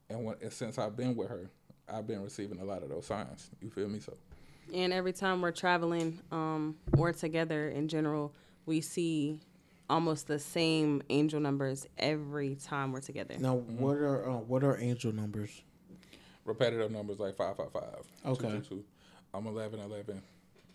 And, 0.10 0.26
when, 0.26 0.36
and 0.42 0.52
since 0.52 0.78
I've 0.78 0.96
been 0.96 1.16
with 1.16 1.30
her, 1.30 1.50
I've 1.88 2.08
been 2.08 2.22
receiving 2.22 2.60
a 2.60 2.66
lot 2.66 2.84
of 2.84 2.90
those 2.90 3.06
signs. 3.06 3.50
You 3.62 3.70
feel 3.70 3.88
me? 3.88 4.00
So 4.00 4.14
And 4.74 4.92
every 4.92 5.14
time 5.14 5.42
we're 5.42 5.52
traveling 5.52 6.20
um, 6.32 6.78
or 6.98 7.14
together 7.14 7.70
in 7.70 7.88
general, 7.88 8.34
we 8.66 8.82
see 8.82 9.40
almost 9.90 10.28
the 10.28 10.40
same 10.40 11.02
angel 11.10 11.40
numbers 11.40 11.88
every 11.98 12.56
time 12.56 12.92
we're 12.92 13.00
together. 13.00 13.36
Now, 13.40 13.56
what 13.56 13.98
are 13.98 14.30
uh, 14.30 14.38
what 14.38 14.64
are 14.64 14.78
angel 14.78 15.14
numbers? 15.14 15.62
Repetitive 16.48 16.90
numbers 16.92 17.20
like 17.20 17.36
five 17.36 17.56
five 17.58 17.72
five. 17.72 18.00
Okay. 18.26 18.48
Two, 18.50 18.60
two, 18.60 18.62
two. 18.62 18.84
I'm 19.34 19.46
eleven 19.46 19.80
eleven. 19.80 20.22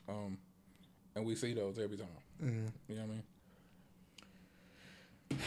Um, 0.09 0.39
and 1.17 1.25
we 1.27 1.35
see 1.35 1.53
those 1.55 1.79
every 1.79 1.97
time. 1.97 2.07
Mm-hmm. 2.43 2.67
You 2.89 2.95
know 2.97 3.03
what 3.03 3.11
I 3.11 3.13
mean? 5.35 5.41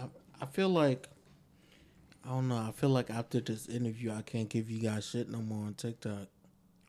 I, 0.00 0.04
I 0.42 0.46
feel 0.46 0.68
like 0.68 1.08
I 2.24 2.28
don't 2.30 2.48
know. 2.48 2.56
I 2.56 2.72
feel 2.72 2.90
like 2.90 3.10
after 3.10 3.40
this 3.40 3.68
interview, 3.68 4.12
I 4.12 4.22
can't 4.22 4.48
give 4.48 4.70
you 4.70 4.80
guys 4.80 5.06
shit 5.08 5.28
no 5.28 5.38
more 5.38 5.66
on 5.66 5.74
TikTok 5.74 6.28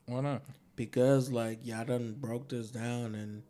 Why 0.05 0.21
not? 0.21 0.43
because 0.75 1.31
like 1.31 1.59
y'all 1.65 1.85
done 1.85 2.15
broke 2.19 2.49
this 2.49 2.69
down 2.69 3.15
and 3.15 3.43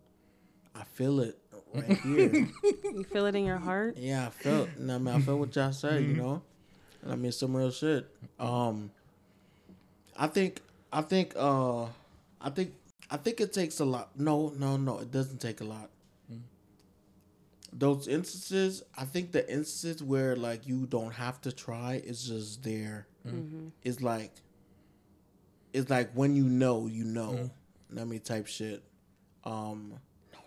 I 0.75 0.83
feel 0.83 1.19
it 1.19 1.37
right 1.73 1.97
here. 1.99 2.47
You 2.93 3.05
feel 3.05 3.25
it 3.25 3.35
in 3.35 3.45
your 3.45 3.57
heart? 3.57 3.97
yeah, 3.97 4.27
I 4.27 4.29
felt. 4.29 4.69
I 4.77 4.81
mean, 4.97 5.07
I 5.07 5.19
felt 5.21 5.39
what 5.39 5.55
y'all 5.55 5.71
said. 5.71 6.03
You 6.03 6.13
know, 6.15 6.41
and 7.01 7.11
I 7.11 7.15
mean 7.15 7.31
some 7.31 7.55
real 7.55 7.71
shit. 7.71 8.07
Um, 8.39 8.91
I 10.17 10.27
think. 10.27 10.61
I 10.91 11.01
think. 11.01 11.33
Uh, 11.35 11.85
I 12.39 12.49
think. 12.49 12.73
I 13.09 13.17
think 13.17 13.41
it 13.41 13.53
takes 13.53 13.79
a 13.79 13.85
lot. 13.85 14.09
No, 14.17 14.53
no, 14.57 14.77
no. 14.77 14.99
It 14.99 15.11
doesn't 15.11 15.39
take 15.39 15.61
a 15.61 15.65
lot. 15.65 15.89
Those 17.73 18.07
instances, 18.07 18.83
I 18.97 19.05
think 19.05 19.31
the 19.31 19.49
instances 19.49 20.03
where 20.03 20.35
like 20.35 20.67
you 20.67 20.85
don't 20.85 21.13
have 21.13 21.39
to 21.41 21.51
try, 21.53 22.01
it's 22.05 22.23
just 22.23 22.63
there. 22.63 23.07
It's 23.83 24.01
like, 24.01 24.31
it's 25.71 25.89
like 25.89 26.11
when 26.13 26.35
you 26.35 26.43
know, 26.43 26.87
you 26.87 27.05
know. 27.05 27.49
Let 27.93 28.07
me 28.07 28.19
type 28.19 28.47
shit. 28.47 28.81
Um, 29.43 29.93
no, 30.31 30.39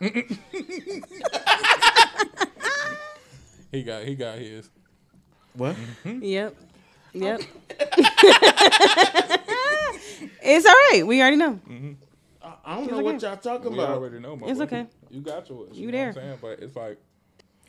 don't 0.00 0.12
do 0.12 0.20
it. 0.20 0.38
He 3.72 3.82
got 3.82 4.04
he 4.04 4.14
got 4.14 4.38
his. 4.38 4.70
What? 5.56 5.76
Mm-hmm. 6.04 6.22
Yep. 6.22 6.56
Oh. 6.58 7.18
Yep. 7.18 7.40
it's 10.42 10.66
all 10.66 10.72
right. 10.92 11.02
We 11.06 11.20
already 11.20 11.36
know. 11.36 11.52
Mm-hmm. 11.68 11.92
I, 12.42 12.54
I 12.64 12.74
don't 12.76 12.90
know 12.90 13.00
what 13.00 13.22
y'all 13.22 13.36
talking 13.36 13.72
We 13.72 13.78
about. 13.78 13.96
already 13.96 14.18
know. 14.18 14.36
my 14.36 14.46
It's 14.48 14.58
boy. 14.58 14.64
okay. 14.64 14.86
You 15.10 15.20
got 15.20 15.48
yours. 15.48 15.76
You 15.76 15.90
know 15.90 15.98
what 15.98 16.08
I'm 16.08 16.14
there. 16.14 16.22
saying? 16.22 16.38
But 16.42 16.58
it's 16.60 16.76
like 16.76 16.98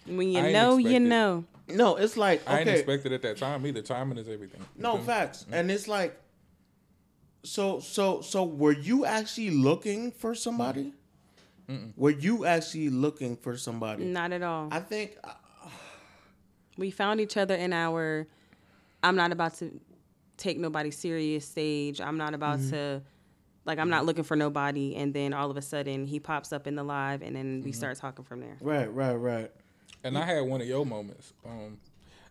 When 0.06 0.30
you 0.30 0.40
I 0.40 0.44
ain't 0.46 0.54
know, 0.54 0.78
you 0.78 1.00
know. 1.00 1.46
No, 1.70 1.96
it's 1.98 2.16
like 2.18 2.42
I 2.48 2.60
ain't 2.60 2.68
okay. 2.70 2.80
expected 2.80 3.12
at 3.14 3.22
that 3.24 3.38
time 3.38 3.66
either. 3.66 3.82
Timing 3.82 4.18
is 4.18 4.30
everything. 4.30 4.62
No 4.78 4.92
feel 4.94 5.00
me? 5.02 5.06
facts, 5.06 5.44
mm-hmm. 5.44 5.54
and 5.54 5.70
it's 5.72 5.88
like, 5.88 6.18
so 7.44 7.80
so 7.82 8.22
so. 8.22 8.44
Were 8.46 8.72
you 8.72 9.06
actually 9.06 9.50
looking 9.50 10.12
for 10.12 10.34
somebody? 10.34 10.94
Were 11.98 12.12
you 12.12 12.46
actually 12.46 12.90
looking 12.90 13.36
for 13.36 13.58
somebody? 13.58 14.06
Not 14.06 14.32
at 14.32 14.42
all. 14.44 14.70
I 14.72 14.80
think 14.80 15.18
we 16.78 16.92
found 16.92 17.20
each 17.22 17.38
other 17.38 17.56
in 17.56 17.74
our 17.74 18.28
I'm 19.04 19.16
not 19.16 19.32
about 19.32 19.54
to 19.56 19.80
take 20.38 20.58
nobody 20.60 20.92
serious 20.92 21.46
stage. 21.48 22.00
I'm 22.02 22.18
not 22.18 22.34
about 22.34 22.60
Mm-hmm. 22.60 22.70
to 22.72 23.02
like 23.66 23.80
I'm 23.80 23.90
not 23.90 24.06
looking 24.06 24.24
for 24.24 24.36
nobody 24.38 24.96
and 24.96 25.14
then 25.14 25.34
all 25.34 25.50
of 25.52 25.58
a 25.58 25.62
sudden 25.62 26.06
he 26.06 26.20
pops 26.20 26.54
up 26.54 26.68
in 26.68 26.76
the 26.76 26.84
live 26.84 27.22
and 27.22 27.36
then 27.36 27.58
Mm-hmm. 27.58 27.66
we 27.66 27.72
start 27.72 27.98
talking 27.98 28.24
from 28.26 28.42
there. 28.42 28.58
right, 28.62 28.94
right, 28.94 29.16
right. 29.16 29.52
And 30.04 30.18
I 30.18 30.26
had 30.26 30.42
one 30.42 30.62
of 30.62 30.68
your 30.68 30.86
moments. 30.86 31.34
Um, 31.46 31.78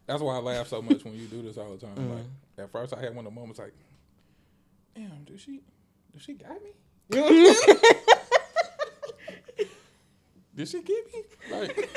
that's 0.07 0.23
why 0.23 0.37
I 0.37 0.39
laugh 0.39 0.69
so 0.69 0.81
much 0.81 1.05
when 1.05 1.15
you 1.15 1.27
do 1.27 1.43
this 1.43 1.59
all 1.59 1.73
the 1.73 1.79
time. 1.85 1.95
Mm-hmm. 1.97 2.13
Like 2.15 2.25
at 2.59 2.71
first, 2.71 2.95
I 2.95 3.01
had 3.01 3.15
one 3.15 3.27
of 3.27 3.35
the 3.35 3.41
moments 3.41 3.59
like, 3.59 3.73
"Damn, 4.95 5.25
did 5.25 5.41
she, 5.41 5.61
did 6.13 6.23
she 6.23 6.35
got 6.35 6.57
me? 6.63 6.71
did 10.57 10.69
she 10.69 10.81
get 10.83 11.13
me? 11.13 11.23
Like, 11.51 11.77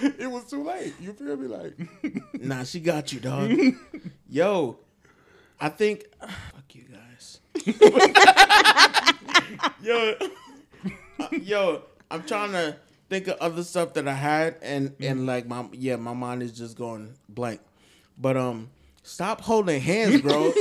it 0.18 0.30
was 0.30 0.44
too 0.44 0.62
late. 0.62 0.94
You 1.00 1.12
feel 1.12 1.36
me? 1.36 1.46
Like, 1.48 1.74
Nah, 2.40 2.64
she 2.64 2.80
got 2.80 3.12
you, 3.12 3.20
dog. 3.20 3.50
Yo, 4.28 4.78
I 5.60 5.68
think. 5.68 6.04
Fuck 6.20 6.74
you 6.74 6.84
guys. 6.84 7.40
yo, 9.82 10.14
yo, 11.42 11.82
I'm 12.10 12.22
trying 12.24 12.52
to 12.52 12.76
think 13.08 13.26
of 13.28 13.38
other 13.40 13.64
stuff 13.64 13.94
that 13.94 14.06
I 14.06 14.12
had, 14.14 14.56
and 14.62 14.94
and 15.00 15.26
like 15.26 15.46
my 15.48 15.66
yeah, 15.72 15.96
my 15.96 16.14
mind 16.14 16.42
is 16.42 16.52
just 16.52 16.76
going 16.76 17.14
blank. 17.28 17.60
But 18.16 18.36
um, 18.36 18.70
stop 19.02 19.40
holding 19.40 19.80
hands, 19.80 20.20
bro. 20.20 20.52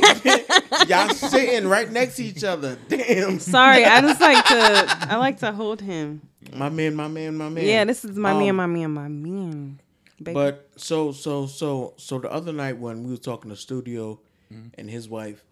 Y'all 0.87 1.09
sitting 1.09 1.67
right 1.67 1.91
next 1.91 2.15
to 2.17 2.23
each 2.23 2.43
other. 2.43 2.77
Damn. 2.87 3.39
Sorry, 3.39 3.85
I 3.85 4.01
just 4.01 4.21
like 4.21 4.45
to 4.45 5.11
I 5.11 5.17
like 5.17 5.39
to 5.39 5.51
hold 5.51 5.81
him. 5.81 6.21
My 6.53 6.69
man, 6.69 6.95
my 6.95 7.07
man, 7.07 7.35
my 7.35 7.49
man. 7.49 7.65
Yeah, 7.65 7.85
this 7.85 8.05
is 8.05 8.17
my 8.17 8.31
Um, 8.31 8.39
man, 8.39 8.55
my 8.55 8.65
man, 8.65 8.91
my 8.91 9.07
man. 9.07 9.79
Baby. 10.21 10.33
But 10.33 10.69
so 10.75 11.11
so 11.11 11.45
so 11.45 11.93
so 11.97 12.19
the 12.19 12.31
other 12.31 12.51
night 12.51 12.77
when 12.79 13.03
we 13.03 13.11
were 13.11 13.17
talking 13.17 13.51
to 13.51 13.55
Studio 13.55 14.19
mm-hmm. 14.51 14.69
and 14.77 14.89
his 14.89 15.07
wife, 15.07 15.43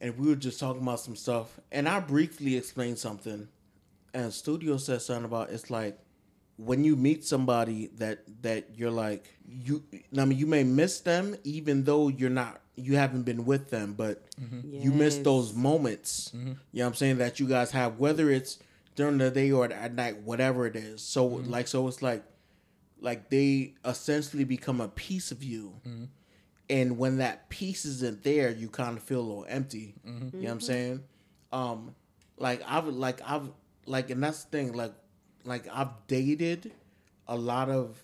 and 0.00 0.18
we 0.18 0.28
were 0.28 0.36
just 0.36 0.58
talking 0.58 0.82
about 0.82 1.00
some 1.00 1.14
stuff, 1.14 1.60
and 1.70 1.88
I 1.88 2.00
briefly 2.00 2.56
explained 2.56 2.98
something, 2.98 3.48
and 4.14 4.32
Studio 4.32 4.78
said 4.78 5.02
something 5.02 5.26
about 5.26 5.50
it's 5.50 5.70
like 5.70 5.98
when 6.56 6.82
you 6.82 6.96
meet 6.96 7.24
somebody 7.24 7.88
that 7.98 8.24
that 8.42 8.66
you're 8.74 8.90
like 8.90 9.32
you 9.48 9.82
I 10.16 10.24
mean 10.24 10.38
you 10.38 10.46
may 10.46 10.64
miss 10.64 11.00
them 11.00 11.36
even 11.44 11.84
though 11.84 12.08
you're 12.08 12.30
not 12.30 12.60
you 12.74 12.96
haven't 12.96 13.22
been 13.22 13.44
with 13.44 13.70
them, 13.70 13.94
but 13.94 14.24
mm-hmm. 14.40 14.60
you 14.82 14.92
miss 14.92 15.18
those 15.18 15.52
moments. 15.52 16.32
Mm-hmm. 16.34 16.48
You 16.48 16.52
know 16.52 16.84
what 16.84 16.86
I'm 16.86 16.94
saying 16.94 17.18
that 17.18 17.40
you 17.40 17.46
guys 17.46 17.70
have 17.70 17.98
whether 17.98 18.30
it's 18.30 18.58
during 18.98 19.18
the 19.18 19.30
day 19.30 19.50
or 19.52 19.64
at 19.72 19.94
night, 19.94 20.22
whatever 20.22 20.66
it 20.66 20.76
is. 20.76 21.00
So 21.02 21.24
like 21.26 21.68
so 21.68 21.86
it's 21.88 22.02
like 22.02 22.24
like 23.00 23.30
they 23.30 23.74
essentially 23.84 24.44
become 24.44 24.80
a 24.80 24.88
piece 24.88 25.30
of 25.30 25.42
you. 25.42 25.80
And 26.70 26.98
when 26.98 27.18
that 27.18 27.48
piece 27.48 27.84
isn't 27.86 28.22
there, 28.24 28.50
you 28.50 28.68
kind 28.68 28.96
of 28.98 29.02
feel 29.02 29.20
a 29.20 29.28
little 29.30 29.46
empty. 29.48 29.94
You 30.04 30.12
know 30.12 30.30
what 30.32 30.50
I'm 30.50 30.60
saying? 30.60 31.04
Um, 31.52 31.94
like 32.36 32.60
I've 32.66 32.86
like 32.88 33.20
I've 33.24 33.48
like, 33.86 34.10
and 34.10 34.22
that's 34.22 34.44
the 34.44 34.50
thing. 34.50 34.72
Like, 34.72 34.92
like 35.44 35.66
I've 35.72 35.92
dated 36.08 36.72
a 37.26 37.36
lot 37.36 37.70
of. 37.70 38.02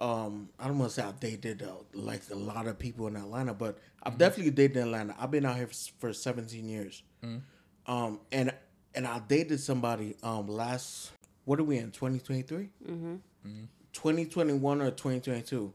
Um, 0.00 0.48
I 0.58 0.66
don't 0.66 0.78
want 0.78 0.90
to 0.92 1.00
say 1.00 1.06
I've 1.06 1.20
dated 1.20 1.62
uh, 1.62 1.72
like 1.92 2.22
a 2.30 2.34
lot 2.34 2.66
of 2.66 2.78
people 2.78 3.06
in 3.06 3.16
Atlanta, 3.16 3.52
but 3.54 3.78
I've 4.02 4.18
definitely 4.18 4.50
dated 4.52 4.76
in 4.78 4.82
Atlanta. 4.84 5.14
I've 5.18 5.30
been 5.30 5.44
out 5.46 5.56
here 5.56 5.68
f- 5.70 5.92
for 5.98 6.12
17 6.12 6.68
years. 6.68 7.02
Um, 7.86 8.20
and 8.32 8.52
and 8.94 9.06
I 9.06 9.18
dated 9.20 9.60
somebody 9.60 10.16
um 10.22 10.46
last 10.46 11.10
what 11.44 11.60
are 11.60 11.64
we 11.64 11.76
in 11.76 11.90
2023? 11.90 12.70
2021 13.92 14.78
mm-hmm. 14.78 14.86
or 14.86 14.90
2022 14.90 15.72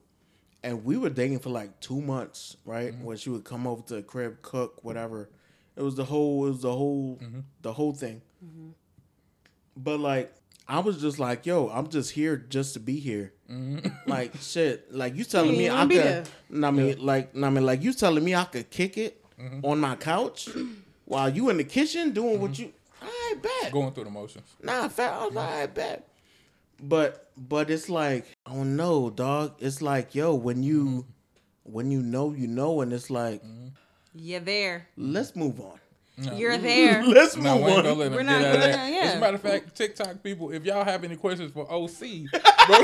and 0.63 0.83
we 0.83 0.97
were 0.97 1.09
dating 1.09 1.39
for 1.39 1.49
like 1.49 1.79
two 1.79 2.01
months 2.01 2.57
right? 2.65 2.93
When 3.01 3.17
she 3.17 3.29
would 3.29 3.43
come 3.43 3.67
over 3.67 3.81
to 3.83 3.95
the 3.95 4.01
crib 4.01 4.41
cook 4.41 4.83
whatever. 4.83 5.29
It 5.75 5.81
was 5.81 5.95
the 5.95 6.05
whole 6.05 6.45
it 6.45 6.49
was 6.49 6.61
the 6.61 6.73
whole 6.73 7.19
the 7.61 7.73
whole 7.73 7.93
thing. 7.93 8.21
But 9.77 9.99
like 9.99 10.33
i 10.67 10.77
was 10.77 11.01
just 11.01 11.17
like 11.17 11.47
yo 11.47 11.67
i'm 11.69 11.87
just 11.87 12.11
here 12.11 12.37
just 12.37 12.73
to 12.73 12.79
be 12.79 12.99
here. 12.99 13.33
Like 14.05 14.35
shit 14.39 14.93
like 14.93 15.15
you 15.15 15.23
telling 15.23 15.57
me 15.57 15.69
i 15.69 15.81
could 15.81 15.91
there. 15.91 16.23
I 16.63 16.71
mean 16.71 17.05
like 17.05 17.35
I 17.35 17.49
mean 17.49 17.65
like 17.65 17.81
you 17.83 17.93
telling 17.93 18.23
me 18.23 18.35
i 18.35 18.43
could 18.43 18.69
kick 18.69 18.97
it 18.97 19.23
on 19.63 19.79
my 19.79 19.95
couch 19.95 20.49
while 21.05 21.29
you 21.29 21.49
in 21.49 21.57
the 21.57 21.63
kitchen 21.63 22.11
doing 22.11 22.39
what 22.39 22.57
you 22.59 22.71
i 23.01 23.35
bet 23.41 23.71
going 23.71 23.91
through 23.93 24.05
the 24.05 24.09
motions. 24.09 24.47
Nah, 24.61 24.87
fat. 24.89 25.13
I 25.13 25.25
was 25.25 25.33
like, 25.33 25.49
I 25.49 25.65
bet. 25.67 26.07
But 26.81 27.31
but 27.37 27.69
it's 27.69 27.89
like, 27.89 28.25
I 28.45 28.53
don't 28.53 28.75
know, 28.75 29.09
dog. 29.09 29.55
It's 29.59 29.81
like, 29.81 30.15
yo, 30.15 30.33
when 30.35 30.63
you 30.63 31.05
when 31.63 31.91
you 31.91 32.01
know, 32.01 32.33
you 32.33 32.47
know, 32.47 32.81
and 32.81 32.91
it's 32.93 33.09
like, 33.09 33.41
You're 34.15 34.39
there. 34.39 34.87
let's 34.97 35.35
move 35.35 35.59
on. 35.59 35.79
You're 36.35 36.57
there. 36.57 37.01
Let's 37.07 37.37
No, 37.37 37.55
move 37.59 37.65
we 37.65 37.71
on. 37.91 37.97
We're 37.97 38.19
him 38.19 38.25
not 38.25 38.41
get 38.41 38.51
gonna- 38.53 38.59
that. 38.73 38.91
yeah. 38.91 38.99
As 39.03 39.15
a 39.15 39.19
matter 39.21 39.35
of 39.35 39.41
fact, 39.41 39.73
TikTok 39.73 40.21
people, 40.21 40.51
if 40.51 40.65
y'all 40.65 40.83
have 40.83 41.05
any 41.05 41.15
questions 41.15 41.53
for 41.53 41.61
OC, 41.71 41.99
bro, 42.67 42.83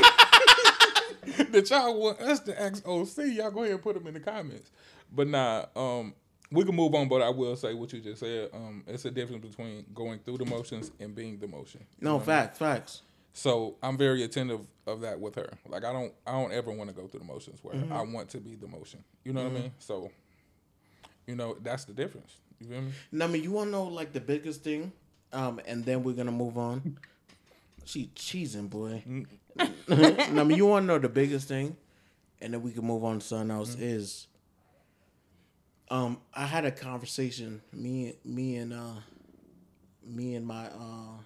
that 1.50 1.66
y'all 1.68 2.00
want 2.00 2.18
us 2.20 2.40
to 2.40 2.58
ask 2.58 2.86
OC, 2.88 3.26
y'all 3.34 3.50
go 3.50 3.60
ahead 3.60 3.72
and 3.74 3.82
put 3.82 3.94
them 3.94 4.06
in 4.06 4.14
the 4.14 4.20
comments. 4.20 4.70
But 5.12 5.28
nah, 5.28 5.66
um, 5.76 6.14
we 6.50 6.64
can 6.64 6.74
move 6.74 6.94
on. 6.94 7.08
But 7.08 7.22
I 7.22 7.30
will 7.30 7.56
say 7.56 7.74
what 7.74 7.92
you 7.92 8.00
just 8.00 8.20
said. 8.20 8.50
Um, 8.52 8.84
it's 8.86 9.04
a 9.04 9.10
difference 9.10 9.44
between 9.46 9.84
going 9.94 10.18
through 10.20 10.38
the 10.38 10.46
motions 10.46 10.90
and 11.00 11.14
being 11.14 11.38
the 11.38 11.46
motion. 11.48 11.80
You 11.98 12.04
know 12.04 12.10
No, 12.12 12.16
what 12.18 12.28
I 12.28 12.32
mean? 12.32 12.46
facts, 12.46 12.58
facts. 12.58 13.02
So 13.32 13.76
I'm 13.82 13.98
very 13.98 14.22
attentive 14.22 14.60
of 14.86 15.02
that 15.02 15.20
with 15.20 15.34
her. 15.34 15.50
Like 15.68 15.84
I 15.84 15.92
don't, 15.92 16.12
I 16.26 16.32
don't 16.32 16.52
ever 16.52 16.70
want 16.72 16.88
to 16.90 16.96
go 16.96 17.06
through 17.06 17.20
the 17.20 17.26
motions 17.26 17.58
where 17.62 17.74
Mm-hmm. 17.74 17.92
I 17.92 18.02
want 18.02 18.30
to 18.30 18.38
be 18.38 18.54
the 18.54 18.66
motion. 18.66 19.04
You 19.24 19.32
know 19.34 19.42
what 19.44 19.52
I 19.52 19.54
mean? 19.60 19.72
So, 19.78 20.10
you 21.26 21.34
know, 21.34 21.56
that's 21.62 21.84
the 21.84 21.92
difference. 21.92 22.36
You 22.60 22.68
feel 22.68 22.80
me? 22.82 22.92
Now, 23.12 23.26
I 23.26 23.28
mean, 23.28 23.42
you 23.42 23.52
want 23.52 23.68
to 23.68 23.72
know 23.72 23.84
like 23.84 24.12
the 24.12 24.20
biggest 24.20 24.62
thing, 24.64 24.90
um, 25.34 25.60
and 25.66 25.84
then 25.84 26.02
we're 26.02 26.14
gonna 26.14 26.32
move 26.32 26.56
on. 26.56 26.96
She 27.84 28.10
cheesing, 28.16 28.70
boy. 28.70 29.02
now, 29.56 29.66
I 29.88 30.44
mean, 30.44 30.56
you 30.56 30.66
want 30.66 30.84
to 30.84 30.86
know 30.86 30.98
the 30.98 31.08
biggest 31.08 31.48
thing, 31.48 31.76
and 32.40 32.54
then 32.54 32.62
we 32.62 32.70
can 32.72 32.84
move 32.84 33.04
on 33.04 33.18
to 33.18 33.24
something 33.26 33.50
else. 33.50 33.74
Is 33.74 34.26
um, 35.90 36.18
I 36.34 36.46
had 36.46 36.64
a 36.64 36.70
conversation 36.70 37.60
me, 37.72 38.16
me 38.24 38.56
and 38.56 38.72
uh, 38.72 39.00
me 40.04 40.34
and 40.34 40.46
my 40.46 40.66
uh, 40.66 41.18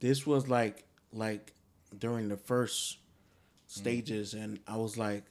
this 0.00 0.26
was 0.26 0.48
like 0.48 0.84
like 1.12 1.52
during 1.98 2.28
the 2.28 2.36
first 2.36 2.98
stages, 3.66 4.34
and 4.34 4.60
I 4.66 4.76
was 4.76 4.96
like, 4.98 5.24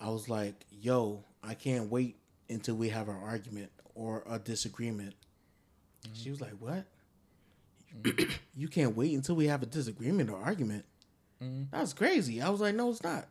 I 0.00 0.08
was 0.10 0.28
like, 0.28 0.54
yo, 0.70 1.24
I 1.42 1.54
can't 1.54 1.90
wait 1.90 2.16
until 2.48 2.74
we 2.76 2.88
have 2.90 3.08
an 3.08 3.16
argument 3.16 3.70
or 3.94 4.22
a 4.28 4.38
disagreement. 4.38 5.14
She 6.14 6.30
was 6.30 6.40
like, 6.40 6.54
"What? 6.58 6.84
you 8.56 8.68
can't 8.68 8.96
wait 8.96 9.14
until 9.14 9.34
we 9.36 9.46
have 9.46 9.62
a 9.62 9.66
disagreement 9.66 10.30
or 10.30 10.38
argument? 10.38 10.84
That's 11.72 11.92
crazy." 11.92 12.40
I 12.40 12.48
was 12.50 12.60
like, 12.60 12.74
"No, 12.74 12.90
it's 12.90 13.02
not. 13.02 13.26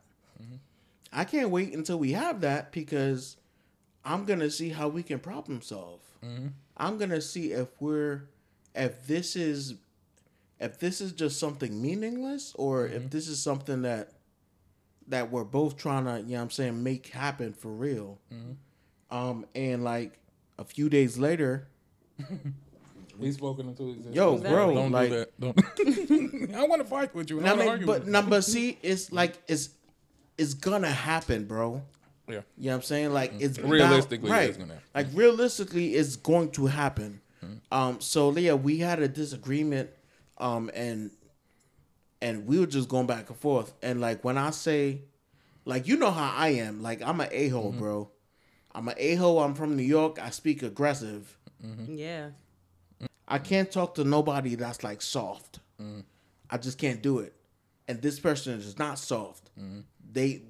I 1.12 1.24
can't 1.24 1.50
wait 1.50 1.74
until 1.74 1.98
we 1.98 2.12
have 2.12 2.40
that 2.40 2.72
because 2.72 3.36
I'm 4.04 4.24
gonna 4.24 4.50
see 4.50 4.70
how 4.70 4.88
we 4.88 5.02
can 5.02 5.18
problem 5.18 5.62
solve. 5.62 6.00
Mm-hmm. 6.24 6.48
I'm 6.76 6.98
gonna 6.98 7.20
see 7.20 7.52
if 7.52 7.68
we're 7.80 8.28
if 8.74 9.06
this 9.06 9.36
is 9.36 9.74
if 10.58 10.78
this 10.78 11.00
is 11.00 11.12
just 11.12 11.38
something 11.38 11.80
meaningless 11.80 12.54
or 12.56 12.86
if 12.86 12.92
mm-hmm. 12.92 13.08
this 13.08 13.28
is 13.28 13.42
something 13.42 13.82
that 13.82 14.12
that 15.08 15.30
we're 15.30 15.44
both 15.44 15.76
trying 15.76 16.04
to, 16.04 16.20
you 16.20 16.28
know 16.28 16.36
what 16.36 16.42
I'm 16.42 16.50
saying, 16.50 16.82
make 16.82 17.08
happen 17.08 17.52
for 17.52 17.70
real. 17.70 18.18
Mm-hmm. 18.32 19.16
Um 19.16 19.46
and 19.54 19.84
like 19.84 20.18
a 20.58 20.64
few 20.64 20.88
days 20.88 21.18
later, 21.18 21.68
He's 23.20 23.36
spoken 23.36 23.68
into 23.68 23.90
existence. 23.90 24.16
Yo, 24.16 24.38
bro, 24.38 24.74
don't 24.74 24.90
like- 24.90 25.10
do 25.10 25.16
that. 25.16 25.40
Don't. 25.40 26.54
I 26.54 26.66
want 26.66 26.82
to 26.82 26.88
fight 26.88 27.14
with 27.14 27.30
you. 27.30 27.44
I 27.44 27.50
I 27.50 27.56
mean, 27.56 27.68
argue 27.68 27.86
but 27.86 28.06
number 28.06 28.06
you. 28.06 28.12
no, 28.12 28.22
but 28.30 28.44
see, 28.44 28.78
it's 28.82 29.12
like 29.12 29.34
it's 29.46 29.70
it's 30.38 30.54
gonna 30.54 30.90
happen, 30.90 31.44
bro. 31.44 31.82
yeah. 32.28 32.40
You 32.56 32.66
know 32.66 32.70
what 32.70 32.76
I'm 32.76 32.82
saying? 32.82 33.12
Like 33.12 33.32
mm-hmm. 33.32 33.42
it's 33.42 33.58
bound- 33.58 33.70
Realistically, 33.70 34.30
right? 34.30 34.48
it's 34.48 34.58
gonna 34.58 34.74
happen. 34.74 34.88
Like 34.94 35.06
realistically, 35.14 35.94
it's 35.94 36.16
going 36.16 36.50
to 36.52 36.66
happen. 36.66 37.20
Mm-hmm. 37.44 37.54
Um, 37.70 38.00
so 38.00 38.28
Leah, 38.28 38.56
we 38.56 38.78
had 38.78 39.00
a 39.00 39.08
disagreement, 39.08 39.90
um, 40.38 40.70
and 40.74 41.10
and 42.20 42.46
we 42.46 42.58
were 42.58 42.66
just 42.66 42.88
going 42.88 43.06
back 43.06 43.28
and 43.28 43.38
forth. 43.38 43.72
And 43.82 44.00
like 44.00 44.24
when 44.24 44.38
I 44.38 44.50
say, 44.50 45.02
like 45.64 45.88
you 45.88 45.96
know 45.96 46.10
how 46.10 46.32
I 46.36 46.48
am, 46.50 46.82
like 46.82 47.02
I'm 47.02 47.20
an 47.20 47.28
a 47.30 47.48
hole, 47.48 47.70
mm-hmm. 47.70 47.80
bro. 47.80 48.10
I'm 48.74 48.88
an 48.88 48.94
a 48.96 49.14
hole. 49.16 49.40
I'm 49.40 49.54
from 49.54 49.76
New 49.76 49.82
York. 49.82 50.18
I 50.20 50.30
speak 50.30 50.62
aggressive. 50.62 51.36
Yeah. 51.88 52.30
I 53.28 53.38
can't 53.38 53.70
talk 53.70 53.94
to 53.94 54.04
nobody 54.04 54.56
that's 54.56 54.82
like 54.82 55.00
soft. 55.00 55.60
I 56.50 56.58
just 56.58 56.78
can't 56.78 57.02
do 57.02 57.18
it. 57.20 57.34
And 57.88 58.00
this 58.02 58.20
person 58.20 58.58
is 58.58 58.78
not 58.78 58.98
soft. 58.98 59.50
They 60.12 60.42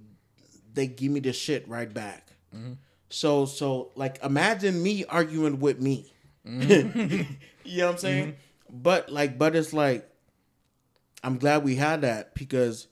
they 0.74 0.86
give 0.86 1.12
me 1.12 1.20
the 1.20 1.32
shit 1.32 1.68
right 1.68 1.92
back. 1.92 2.32
So 3.08 3.44
so 3.44 3.92
like 3.94 4.22
imagine 4.24 4.82
me 4.82 5.04
arguing 5.04 5.60
with 5.60 5.80
me. 5.80 6.12
Mm-hmm. 6.46 7.22
you 7.64 7.78
know 7.78 7.86
what 7.86 7.92
I'm 7.92 7.98
saying? 7.98 8.26
Mm-hmm. 8.26 8.82
But 8.82 9.12
like 9.12 9.38
but 9.38 9.54
it's 9.54 9.72
like 9.72 10.08
I'm 11.22 11.38
glad 11.38 11.62
we 11.62 11.76
had 11.76 12.00
that 12.02 12.34
because 12.34 12.88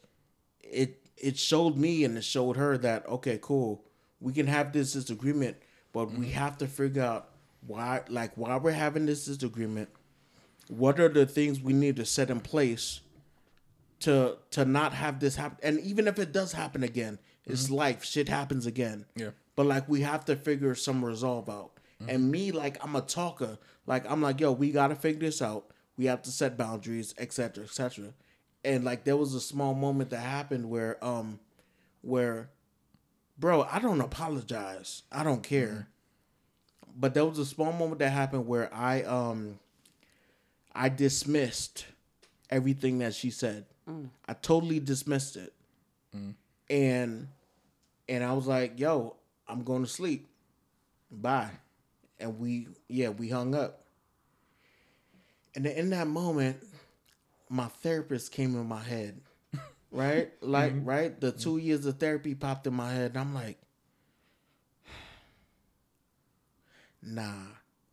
it 0.61 1.03
it 1.17 1.39
showed 1.39 1.77
me 1.77 2.05
and 2.05 2.17
it 2.17 2.25
showed 2.25 2.57
her 2.57 2.79
that 2.79 3.09
okay, 3.09 3.39
cool. 3.41 3.85
We 4.21 4.33
can 4.35 4.47
have 4.47 4.73
this 4.73 4.93
disagreement, 4.93 5.57
but 5.93 6.11
we 6.11 6.27
mm-hmm. 6.27 6.35
have 6.35 6.59
to 6.59 6.67
figure 6.67 7.03
out 7.03 7.31
why 7.67 8.03
like 8.09 8.37
why 8.37 8.57
we're 8.57 8.73
having 8.73 9.07
this 9.07 9.25
disagreement. 9.25 9.89
What 10.69 11.01
are 11.01 11.09
the 11.09 11.27
things 11.27 11.61
we 11.61 11.73
need 11.73 11.97
to 11.97 12.05
set 12.05 12.31
in 12.31 12.41
place 12.41 13.01
to 14.01 14.39
to 14.51 14.65
not 14.65 14.93
have 14.95 15.21
this 15.21 15.37
happen? 15.37 15.59
And 15.63 15.81
even 15.81 16.07
if 16.09 16.19
it 16.19 16.33
does 16.33 16.53
happen 16.53 16.83
again, 16.83 17.19
it's 17.47 17.71
life. 17.71 18.05
Shit 18.05 18.29
happens 18.29 18.67
again. 18.67 19.07
Yeah. 19.15 19.31
But 19.57 19.67
like 19.67 19.89
we 19.89 20.01
have 20.03 20.25
to 20.27 20.37
figure 20.37 20.75
some 20.75 21.05
resolve 21.05 21.49
out. 21.49 21.73
And 22.09 22.31
me, 22.31 22.51
like 22.51 22.83
I'm 22.83 22.97
a 22.97 23.03
talker. 23.03 23.59
Like 23.87 24.11
I'm 24.11 24.23
like, 24.23 24.41
yo, 24.41 24.53
we 24.53 24.71
gotta 24.71 24.95
figure 24.95 25.21
this 25.21 25.43
out. 25.43 25.71
We 25.97 26.07
have 26.07 26.23
to 26.23 26.31
set 26.31 26.57
boundaries, 26.57 27.15
etc., 27.19 27.65
etc. 27.65 28.15
And 28.65 28.85
like 28.85 29.05
there 29.05 29.17
was 29.17 29.35
a 29.35 29.41
small 29.41 29.75
moment 29.75 30.11
that 30.11 30.21
happened 30.21 30.71
where, 30.71 31.03
um, 31.05 31.41
where, 32.03 32.51
bro, 33.39 33.63
I 33.71 33.79
don't 33.81 34.01
apologize. 34.01 35.03
I 35.13 35.25
don't 35.25 35.43
care. 35.43 35.89
But 36.97 37.15
there 37.15 37.25
was 37.25 37.39
a 37.39 37.47
small 37.47 37.73
moment 37.73 37.99
that 37.99 38.11
happened 38.11 38.47
where 38.47 38.73
I, 38.73 39.03
um, 39.03 39.59
I 40.75 40.89
dismissed 40.89 41.87
everything 42.51 42.99
that 42.99 43.15
she 43.15 43.31
said. 43.31 43.67
I 44.29 44.35
totally 44.35 44.81
dismissed 44.81 45.37
it. 45.37 45.53
And 46.69 47.29
and 48.09 48.25
I 48.25 48.33
was 48.33 48.47
like, 48.47 48.79
"Yo, 48.79 49.17
I'm 49.49 49.63
going 49.63 49.85
to 49.85 49.91
sleep. 49.91 50.29
Bye." 51.11 51.51
And 52.19 52.39
we 52.39 52.69
yeah, 52.89 53.09
we 53.09 53.29
hung 53.29 53.55
up. 53.55 53.85
And 55.55 55.65
then 55.65 55.77
in 55.77 55.91
that 55.91 56.07
moment, 56.07 56.65
my 57.49 57.67
therapist 57.67 58.33
came 58.33 58.55
in 58.57 58.67
my 58.67 58.83
head. 58.83 59.21
Right? 59.93 60.31
Like, 60.41 60.73
mm-hmm. 60.73 60.85
right? 60.85 61.21
The 61.21 61.33
2 61.33 61.49
mm-hmm. 61.49 61.67
years 61.67 61.85
of 61.85 61.99
therapy 61.99 62.37
popped 62.37 62.65
in 62.69 62.75
my 62.75 62.93
head 62.93 63.11
and 63.11 63.19
I'm 63.19 63.35
like, 63.35 63.59
"Nah, 67.03 67.47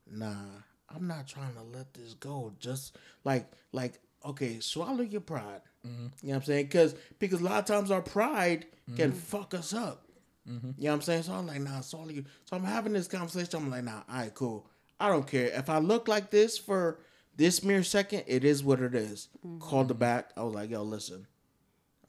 nah. 0.06 0.62
I'm 0.94 1.08
not 1.08 1.28
trying 1.28 1.54
to 1.56 1.64
let 1.64 1.94
this 1.94 2.14
go. 2.14 2.54
Just 2.60 2.98
like 3.24 3.52
like 3.72 4.00
okay, 4.26 4.60
swallow 4.60 5.02
your 5.02 5.22
pride. 5.22 5.62
Mm-hmm. 5.88 6.04
You 6.22 6.28
know 6.28 6.30
what 6.30 6.36
I'm 6.36 6.44
saying? 6.44 6.70
Cuz 6.70 6.96
because 7.20 7.42
a 7.42 7.44
lot 7.44 7.60
of 7.60 7.66
times 7.66 7.92
our 7.92 8.02
pride 8.02 8.66
can 8.96 9.12
mm-hmm. 9.12 9.20
fuck 9.20 9.54
us 9.54 9.74
up. 9.74 10.06
Mm-hmm. 10.50 10.72
You 10.78 10.84
know 10.86 10.90
what 10.92 10.96
I'm 10.96 11.02
saying? 11.02 11.24
So 11.24 11.34
I'm 11.34 11.48
like, 11.48 11.62
nah, 11.62 11.82
swallow 11.82 12.10
you. 12.10 12.26
So 12.46 12.56
I'm 12.56 12.64
having 12.64 12.94
this 12.94 13.08
conversation. 13.08 13.60
I'm 13.60 13.70
like, 13.70 13.84
nah, 13.84 14.04
all 14.10 14.16
right, 14.16 14.34
cool. 14.34 14.70
I 15.00 15.10
don't 15.10 15.28
care. 15.28 15.48
If 15.48 15.70
I 15.70 15.80
look 15.80 16.08
like 16.08 16.32
this 16.32 16.58
for 16.58 17.00
this 17.36 17.64
mere 17.64 17.84
second, 17.84 18.24
it 18.28 18.44
is 18.44 18.64
what 18.64 18.82
it 18.82 18.96
is. 18.96 19.30
Called 19.60 19.90
the 19.90 19.94
back. 19.94 20.32
I 20.36 20.44
was 20.44 20.56
like, 20.56 20.70
yo, 20.70 20.84
listen, 20.84 21.28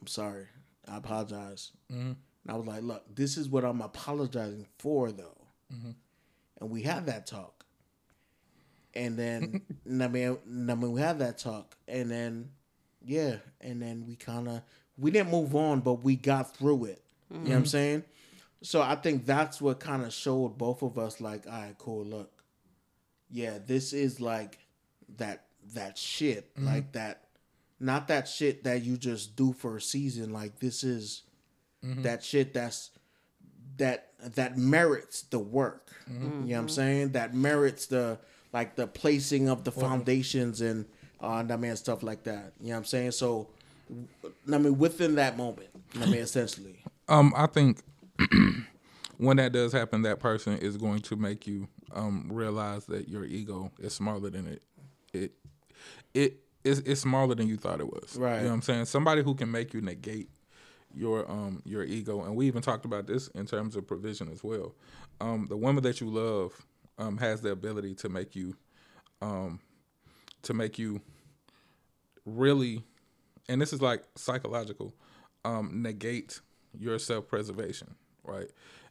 I'm 0.01 0.07
sorry. 0.07 0.47
I 0.87 0.97
apologize. 0.97 1.73
And 2.45 2.55
I 2.55 2.57
was 2.57 2.67
like, 2.67 2.83
look, 2.83 3.15
this 3.15 3.37
is 3.37 3.49
what 3.49 3.65
I'm 3.65 3.83
apologizing 3.83 4.67
for, 4.79 5.13
though. 5.13 5.47
And 6.61 6.71
we 6.71 6.83
had 6.83 7.07
that 7.07 7.27
talk. 7.27 7.65
And 8.95 9.19
then, 9.19 9.61
and 9.85 10.03
I 10.03 10.09
mean, 10.09 10.39
and 10.47 10.71
I 10.71 10.75
mean, 10.75 10.93
we 10.93 11.01
had 11.01 11.19
that 11.19 11.39
talk. 11.39 11.77
And 11.87 12.11
then, 12.11 12.51
yeah. 13.05 13.37
And 13.61 13.81
then 13.81 14.05
we 14.07 14.17
kind 14.17 14.49
of, 14.49 14.63
we 14.97 15.11
didn't 15.11 15.31
move 15.31 15.55
on, 15.55 15.81
but 15.81 16.03
we 16.03 16.17
got 16.17 16.57
through 16.57 16.87
it. 16.87 17.03
You 17.31 17.37
know 17.37 17.43
what 17.43 17.51
I'm 17.51 17.57
mm-hmm. 17.59 17.67
saying? 17.67 18.05
So 18.63 18.83
I 18.83 18.97
think 18.97 19.27
that's 19.27 19.61
what 19.61 19.81
kind 19.81 20.03
of 20.05 20.13
showed 20.13 20.59
both 20.59 20.83
of 20.83 20.99
us, 20.99 21.21
like, 21.21 21.47
all 21.47 21.53
right, 21.53 21.75
cool, 21.79 22.05
look. 22.05 22.33
Yeah, 23.31 23.59
this 23.65 23.93
is 23.93 24.21
like 24.21 24.59
that 25.19 25.45
that 25.75 25.99
shit. 25.99 26.55
Mm-hmm. 26.55 26.67
Like 26.67 26.93
that 26.93 27.25
not 27.81 28.09
that 28.09 28.27
shit 28.27 28.65
that 28.65 28.83
you 28.83 28.97
just 28.97 29.37
do 29.37 29.53
for 29.53 29.77
a 29.77 29.81
season. 29.81 30.33
Like 30.33 30.59
this 30.59 30.83
is 30.83 31.23
mm-hmm. 31.85 32.03
that 32.03 32.25
shit 32.25 32.55
that's 32.55 32.91
that 33.77 34.09
that 34.35 34.57
merits 34.57 35.23
the 35.23 35.39
work. 35.39 35.93
You 36.11 36.19
know 36.19 36.47
what 36.47 36.59
I'm 36.59 36.69
saying? 36.69 37.13
That 37.13 37.35
merits 37.35 37.87
the 37.87 38.19
like 38.53 38.77
the 38.77 38.87
placing 38.87 39.49
of 39.49 39.65
the 39.65 39.73
foundations 39.73 40.61
and 40.61 40.87
uh 41.21 41.45
I 41.49 41.57
mean 41.57 41.77
stuff 41.77 42.03
like 42.03 42.25
that. 42.25 42.53
You 42.61 42.69
know 42.69 42.73
what 42.73 42.79
I'm 42.79 42.85
saying? 42.85 43.11
So 43.13 43.49
I 44.53 44.59
mean 44.59 44.79
within 44.79 45.15
that 45.17 45.37
moment, 45.37 45.69
I 46.01 46.07
mean 46.07 46.17
essentially. 46.17 46.83
Um, 47.09 47.33
I 47.35 47.47
think 47.47 47.81
when 49.17 49.39
that 49.39 49.53
does 49.53 49.73
happen, 49.73 50.03
that 50.03 50.21
person 50.21 50.59
is 50.59 50.77
going 50.77 51.01
to 51.01 51.17
make 51.17 51.47
you 51.47 51.69
um 51.93 52.29
realize 52.31 52.87
that 52.87 53.09
your 53.09 53.25
ego 53.25 53.73
is 53.79 53.95
smaller 53.95 54.31
than 54.31 54.47
it. 54.47 54.63
It 55.13 55.33
it 56.15 56.41
is 56.65 56.81
it's 56.81 57.01
smaller 57.01 57.35
than 57.35 57.49
you 57.49 57.57
thought 57.57 57.81
it 57.81 57.91
was. 57.91 58.17
Right. 58.17 58.37
You 58.37 58.43
know 58.43 58.49
what 58.49 58.55
I'm 58.55 58.63
saying? 58.63 58.85
Somebody 58.87 59.23
who 59.23 59.35
can 59.35 59.51
make 59.51 59.73
you 59.73 59.81
negate 59.81 60.29
your 60.95 61.31
um 61.31 61.63
your 61.65 61.85
ego, 61.85 62.23
and 62.23 62.37
we 62.37 62.47
even 62.47 62.63
talked 62.63 62.85
about 62.85 63.07
this 63.07 63.29
in 63.29 63.47
terms 63.47 63.77
of 63.77 63.87
provision 63.87 64.31
as 64.31 64.43
well. 64.45 64.75
Um, 65.21 65.47
the 65.49 65.57
woman 65.57 65.83
that 65.85 66.01
you 66.01 66.09
love 66.09 66.53
um 66.99 67.17
has 67.19 67.41
the 67.41 67.51
ability 67.51 67.95
to 67.97 68.09
make 68.09 68.37
you 68.37 68.57
um 69.23 69.61
to 70.49 70.55
make 70.55 70.79
you 70.79 70.99
really 72.25 72.83
and 73.51 73.61
this 73.61 73.71
is 73.75 73.83
like 73.83 74.03
psychological 74.15 74.95
um 75.45 75.83
negate 75.83 76.41
your 76.79 76.99
self-preservation 76.99 77.95
right? 78.25 78.49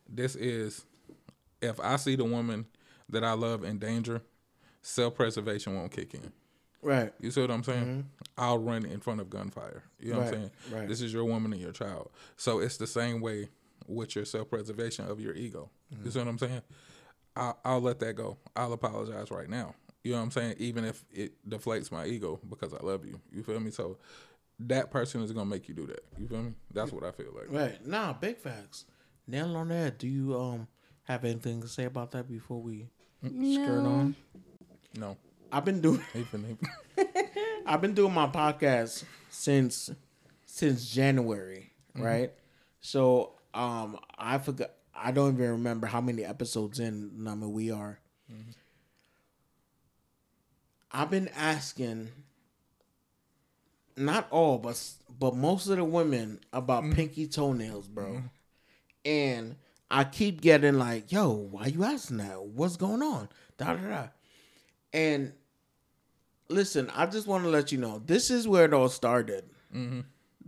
This 0.08 0.36
is 0.36 0.86
if 1.60 1.80
i 1.80 1.96
see 1.96 2.16
the 2.16 2.26
woman 2.26 2.68
that 3.10 3.24
i 3.24 3.34
love 3.34 3.64
in 3.64 3.80
danger 3.80 4.22
self-preservation 4.84 5.76
won't 5.76 5.92
kick 5.92 6.14
in. 6.14 6.32
Right. 6.84 7.12
you 7.20 7.32
see 7.32 7.42
what 7.42 7.50
i'm 7.50 7.64
saying? 7.64 8.08
I'll 8.38 8.60
run 8.60 8.86
in 8.86 9.00
front 9.00 9.20
of 9.20 9.32
gunfire. 9.32 9.82
You 10.00 10.14
know 10.14 10.20
what 10.20 10.28
i'm 10.28 10.34
saying? 10.34 10.52
right. 10.72 10.88
this 10.88 11.02
is 11.02 11.12
your 11.12 11.26
woman 11.26 11.54
and 11.54 11.62
your 11.62 11.72
child. 11.72 12.12
So 12.36 12.60
it's 12.60 12.78
the 12.78 12.86
same 12.86 13.20
way 13.20 13.50
with 13.88 14.16
your 14.16 14.26
self-preservation 14.26 15.08
of 15.08 15.20
your 15.20 15.34
ego. 15.34 15.72
You 16.04 16.12
see 16.12 16.20
what 16.20 16.28
i'm 16.28 16.38
saying? 16.38 16.62
I'll, 17.36 17.58
I'll 17.66 17.82
let 17.82 18.00
that 18.02 18.14
go. 18.14 18.38
I'll 18.56 18.74
apologize 18.74 19.32
right 19.32 19.50
now 19.50 19.74
you 20.08 20.14
know 20.14 20.20
what 20.20 20.24
i'm 20.24 20.32
saying 20.32 20.56
even 20.58 20.86
if 20.86 21.04
it 21.12 21.34
deflates 21.48 21.92
my 21.92 22.06
ego 22.06 22.40
because 22.50 22.74
i 22.74 22.78
love 22.82 23.06
you 23.06 23.20
you 23.32 23.44
feel 23.44 23.60
me 23.60 23.72
so 23.72 23.98
that 24.60 24.90
person 24.90 25.22
is 25.22 25.32
gonna 25.32 25.46
make 25.46 25.68
you 25.68 25.76
do 25.76 25.86
that 25.86 26.04
you 26.18 26.28
feel 26.28 26.42
me 26.42 26.54
that's 26.74 26.92
what 26.92 27.04
i 27.04 27.12
feel 27.12 27.32
like 27.36 27.52
Right. 27.52 27.86
Nah, 27.86 28.14
big 28.14 28.38
facts. 28.38 28.86
Nail 29.28 29.56
on 29.58 29.68
that. 29.70 30.00
Do 30.00 30.08
you 30.08 30.36
um 30.40 30.68
have 31.04 31.26
anything 31.26 31.62
to 31.62 31.68
say 31.68 31.86
about 31.86 32.12
that 32.12 32.28
before 32.30 32.62
we 32.62 32.88
skirt 33.24 33.86
on? 33.86 34.16
no 34.96 35.18
I've 35.52 35.66
been 35.66 35.82
doing 35.82 36.02
I've 37.66 37.82
been 37.82 37.94
doing 37.94 38.14
my 38.14 38.28
podcast 38.28 39.04
since 39.30 39.90
since 40.46 40.90
January, 40.90 41.72
right? 41.96 42.32
So 42.80 43.34
um 43.54 44.00
I 44.18 44.38
forgot 44.38 44.72
I 44.96 45.12
don't 45.12 45.36
even 45.36 45.52
remember 45.52 45.86
how 45.88 46.02
many 46.02 46.24
episodes 46.26 46.80
in. 46.80 47.26
I 47.28 47.36
mean, 47.36 47.52
we 47.52 47.70
are. 47.72 48.00
I've 50.92 51.10
been 51.10 51.30
asking, 51.36 52.10
not 53.96 54.28
all, 54.32 54.58
but 54.58 54.82
but 55.20 55.36
most 55.36 55.68
of 55.68 55.78
the 55.78 55.84
women 55.84 56.40
about 56.54 56.84
mm-hmm. 56.84 56.94
pinky 56.94 57.28
toenails, 57.28 57.88
bro. 57.88 58.06
Mm-hmm. 58.06 58.28
And 59.06 59.56
I 59.90 60.04
keep 60.04 60.42
getting 60.42 60.78
like, 60.78 61.12
"Yo, 61.12 61.32
why 61.32 61.68
you 61.68 61.84
asking 61.84 62.18
that? 62.18 62.42
What's 62.42 62.78
going 62.78 63.02
on?" 63.02 63.30
Da 63.58 63.74
da 63.74 63.90
da. 63.90 64.08
And 64.94 65.34
listen, 66.50 66.90
I 66.96 67.06
just 67.06 67.28
want 67.28 67.44
to 67.44 67.50
let 67.50 67.72
you 67.72 67.78
know 67.78 68.02
this 68.06 68.32
is 68.32 68.48
where 68.48 68.66
it 68.66 68.74
all 68.74 68.90
started. 68.90 69.46
Mm-hmm. 69.76 70.02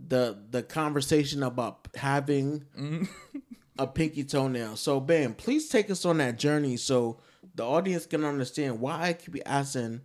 The 0.08 0.38
the 0.50 0.62
conversation 0.62 1.42
about 1.42 1.88
having 1.94 2.64
a 3.78 3.86
pinky 3.86 4.24
toenail. 4.24 4.76
So, 4.76 5.00
Ben, 5.00 5.34
please 5.34 5.68
take 5.68 5.90
us 5.90 6.04
on 6.04 6.18
that 6.18 6.38
journey 6.38 6.76
so 6.76 7.18
the 7.54 7.64
audience 7.64 8.06
can 8.06 8.24
understand 8.24 8.80
why 8.80 9.08
I 9.08 9.12
keep 9.14 9.36
asking 9.46 10.02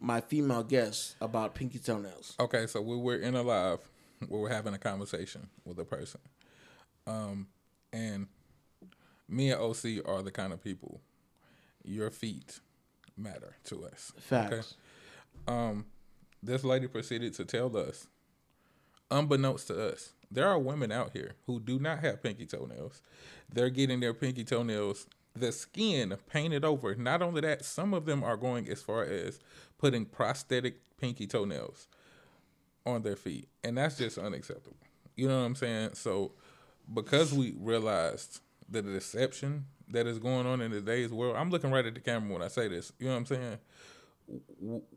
my 0.00 0.20
female 0.20 0.62
guests 0.62 1.16
about 1.20 1.54
pinky 1.54 1.78
toenails. 1.78 2.34
Okay, 2.38 2.66
so 2.66 2.80
we 2.80 2.96
were 2.96 3.16
in 3.16 3.34
a 3.34 3.42
live 3.42 3.80
where 4.28 4.40
we're 4.40 4.48
having 4.48 4.74
a 4.74 4.78
conversation 4.78 5.48
with 5.64 5.78
a 5.78 5.84
person. 5.84 6.20
Um, 7.06 7.48
and 7.92 8.26
me 9.28 9.50
and 9.50 9.60
OC 9.60 10.06
are 10.06 10.22
the 10.22 10.30
kind 10.30 10.52
of 10.52 10.62
people 10.62 11.00
your 11.84 12.10
feet 12.10 12.60
matter 13.16 13.56
to 13.64 13.84
us. 13.84 14.12
Facts. 14.18 14.76
Um, 15.46 15.86
this 16.42 16.64
lady 16.64 16.86
proceeded 16.86 17.34
to 17.34 17.44
tell 17.44 17.74
us, 17.76 18.06
unbeknownst 19.10 19.68
to 19.68 19.90
us, 19.92 20.12
there 20.30 20.46
are 20.46 20.58
women 20.58 20.92
out 20.92 21.12
here 21.12 21.34
who 21.46 21.58
do 21.58 21.78
not 21.78 22.00
have 22.00 22.22
pinky 22.22 22.46
toenails. 22.46 23.02
They're 23.52 23.70
getting 23.70 24.00
their 24.00 24.14
pinky 24.14 24.44
toenails, 24.44 25.06
the 25.34 25.52
skin 25.52 26.14
painted 26.28 26.64
over. 26.64 26.94
Not 26.94 27.22
only 27.22 27.40
that, 27.40 27.64
some 27.64 27.94
of 27.94 28.04
them 28.04 28.22
are 28.22 28.36
going 28.36 28.68
as 28.68 28.82
far 28.82 29.04
as 29.04 29.40
putting 29.78 30.04
prosthetic 30.04 30.80
pinky 30.98 31.26
toenails 31.26 31.88
on 32.84 33.02
their 33.02 33.16
feet. 33.16 33.48
And 33.64 33.78
that's 33.78 33.96
just 33.96 34.18
unacceptable. 34.18 34.76
You 35.16 35.28
know 35.28 35.38
what 35.40 35.46
I'm 35.46 35.54
saying? 35.54 35.90
So, 35.94 36.32
because 36.92 37.32
we 37.32 37.54
realized 37.58 38.40
the 38.68 38.82
deception 38.82 39.66
that 39.88 40.06
is 40.06 40.18
going 40.18 40.46
on 40.46 40.60
in 40.60 40.70
today's 40.70 41.10
world, 41.10 41.36
I'm 41.36 41.50
looking 41.50 41.70
right 41.70 41.84
at 41.84 41.94
the 41.94 42.00
camera 42.00 42.32
when 42.32 42.42
I 42.42 42.48
say 42.48 42.68
this. 42.68 42.92
You 42.98 43.06
know 43.06 43.12
what 43.12 43.18
I'm 43.18 43.26
saying? 43.26 43.58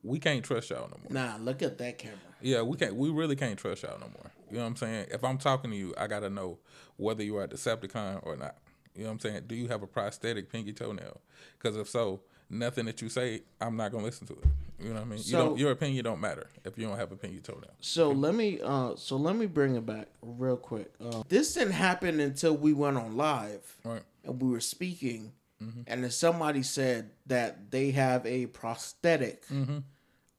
We 0.04 0.20
can't 0.20 0.44
trust 0.44 0.70
y'all 0.70 0.90
no 0.90 0.98
more. 1.04 1.26
Nah, 1.26 1.38
look 1.38 1.62
at 1.62 1.78
that 1.78 1.98
camera. 1.98 2.18
Yeah, 2.42 2.64
we 2.64 2.76
can't. 2.76 2.96
We 2.96 3.10
really 3.10 3.38
can't 3.38 3.58
trust 3.58 3.84
y'all 3.84 4.00
no 4.00 4.08
more. 4.08 4.32
You 4.50 4.58
know 4.58 4.64
what 4.64 4.70
I'm 4.70 4.76
saying? 4.76 5.08
If 5.10 5.24
I'm 5.24 5.38
talking 5.38 5.72
to 5.72 5.78
you, 5.78 5.94
I 5.98 6.08
gotta 6.08 6.30
know 6.30 6.60
whether 6.98 7.24
you 7.24 7.38
are 7.38 7.44
a 7.44 7.48
Decepticon 7.48 8.20
or 8.24 8.36
not. 8.36 8.58
You 8.94 9.04
know 9.04 9.08
what 9.10 9.14
I'm 9.14 9.20
saying? 9.22 9.44
Do 9.48 9.56
you 9.56 9.70
have 9.70 9.84
a 9.84 9.88
prosthetic 9.88 10.52
pinky 10.52 10.74
toenail? 10.74 11.22
Because 11.58 11.78
if 11.78 11.88
so, 11.88 12.22
nothing 12.52 12.86
that 12.86 13.02
you 13.02 13.10
say, 13.10 13.42
I'm 13.60 13.76
not 13.78 13.92
gonna 13.92 14.04
listen 14.04 14.28
to 14.28 14.34
it. 14.34 14.44
You 14.80 14.90
know 14.90 14.96
what 14.96 15.02
I 15.02 15.06
mean? 15.06 15.18
you 15.20 15.24
So- 15.24 15.46
don't, 15.50 15.58
your 15.60 15.72
opinion 15.72 16.04
don't 16.06 16.20
matter 16.20 16.48
if 16.66 16.78
you 16.78 16.88
don't 16.88 16.98
have 16.98 17.12
a 17.12 17.16
pinky 17.16 17.40
toenail. 17.40 17.72
So 17.80 18.12
let 18.12 18.34
me 18.36 18.60
uh 18.64 18.96
so 18.96 19.16
let 19.16 19.36
me 19.36 19.46
bring 19.46 19.76
it 19.76 19.86
back 19.86 20.08
real 20.22 20.58
quick. 20.58 20.92
Uh, 21.04 21.24
this 21.30 21.54
didn't 21.54 21.74
happen 21.74 22.20
until 22.20 22.56
we 22.58 22.74
went 22.74 22.98
on 22.98 23.16
live 23.16 23.78
Right. 23.86 24.02
and 24.24 24.42
we 24.42 24.50
were 24.50 24.60
speaking 24.62 25.34
and 25.86 26.04
then 26.04 26.10
somebody 26.10 26.64
said 26.64 27.12
that 27.28 27.70
they 27.70 27.92
have 27.92 28.26
a 28.26 28.48
prosthetic 28.48 29.44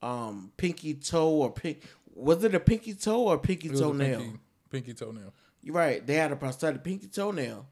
um 0.02 0.50
pinky 0.56 0.94
toe 0.94 1.30
or 1.30 1.52
pink 1.52 1.82
was 2.14 2.42
it 2.44 2.54
a 2.54 2.60
pinky 2.60 2.94
toe 2.94 3.28
or 3.28 3.38
pinky 3.38 3.68
It 3.68 3.72
was 3.72 3.80
a 3.80 3.84
toenail? 3.84 4.18
Pinky, 4.18 4.38
pinky 4.70 4.94
toenail. 4.94 5.32
You're 5.62 5.74
right. 5.76 6.04
They 6.06 6.14
had 6.16 6.32
a 6.32 6.36
prosthetic 6.36 6.82
pinky 6.82 7.06
toenail. 7.06 7.66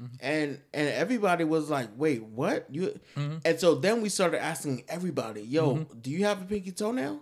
Mm-hmm. 0.00 0.16
And 0.20 0.60
and 0.74 0.88
everybody 0.88 1.44
was 1.44 1.70
like, 1.70 1.88
"Wait, 1.96 2.22
what?" 2.22 2.66
You 2.70 2.98
mm-hmm. 3.16 3.38
and 3.44 3.58
so 3.58 3.74
then 3.74 4.02
we 4.02 4.08
started 4.08 4.42
asking 4.42 4.84
everybody, 4.88 5.42
"Yo, 5.42 5.76
mm-hmm. 5.76 5.98
do 6.00 6.10
you 6.10 6.24
have 6.24 6.42
a 6.42 6.44
pinky 6.44 6.72
toenail?" 6.72 7.20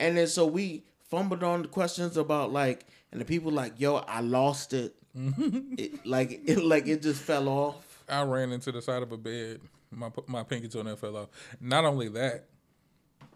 And 0.00 0.16
then 0.16 0.26
so 0.28 0.46
we 0.46 0.84
fumbled 1.08 1.42
on 1.42 1.62
the 1.62 1.68
questions 1.68 2.16
about 2.16 2.52
like, 2.52 2.86
and 3.10 3.20
the 3.20 3.24
people 3.24 3.50
like, 3.50 3.80
"Yo, 3.80 3.96
I 3.96 4.20
lost 4.20 4.72
it." 4.72 4.94
it 5.14 6.06
like 6.06 6.40
it 6.46 6.62
like 6.62 6.86
it 6.86 7.02
just 7.02 7.22
fell 7.22 7.48
off. 7.48 8.04
I 8.08 8.22
ran 8.22 8.52
into 8.52 8.72
the 8.72 8.80
side 8.80 9.02
of 9.02 9.12
a 9.12 9.16
bed. 9.16 9.60
My 9.90 10.10
my 10.26 10.42
pinky 10.42 10.68
toenail 10.68 10.96
fell 10.96 11.16
off. 11.16 11.28
Not 11.60 11.84
only 11.84 12.08
that, 12.10 12.44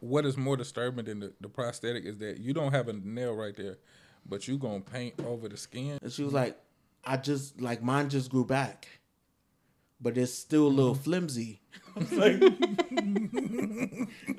what 0.00 0.26
is 0.26 0.36
more 0.36 0.56
disturbing 0.56 1.04
than 1.04 1.20
the, 1.20 1.32
the 1.40 1.48
prosthetic 1.48 2.04
is 2.04 2.18
that 2.18 2.38
you 2.38 2.52
don't 2.52 2.72
have 2.72 2.88
a 2.88 2.92
nail 2.92 3.34
right 3.34 3.56
there, 3.56 3.78
but 4.26 4.46
you 4.48 4.58
gonna 4.58 4.80
paint 4.80 5.14
over 5.26 5.48
the 5.48 5.56
skin. 5.56 5.98
And 6.02 6.12
she 6.12 6.24
was 6.24 6.32
like, 6.32 6.58
"I 7.04 7.16
just 7.16 7.60
like 7.60 7.82
mine 7.82 8.08
just 8.08 8.30
grew 8.30 8.44
back, 8.44 8.88
but 10.00 10.18
it's 10.18 10.32
still 10.32 10.66
a 10.66 10.68
little 10.68 10.94
mm-hmm. 10.94 11.02
flimsy." 11.02 11.60
I 11.96 11.98
was 11.98 12.12
like, 12.12 12.42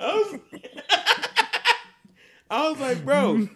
was, 0.00 0.40
I 2.50 2.70
was 2.70 2.80
like, 2.80 3.04
bro, 3.04 3.48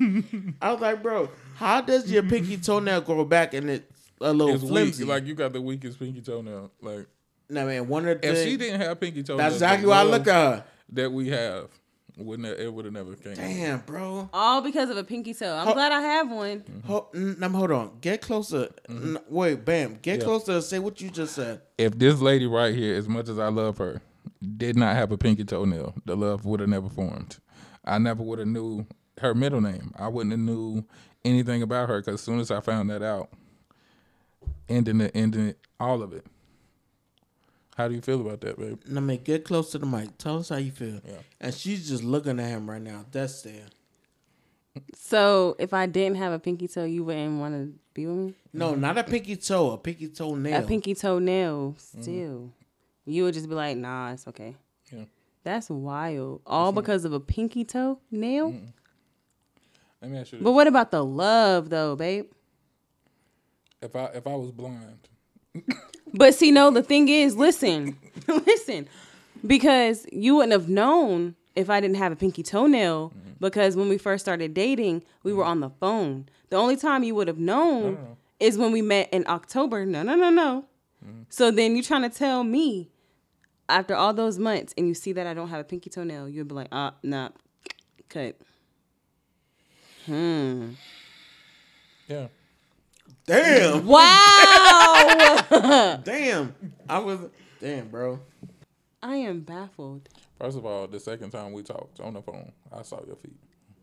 I 0.61 0.73
was 0.73 0.81
like, 0.81 1.03
bro, 1.03 1.31
how 1.57 1.81
does 1.81 2.11
your 2.11 2.23
pinky 2.23 2.57
toenail 2.57 3.03
grow 3.03 3.25
back 3.25 3.55
and 3.55 3.71
it's 3.71 4.11
a 4.21 4.33
little 4.33 4.55
It's 4.55 4.63
weak. 4.63 4.71
flimsy? 4.71 5.05
Like 5.05 5.27
you 5.27 5.35
got 5.35 5.53
the 5.53 5.61
weakest 5.61 5.99
pinky 5.99 6.21
toenail. 6.21 6.71
Like 6.81 7.07
no 7.49 7.67
man, 7.67 7.89
one 7.89 8.07
of 8.07 8.21
the 8.21 8.29
if 8.29 8.45
she 8.45 8.57
didn't 8.57 8.81
have 8.81 9.01
pinky 9.01 9.23
toenails, 9.23 9.39
that's 9.39 9.55
exactly 9.57 9.89
why 9.89 10.01
I 10.01 10.05
look 10.05 10.27
at 10.27 10.35
her. 10.35 10.65
That 10.91 11.13
we 11.13 11.29
have 11.29 11.69
wouldn't 12.19 12.49
have, 12.49 12.59
it 12.59 12.73
would 12.73 12.85
have 12.85 12.95
never 12.95 13.15
came. 13.15 13.35
Damn, 13.35 13.81
bro. 13.81 14.29
All 14.33 14.61
because 14.61 14.91
of 14.91 14.97
a 14.97 15.05
pinky 15.05 15.35
toe. 15.35 15.55
I'm 15.55 15.73
glad 15.73 15.93
I 15.93 16.01
have 16.01 16.31
one. 16.31 16.65
Hold, 16.87 17.13
mm, 17.13 17.51
hold 17.55 17.71
on, 17.71 17.99
get 18.01 18.21
closer. 18.21 18.69
N- 18.89 19.19
Wait, 19.29 19.65
bam, 19.65 19.99
get 20.03 20.19
Yeah. 20.21 20.25
closer. 20.25 20.53
and 20.53 20.65
Say 20.65 20.79
what 20.79 21.01
you 21.01 21.11
just 21.11 21.35
said. 21.35 21.63
If 21.79 21.99
this 21.99 22.21
lady 22.21 22.47
right 22.47 22.75
here, 22.75 22.95
as 22.97 23.09
much 23.09 23.29
as 23.29 23.39
I 23.39 23.49
love 23.49 23.79
her, 23.79 24.01
did 24.57 24.77
not 24.77 24.95
have 24.97 25.11
a 25.13 25.19
pinky 25.19 25.45
toenail, 25.45 25.95
the 26.05 26.17
love 26.17 26.45
would 26.45 26.61
have 26.61 26.69
never 26.69 26.89
formed. 26.89 27.39
I 27.85 27.99
never 27.99 28.23
would 28.23 28.39
have 28.39 28.49
knew 28.49 28.87
her 29.21 29.35
middle 29.35 29.61
name. 29.61 29.93
I 29.97 30.09
wouldn't 30.09 30.33
have 30.33 30.41
knew 30.41 30.85
anything 31.25 31.63
about 31.63 31.89
her 31.89 32.01
because 32.01 32.15
as 32.15 32.21
soon 32.21 32.39
as 32.41 32.51
I 32.51 32.61
found 32.61 32.91
that 32.91 33.03
out, 33.03 33.31
ending 34.69 35.01
it, 35.01 35.13
ending 35.15 35.49
it, 35.49 35.59
all 35.81 36.03
of 36.03 36.13
it. 36.13 36.25
How 37.79 37.87
do 37.87 37.95
you 37.95 38.01
feel 38.01 38.21
about 38.21 38.41
that, 38.41 38.59
babe? 38.59 38.81
I 38.91 38.99
mean, 38.99 39.23
get 39.23 39.45
close 39.45 39.71
to 39.71 39.79
the 39.79 39.87
mic. 39.87 40.19
Tell 40.19 40.39
us 40.39 40.49
how 40.49 40.57
you 40.57 40.73
feel. 40.73 41.01
Yeah. 41.07 41.19
And 41.41 41.55
she's 41.55 41.89
just 41.89 42.03
looking 42.03 42.41
at 42.41 42.49
him 42.49 42.69
right 42.69 42.83
now. 42.83 43.05
That's 43.13 43.43
there. 43.43 43.67
So 44.97 45.55
if 45.61 45.73
I 45.73 45.87
didn't 45.87 46.17
have 46.17 46.33
a 46.33 46.41
pinky 46.41 46.67
toe, 46.67 46.83
you 46.83 47.05
wouldn't 47.05 47.39
want 47.39 47.55
to 47.55 47.79
be 47.95 48.07
with 48.07 48.17
me. 48.17 48.35
No, 48.53 48.75
not 48.75 48.99
a 48.99 49.05
pinky 49.05 49.37
toe, 49.37 49.71
a 49.71 49.79
pinky 49.79 50.09
toe 50.09 50.35
nail. 50.35 50.65
A 50.65 50.67
pinky 50.67 50.97
toe 50.97 51.21
nail. 51.21 51.77
Mm-hmm. 51.79 52.03
still, 52.03 52.53
you 53.07 53.23
would 53.23 53.35
just 53.35 53.49
be 53.49 53.55
like, 53.55 53.77
"Nah, 53.77 54.11
it's 54.13 54.27
okay." 54.27 54.57
Yeah. 54.93 55.05
That's 55.45 55.71
wild. 55.71 56.43
All 56.47 56.73
because 56.73 57.05
of 57.05 57.13
a 57.13 57.21
pinky 57.21 57.65
toe 57.65 58.01
nail. 58.11 58.55
Let 60.03 60.11
me 60.11 60.19
ask 60.19 60.33
you 60.33 60.39
this: 60.39 60.45
But 60.45 60.53
what 60.53 60.67
about 60.67 60.91
the 60.91 61.05
love, 61.05 61.71
though, 61.71 61.95
babe? 61.95 62.27
if 63.81 63.95
I 63.95 64.07
if 64.07 64.27
I 64.27 64.35
was 64.35 64.51
blind, 64.51 65.09
But 66.19 66.35
see, 66.35 66.51
no, 66.51 66.73
the 66.73 66.83
thing 66.83 67.09
is, 67.09 67.37
listen, 67.37 67.97
listen, 68.27 68.89
because 69.47 70.05
you 70.11 70.35
wouldn't 70.35 70.53
have 70.53 70.69
known 70.69 71.37
if 71.55 71.71
I 71.71 71.81
didn't 71.81 71.97
have 71.97 72.11
a 72.11 72.17
pinky 72.17 72.43
toenail. 72.43 73.13
Because 73.41 73.77
when 73.77 73.89
we 73.89 73.99
first 73.99 74.25
started 74.25 74.53
dating, 74.53 75.05
we 75.23 75.33
were 75.33 75.45
on 75.45 75.61
the 75.61 75.71
phone. 75.71 76.29
The 76.51 76.57
only 76.57 76.75
time 76.77 77.05
you 77.05 77.15
would 77.15 77.29
have 77.29 77.39
known 77.39 78.17
is 78.41 78.59
when 78.59 78.73
we 78.73 78.83
met 78.83 79.09
in 79.13 79.25
October. 79.29 79.87
No, 79.87 80.03
no, 80.03 80.17
no, 80.17 80.29
no. 80.31 80.65
So 81.29 81.53
then 81.53 81.77
you're 81.77 81.85
trying 81.85 82.03
to 82.03 82.11
tell 82.11 82.43
me 82.43 82.91
after 83.69 83.95
all 83.95 84.13
those 84.13 84.41
months, 84.41 84.75
and 84.77 84.89
you 84.89 84.95
see 84.95 85.13
that 85.13 85.25
I 85.29 85.35
don't 85.35 85.51
have 85.51 85.61
a 85.61 85.65
pinky 85.65 85.89
toenail, 85.89 86.29
you'd 86.29 86.49
be 86.49 86.55
like, 86.57 86.69
ah, 86.73 86.95
nah, 87.05 87.29
cut. 88.09 88.37
Hmm. 90.07 90.71
yeah, 92.09 92.27
Damn. 93.29 93.87
Wow. 93.87 94.07
Damn. 96.05 96.55
I 96.89 96.99
was 96.99 97.21
damn, 97.61 97.89
bro. 97.89 98.21
I 99.03 99.17
am 99.17 99.41
baffled. 99.41 100.09
First 100.41 100.57
of 100.57 100.65
all, 100.65 100.87
the 100.87 100.99
second 100.99 101.31
time 101.31 101.53
we 101.53 101.63
talked 101.63 102.01
on 102.01 102.15
the 102.15 102.23
phone, 102.23 102.51
I 102.73 102.83
saw 102.83 103.01
your 103.07 103.17
feet. 103.17 103.37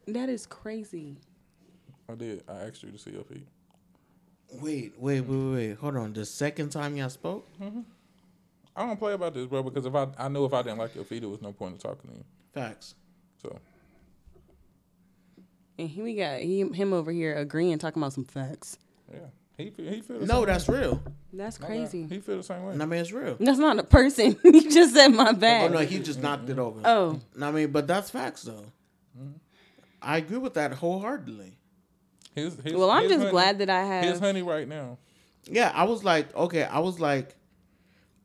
That 0.07 0.29
is 0.29 0.47
crazy. 0.47 1.17
I 2.09 2.15
did. 2.15 2.43
I 2.49 2.53
asked 2.65 2.81
you 2.81 2.89
to 2.91 2.97
see 2.97 3.11
your 3.11 3.23
feet. 3.23 3.45
Wait, 4.53 4.93
wait, 4.97 5.21
wait, 5.21 5.53
wait. 5.53 5.73
Hold 5.77 5.97
on. 5.97 6.13
The 6.13 6.25
second 6.25 6.69
time 6.69 6.95
y'all 6.97 7.09
spoke? 7.09 7.47
Mm-hmm. 7.61 7.81
I 8.75 8.85
don't 8.85 8.97
play 8.97 9.13
about 9.13 9.33
this, 9.35 9.45
bro, 9.45 9.61
because 9.61 9.85
if 9.85 9.93
I 9.93 10.07
I 10.17 10.27
knew 10.27 10.45
if 10.45 10.53
I 10.53 10.63
didn't 10.63 10.79
like 10.79 10.95
your 10.95 11.05
feet, 11.05 11.21
there 11.21 11.29
was 11.29 11.41
no 11.41 11.53
point 11.53 11.73
in 11.73 11.77
talking 11.77 12.09
to 12.09 12.17
you. 12.17 12.23
Facts. 12.53 12.95
So 13.41 13.59
And 15.77 15.87
here 15.89 16.03
we 16.03 16.15
got 16.15 16.39
he, 16.39 16.61
him 16.61 16.93
over 16.93 17.11
here 17.11 17.35
agreeing, 17.35 17.77
talking 17.77 18.01
about 18.01 18.13
some 18.13 18.25
facts. 18.25 18.77
Yeah, 19.11 19.19
he 19.57 19.69
feel- 19.69 19.91
he 19.91 20.01
feel 20.01 20.19
the 20.19 20.25
No, 20.25 20.39
same 20.39 20.45
that's 20.45 20.69
real. 20.69 21.01
That's 21.33 21.59
way. 21.59 21.67
crazy. 21.67 22.07
He 22.07 22.19
feel 22.19 22.37
the 22.37 22.43
same 22.43 22.63
way. 22.65 22.73
I 22.73 22.85
mean, 22.85 22.93
it's 22.99 23.11
real. 23.11 23.35
That's 23.39 23.57
not 23.59 23.77
a 23.77 23.83
person. 23.83 24.37
you 24.43 24.71
just 24.71 24.93
said 24.93 25.09
my 25.09 25.29
oh, 25.29 25.33
bad. 25.33 25.71
Oh 25.71 25.73
no, 25.73 25.79
he 25.85 25.99
just 25.99 26.21
knocked 26.21 26.49
it 26.49 26.57
over. 26.59 26.79
Oh, 26.85 27.19
No, 27.35 27.47
I 27.47 27.51
mean, 27.51 27.71
but 27.71 27.87
that's 27.87 28.09
facts 28.09 28.43
though. 28.43 28.65
Mm-hmm. 29.17 29.31
I 30.01 30.17
agree 30.17 30.37
with 30.37 30.53
that 30.53 30.73
wholeheartedly. 30.73 31.57
His, 32.33 32.57
his, 32.59 32.73
well, 32.73 32.91
I'm 32.91 33.03
his 33.03 33.11
just 33.11 33.19
honey- 33.21 33.31
glad 33.31 33.59
that 33.59 33.69
I 33.69 33.83
have 33.83 34.03
his 34.03 34.19
honey 34.19 34.41
right 34.41 34.67
now 34.67 34.97
Yeah, 35.45 35.71
I 35.73 35.85
was 35.85 36.03
like, 36.03 36.35
okay, 36.35 36.63
I 36.63 36.79
was 36.79 36.99
like, 36.99 37.33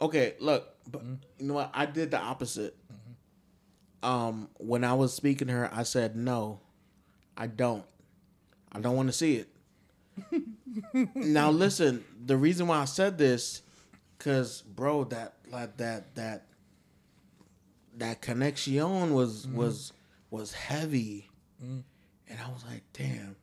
okay, 0.00 0.34
look, 0.40 0.68
but 0.90 1.02
mm-hmm. 1.02 1.14
you 1.38 1.46
know 1.46 1.54
what? 1.54 1.70
I 1.72 1.86
did 1.86 2.10
the 2.10 2.18
opposite. 2.18 2.76
Mm-hmm. 2.92 4.08
Um, 4.08 4.48
when 4.58 4.82
I 4.84 4.94
was 4.94 5.14
speaking 5.14 5.48
to 5.48 5.54
her, 5.54 5.70
I 5.72 5.82
said, 5.84 6.16
no, 6.16 6.60
I 7.36 7.46
don't. 7.46 7.84
I 8.72 8.80
don't 8.80 8.96
want 8.96 9.08
to 9.08 9.12
see 9.12 9.36
it. 9.36 9.48
now 11.14 11.50
listen, 11.50 12.04
the 12.24 12.36
reason 12.36 12.66
why 12.66 12.78
I 12.78 12.84
said 12.84 13.18
this, 13.18 13.62
cause 14.18 14.62
bro, 14.62 15.04
that 15.04 15.34
like 15.50 15.76
that 15.78 16.14
that 16.16 16.46
that 17.96 18.20
connection 18.20 19.14
was 19.14 19.46
mm-hmm. 19.46 19.56
was 19.56 19.92
was 20.30 20.52
heavy, 20.52 21.28
mm. 21.62 21.82
and 22.28 22.38
I 22.44 22.48
was 22.48 22.64
like, 22.68 22.82
damn. 22.92 23.36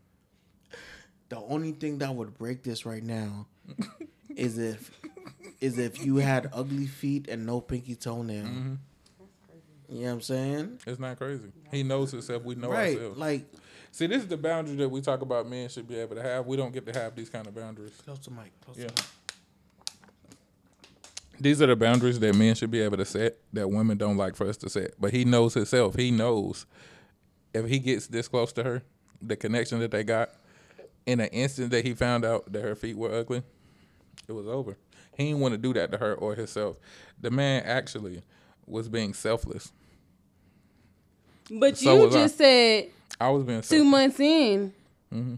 The 1.29 1.37
only 1.37 1.73
thing 1.73 1.97
that 1.97 2.15
would 2.15 2.37
break 2.37 2.63
this 2.63 2.85
right 2.85 3.03
now 3.03 3.47
is 4.35 4.57
if 4.57 4.91
is 5.59 5.77
if 5.77 6.05
you 6.05 6.17
had 6.17 6.49
ugly 6.53 6.87
feet 6.87 7.27
and 7.27 7.45
no 7.45 7.59
pinky 7.59 7.95
toenail. 7.95 8.45
Mm-hmm. 8.45 8.73
You 9.89 9.99
know 9.99 10.05
what 10.05 10.11
I'm 10.13 10.21
saying? 10.21 10.79
It's 10.85 10.99
not 10.99 11.17
crazy. 11.17 11.51
He 11.71 11.83
knows 11.83 12.11
himself. 12.11 12.43
We 12.43 12.55
know 12.55 12.69
right. 12.69 12.95
ourselves. 12.95 13.17
Like 13.17 13.45
See, 13.97 14.05
this 14.05 14.21
is 14.21 14.27
the 14.27 14.37
boundary 14.37 14.75
that 14.75 14.89
we 14.89 15.01
talk 15.01 15.23
about 15.23 15.49
men 15.49 15.67
should 15.69 15.87
be 15.87 15.95
able 15.95 16.15
to 16.17 16.21
have. 16.21 16.45
We 16.45 16.55
don't 16.55 16.71
get 16.71 16.85
to 16.85 16.99
have 16.99 17.15
these 17.15 17.31
kind 17.31 17.47
of 17.47 17.55
boundaries. 17.55 17.99
close 18.05 18.19
to 18.19 18.29
mic. 18.31 18.51
Close 18.63 18.77
Yeah. 18.77 18.89
to 18.89 18.93
mic. 18.93 19.05
These 21.39 21.63
are 21.63 21.65
the 21.65 21.75
boundaries 21.75 22.19
that 22.19 22.35
men 22.35 22.53
should 22.53 22.69
be 22.69 22.79
able 22.81 22.97
to 22.97 23.05
set 23.05 23.39
that 23.53 23.67
women 23.71 23.97
don't 23.97 24.15
like 24.15 24.35
for 24.35 24.47
us 24.47 24.55
to 24.57 24.69
set. 24.69 24.91
But 25.01 25.13
he 25.13 25.25
knows 25.25 25.55
himself. 25.55 25.95
He 25.95 26.11
knows 26.11 26.67
if 27.55 27.65
he 27.65 27.79
gets 27.79 28.05
this 28.05 28.27
close 28.27 28.53
to 28.53 28.63
her, 28.63 28.83
the 29.19 29.35
connection 29.35 29.79
that 29.79 29.89
they 29.89 30.03
got, 30.03 30.29
in 31.07 31.19
an 31.19 31.29
instant 31.29 31.71
that 31.71 31.83
he 31.83 31.95
found 31.95 32.23
out 32.23 32.51
that 32.53 32.61
her 32.61 32.75
feet 32.75 32.97
were 32.97 33.11
ugly, 33.11 33.41
it 34.27 34.31
was 34.31 34.45
over. 34.45 34.77
He 35.17 35.23
didn't 35.29 35.39
want 35.39 35.53
to 35.55 35.57
do 35.57 35.73
that 35.73 35.91
to 35.93 35.97
her 35.97 36.13
or 36.13 36.35
himself. 36.35 36.77
The 37.19 37.31
man 37.31 37.63
actually 37.63 38.21
was 38.67 38.89
being 38.89 39.15
selfless. 39.15 39.71
But 41.49 41.79
So 41.79 41.95
you 41.97 42.05
was 42.05 42.15
I. 42.15 42.19
just 42.21 42.37
said 42.37 42.91
I 43.19 43.29
was 43.29 43.43
being 43.43 43.61
two 43.61 43.83
months 43.83 44.19
in, 44.19 44.73
Mm-hmm. 45.13 45.35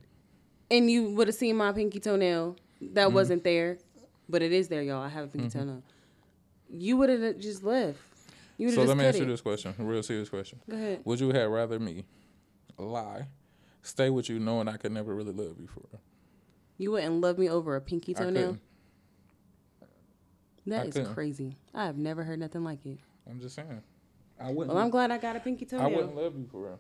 and 0.72 0.90
you 0.92 1.12
would 1.12 1.28
have 1.28 1.36
seen 1.36 1.56
my 1.58 1.72
pinky 1.72 2.00
toenail 2.00 2.56
that 2.82 3.08
Mm-hmm. 3.08 3.14
wasn't 3.16 3.44
there, 3.44 3.78
but 4.28 4.42
it 4.42 4.52
is 4.52 4.68
there, 4.68 4.82
y'all. 4.82 5.02
I 5.02 5.10
have 5.10 5.26
a 5.26 5.28
pinky 5.28 5.50
toenail. 5.50 5.84
You 6.72 6.98
would 6.98 7.10
have 7.10 7.40
just 7.40 7.64
left. 7.64 8.00
You 8.58 8.68
would 8.68 8.76
So 8.76 8.84
let 8.84 8.98
me 8.98 9.06
ask 9.06 9.18
you 9.20 9.26
this 9.26 9.42
question, 9.42 9.74
a 9.80 9.84
real 9.84 10.04
serious 10.04 10.28
question. 10.30 10.60
Go 10.70 10.76
ahead. 10.76 11.02
Would 11.06 11.20
you 11.20 11.30
have 11.30 11.50
rather 11.50 11.80
me 11.80 12.06
lie, 12.78 13.28
stay 13.82 14.10
with 14.10 14.30
you 14.30 14.40
knowing 14.40 14.68
I 14.68 14.78
could 14.78 14.92
never 14.92 15.14
really 15.16 15.32
love 15.34 15.56
you 15.60 15.68
for 15.68 15.82
real? 15.92 16.02
You 16.78 16.92
wouldn't 16.92 17.22
love 17.22 17.38
me 17.38 17.50
over 17.50 17.76
a 17.76 17.82
pinky 17.82 18.14
toenail. 18.14 18.58
That 20.68 20.82
I 20.82 20.86
is 20.88 20.94
couldn't. 20.94 21.14
crazy. 21.14 21.56
I 21.74 21.86
have 21.86 21.98
never 21.98 22.24
heard 22.24 22.40
nothing 22.40 22.64
like 22.64 22.86
it. 22.86 23.00
I'm 23.30 23.40
just 23.40 23.56
saying. 23.56 23.82
I 24.40 24.52
wouldn't. 24.52 24.68
Well, 24.74 24.78
I'm 24.84 24.90
glad 24.90 25.12
I 25.12 25.18
got 25.18 25.36
a 25.36 25.40
pinky 25.40 25.66
toenail. 25.66 25.88
I 25.88 25.90
wouldn't 25.92 26.16
love 26.16 26.38
you 26.38 26.48
for 26.52 26.62
real. 26.62 26.80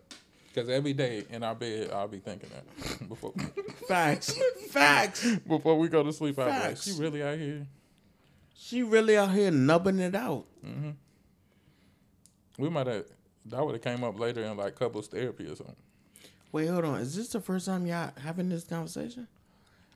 Because 0.53 0.69
every 0.69 0.93
day 0.93 1.25
in 1.29 1.43
our 1.43 1.53
bed, 1.55 1.91
I'll 1.91 2.07
be 2.07 2.19
thinking 2.19 2.49
that 2.49 3.09
before 3.09 3.33
Facts. 3.87 4.37
Facts. 4.69 5.25
before 5.47 5.77
we 5.77 5.87
go 5.87 6.03
to 6.03 6.11
sleep. 6.11 6.39
I'll 6.39 6.45
be 6.45 6.51
like, 6.51 6.61
Facts. 6.61 6.85
she 6.85 6.99
really 7.01 7.21
out 7.23 7.37
here. 7.37 7.67
She 8.55 8.83
really 8.83 9.17
out 9.17 9.31
here 9.31 9.51
nubbing 9.51 9.99
it 9.99 10.15
out. 10.15 10.45
Mm-hmm. 10.65 10.89
We 12.57 12.69
might 12.69 12.87
have. 12.87 13.05
That 13.45 13.65
would 13.65 13.73
have 13.75 13.81
came 13.83 14.03
up 14.03 14.19
later 14.19 14.43
in 14.43 14.57
like 14.57 14.75
couples 14.75 15.07
therapy 15.07 15.45
or 15.45 15.55
something. 15.55 15.75
Wait, 16.51 16.67
hold 16.67 16.85
on. 16.85 16.99
Is 16.99 17.15
this 17.15 17.29
the 17.29 17.39
first 17.39 17.65
time 17.65 17.85
y'all 17.85 18.11
having 18.21 18.49
this 18.49 18.63
conversation? 18.63 19.27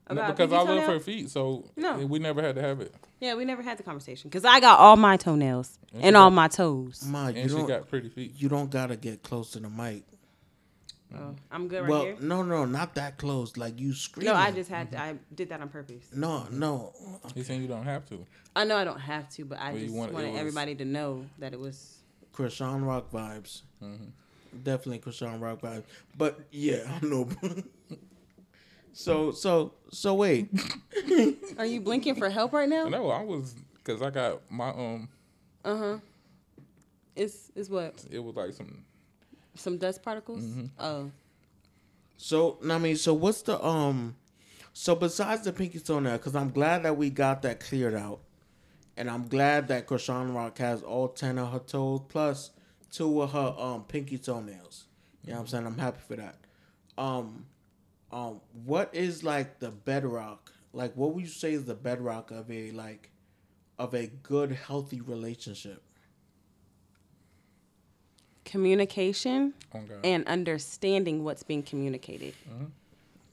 No, 0.10 0.28
because 0.32 0.52
I 0.52 0.62
love 0.62 0.84
her 0.84 1.00
feet, 1.00 1.30
so 1.30 1.64
No. 1.78 1.98
we 2.06 2.20
never 2.20 2.42
had 2.42 2.56
to 2.56 2.62
have 2.62 2.82
it. 2.82 2.94
Yeah, 3.22 3.36
we 3.36 3.46
never 3.46 3.62
had 3.62 3.78
the 3.78 3.84
conversation 3.84 4.30
because 4.30 4.44
I 4.44 4.60
got 4.60 4.78
all 4.80 4.98
my 4.98 5.16
toenails 5.16 5.80
And 5.94 6.04
and 6.04 6.14
she 6.14 6.18
all 6.18 6.30
got- 6.30 6.36
my 6.36 6.48
toes. 6.50 7.04
Ma, 7.08 7.30
you 7.30 7.42
And 7.42 7.50
she 7.50 7.56
don't 7.58 7.68
got 7.68 7.88
pretty 7.88 8.10
feet. 8.10 8.34
you 8.38 8.50
don't 8.50 8.70
gotta 8.70 8.96
get 8.98 9.24
close 9.24 9.52
to 9.52 9.60
the 9.60 9.70
mic. 9.70 10.04
Oh, 11.16 11.36
I'm 11.52 11.68
good 11.68 11.82
right 11.82 11.90
well, 11.90 12.04
here. 12.06 12.18
no, 12.20 12.42
no, 12.44 12.66
not 12.66 12.96
that 12.96 13.18
close. 13.18 13.56
Like 13.58 13.80
you 13.80 13.94
screaming. 13.94 14.34
No, 14.34 14.40
I 14.40 14.52
just 14.52 14.70
had. 14.70 14.94
I 14.96 15.16
did 15.36 15.50
that 15.50 15.62
on 15.62 15.70
purpose. 15.70 16.06
No, 16.14 16.46
no. 16.52 16.94
He's 17.36 17.46
saying 17.48 17.62
you 17.62 17.68
don't 17.68 17.84
have 17.86 18.06
to. 18.10 18.26
I 18.56 18.64
know 18.66 18.76
I 18.76 18.84
don't 18.84 19.00
have 19.00 19.30
to, 19.30 19.46
but 19.46 19.60
I 19.60 19.72
Well, 19.74 19.82
just 19.82 19.94
want- 19.94 20.14
wanted 20.14 20.32
was- 20.32 20.40
everybody 20.40 20.76
to 20.76 20.86
know 20.86 21.26
that 21.40 21.54
it 21.54 21.60
was. 21.60 21.98
Krishan 22.34 22.86
Rock 22.86 23.12
vibes. 23.12 23.62
Mm-hmm. 23.84 24.06
Definitely 24.64 25.00
Krishan 25.00 25.40
Rock 25.42 25.62
vibes. 25.62 25.84
But 26.18 26.40
yeah, 26.52 26.84
I 27.02 27.06
know. 27.06 27.28
so 28.94 29.32
so 29.32 29.74
so 29.92 30.14
wait. 30.16 30.50
Are 31.58 31.66
you 31.66 31.82
blinking 31.82 32.16
for 32.16 32.30
help 32.30 32.54
right 32.54 32.70
now? 32.70 32.88
No, 32.90 33.10
I 33.10 33.24
was 33.24 33.56
because 33.76 34.02
I 34.02 34.10
got 34.10 34.42
my 34.50 34.70
um. 34.70 35.10
Uh 35.66 35.78
huh. 35.78 35.98
It's 37.16 37.52
it's 37.56 37.70
what 37.70 38.04
It 38.12 38.20
was 38.20 38.36
like 38.36 38.54
some. 38.54 38.84
Some 39.56 39.78
dust 39.78 40.02
particles. 40.04 40.44
Mm-hmm. 40.44 40.66
Oh, 40.80 41.12
So 42.18 42.58
I 42.70 42.78
mean, 42.78 42.96
so 42.96 43.14
what's 43.14 43.42
the 43.44 43.64
um? 43.64 44.16
So 44.74 44.96
besides 44.96 45.44
the 45.44 45.54
pinky 45.54 45.80
toenail, 45.80 46.18
because 46.18 46.36
I'm 46.36 46.50
glad 46.50 46.84
that 46.84 46.98
we 46.98 47.10
got 47.10 47.44
that 47.44 47.60
cleared 47.60 47.94
out, 47.94 48.22
and 48.98 49.10
I'm 49.10 49.28
glad 49.28 49.68
that 49.68 49.88
Krishan 49.88 50.34
Rock 50.34 50.58
has 50.58 50.82
all 50.82 51.08
ten 51.10 51.38
of 51.38 51.52
her 51.52 51.60
toes 51.60 52.02
plus 52.10 52.52
two 52.92 53.22
of 53.22 53.32
her 53.32 53.56
um 53.58 53.84
pinky 53.86 54.18
toenails. 54.18 54.86
You 55.24 55.32
know 55.32 55.36
what 55.38 55.42
I'm 55.42 55.48
saying? 55.48 55.68
I'm 55.68 55.78
happy 55.78 56.00
for 56.08 56.16
that. 56.18 56.36
Um, 56.98 57.46
um, 58.12 58.42
what 58.66 58.90
is 58.94 59.24
like 59.24 59.60
the 59.60 59.72
bedrock? 59.72 60.52
Like, 60.74 60.94
what 60.96 61.14
would 61.14 61.24
you 61.24 61.30
say 61.30 61.54
is 61.54 61.66
the 61.66 61.76
bedrock 61.76 62.32
of 62.32 62.50
a 62.52 62.72
like, 62.72 63.10
of 63.80 63.94
a 63.94 64.08
good 64.08 64.52
healthy 64.52 65.02
relationship? 65.02 65.82
Communication 68.46 69.54
Oh 69.74 69.80
God. 69.82 70.00
and 70.04 70.26
understanding 70.28 71.24
what's 71.24 71.44
being 71.44 71.64
communicated. 71.64 72.34
Mm-hmm. 72.50 72.66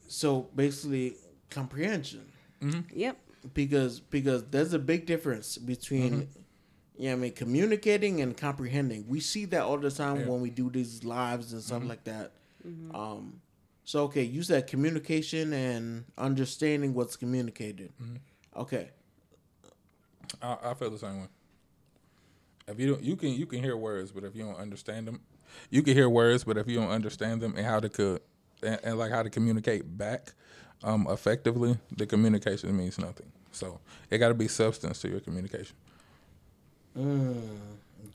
So 0.07 0.47
basically, 0.55 1.15
comprehension. 1.49 2.25
Mm-hmm. 2.61 2.81
Yep. 2.99 3.17
because 3.53 3.99
because 3.99 4.43
there's 4.51 4.73
a 4.73 4.79
big 4.79 5.05
difference 5.07 5.57
between 5.57 6.11
mm-hmm. 6.13 6.41
yeah 6.97 7.13
I 7.13 7.15
mean 7.15 7.31
communicating 7.33 8.21
and 8.21 8.37
comprehending. 8.37 9.07
We 9.07 9.19
see 9.19 9.45
that 9.45 9.63
all 9.63 9.77
the 9.79 9.89
time 9.89 10.19
Yeah. 10.19 10.27
when 10.27 10.41
we 10.41 10.49
do 10.51 10.69
these 10.69 11.03
lives 11.03 11.53
and 11.53 11.61
stuff 11.61 11.83
like 11.83 12.03
that. 12.03 12.33
Um, 12.93 13.41
so 13.83 14.03
okay, 14.03 14.21
you 14.21 14.43
said 14.43 14.67
communication 14.67 15.53
and 15.53 16.05
understanding 16.17 16.93
what's 16.93 17.15
communicated. 17.17 17.91
Okay, 18.55 18.89
I, 20.41 20.57
I 20.63 20.73
feel 20.75 20.91
the 20.91 20.99
same 20.99 21.21
way. 21.21 21.27
If 22.67 22.79
you 22.79 22.91
don't, 22.91 23.03
you 23.03 23.15
can 23.15 23.29
you 23.29 23.45
can 23.45 23.63
hear 23.63 23.75
words, 23.75 24.11
but 24.11 24.23
if 24.23 24.35
you 24.35 24.43
don't 24.43 24.57
understand 24.57 25.07
them, 25.07 25.21
you 25.69 25.81
can 25.83 25.93
hear 25.93 26.09
words, 26.09 26.43
but 26.43 26.57
if 26.57 26.67
you 26.67 26.79
don't 26.79 26.89
understand 26.89 27.41
them 27.41 27.55
and 27.57 27.65
how 27.65 27.79
to 27.79 27.89
could 27.89 28.21
and, 28.63 28.79
and 28.83 28.99
like 28.99 29.11
how 29.11 29.23
to 29.23 29.29
communicate 29.29 29.97
back 29.97 30.33
um, 30.83 31.07
effectively, 31.09 31.77
the 31.95 32.05
communication 32.05 32.75
means 32.75 32.97
nothing. 32.97 33.31
So 33.51 33.79
it 34.09 34.17
got 34.17 34.29
to 34.29 34.33
be 34.33 34.47
substance 34.47 34.99
to 35.01 35.09
your 35.09 35.19
communication. 35.19 35.75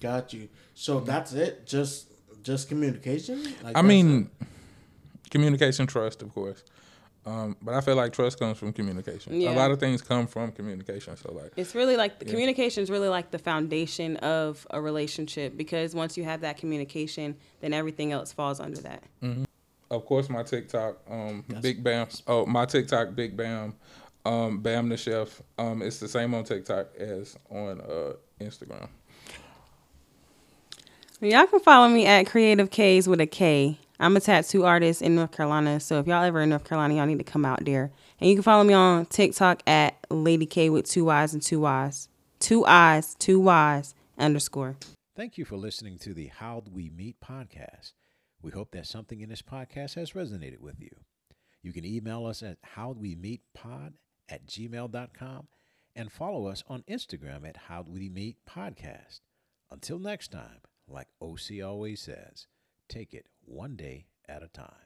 got 0.01 0.33
you. 0.33 0.49
So 0.75 1.01
that's 1.01 1.33
it. 1.33 1.67
Just 1.67 2.09
just 2.43 2.69
communication. 2.69 3.43
Like 3.63 3.77
I 3.77 3.83
mean, 3.83 4.31
communication, 5.31 5.87
trust, 5.87 6.23
of 6.23 6.33
course. 6.33 6.63
Um, 7.27 7.57
but 7.61 7.75
I 7.75 7.81
feel 7.81 7.97
like 7.97 8.13
trust 8.13 8.39
comes 8.39 8.57
from 8.57 8.73
communication. 8.73 9.41
Yeah. 9.41 9.51
A 9.51 9.57
lot 9.57 9.73
of 9.73 9.81
things 9.81 10.01
come 10.01 10.29
from 10.29 10.53
communication. 10.53 11.17
So 11.17 11.33
like, 11.33 11.53
It's 11.57 11.75
really 11.75 11.97
like 11.97 12.21
the 12.21 12.25
communication 12.25 12.85
is 12.85 12.91
really 12.91 13.09
like 13.09 13.33
the 13.33 13.39
foundation 13.39 14.17
of 14.19 14.65
a 14.71 14.81
relationship 14.81 15.57
because 15.57 15.93
once 15.93 16.17
you 16.17 16.23
have 16.23 16.43
that 16.43 16.57
communication, 16.57 17.37
then 17.61 17.73
everything 17.73 18.13
else 18.13 18.33
falls 18.33 18.61
under 18.61 18.81
that. 18.83 19.03
of 19.91 20.07
course, 20.07 20.29
my 20.29 20.45
TikTok, 20.45 20.99
um, 21.11 21.45
Big 21.61 21.83
Bam. 21.83 22.07
Oh, 22.29 22.47
my 22.47 22.65
TikTok, 22.65 23.17
Big 23.17 23.37
Bam, 23.37 23.75
um, 24.25 24.61
Bam 24.61 24.89
the 24.89 24.97
Chef. 24.97 25.43
Um, 25.59 25.83
it's 25.83 25.99
the 25.99 26.09
same 26.09 26.33
on 26.33 26.45
TikTok 26.45 26.95
as 26.97 27.37
on 27.51 27.81
uh, 27.81 28.13
Instagram. 28.41 28.89
Y'all 31.21 31.47
can 31.47 31.61
follow 31.61 31.89
me 31.89 32.07
at 32.07 32.27
Creative 32.27 32.71
K's 32.71 33.09
with 33.09 33.21
a 33.21 33.27
K. 33.27 33.79
I'm 33.99 34.17
a 34.17 34.21
tattoo 34.21 34.65
artist 34.65 35.01
in 35.01 35.15
North 35.15 35.33
Carolina, 35.33 35.81
so 35.81 35.99
if 35.99 36.07
y'all 36.07 36.23
ever 36.23 36.43
in 36.43 36.51
North 36.51 36.65
Carolina, 36.65 36.95
y'all 36.95 37.07
need 37.07 37.19
to 37.19 37.25
come 37.25 37.45
out 37.45 37.65
there. 37.65 37.91
And 38.21 38.29
you 38.29 38.37
can 38.37 38.43
follow 38.43 38.65
me 38.65 38.75
on 38.75 39.07
TikTok 39.07 39.63
at 39.67 39.97
Lady 40.11 40.47
K 40.47 40.69
with 40.69 40.89
two 40.89 41.05
Y's 41.05 41.33
and 41.33 41.43
two 41.43 41.61
Y's. 41.61 42.09
Two 42.39 42.65
I's, 42.67 43.15
two 43.15 43.41
Y's 43.41 43.95
underscore. 44.19 44.77
Thank 45.17 45.39
you 45.39 45.47
for 45.47 45.57
listening 45.57 45.99
to 46.01 46.13
the 46.13 46.27
How 46.27 46.61
Do 46.61 46.71
We 46.71 46.91
Meet 46.91 47.17
podcast. 47.21 47.93
We 48.43 48.51
hope 48.51 48.73
that 48.73 48.87
something 48.87 49.21
in 49.23 49.31
this 49.31 49.43
podcast 49.43 49.95
has 49.95 50.13
resonated 50.13 50.61
with 50.61 50.81
you. 50.81 50.91
You 51.63 51.73
can 51.73 51.87
email 51.87 52.27
us 52.27 52.43
at 52.43 52.59
howdwemeetpod 52.77 53.95
at 54.29 54.47
gmail.com 54.47 55.49
and 55.97 56.13
follow 56.13 56.47
us 56.47 56.63
on 56.69 56.85
Instagram 56.89 57.49
at 57.49 57.57
How 57.57 57.83
Do 57.83 57.93
We 57.93 58.09
Meet 58.11 58.37
Podcast. 58.49 59.21
Until 59.71 59.99
next 59.99 60.31
time, 60.31 60.61
like 60.87 61.09
OC 61.21 61.65
always 61.65 62.03
says, 62.03 62.47
take 62.89 63.15
it 63.15 63.27
one 63.45 63.77
day 63.77 64.07
at 64.29 64.43
a 64.43 64.49
time. 64.49 64.86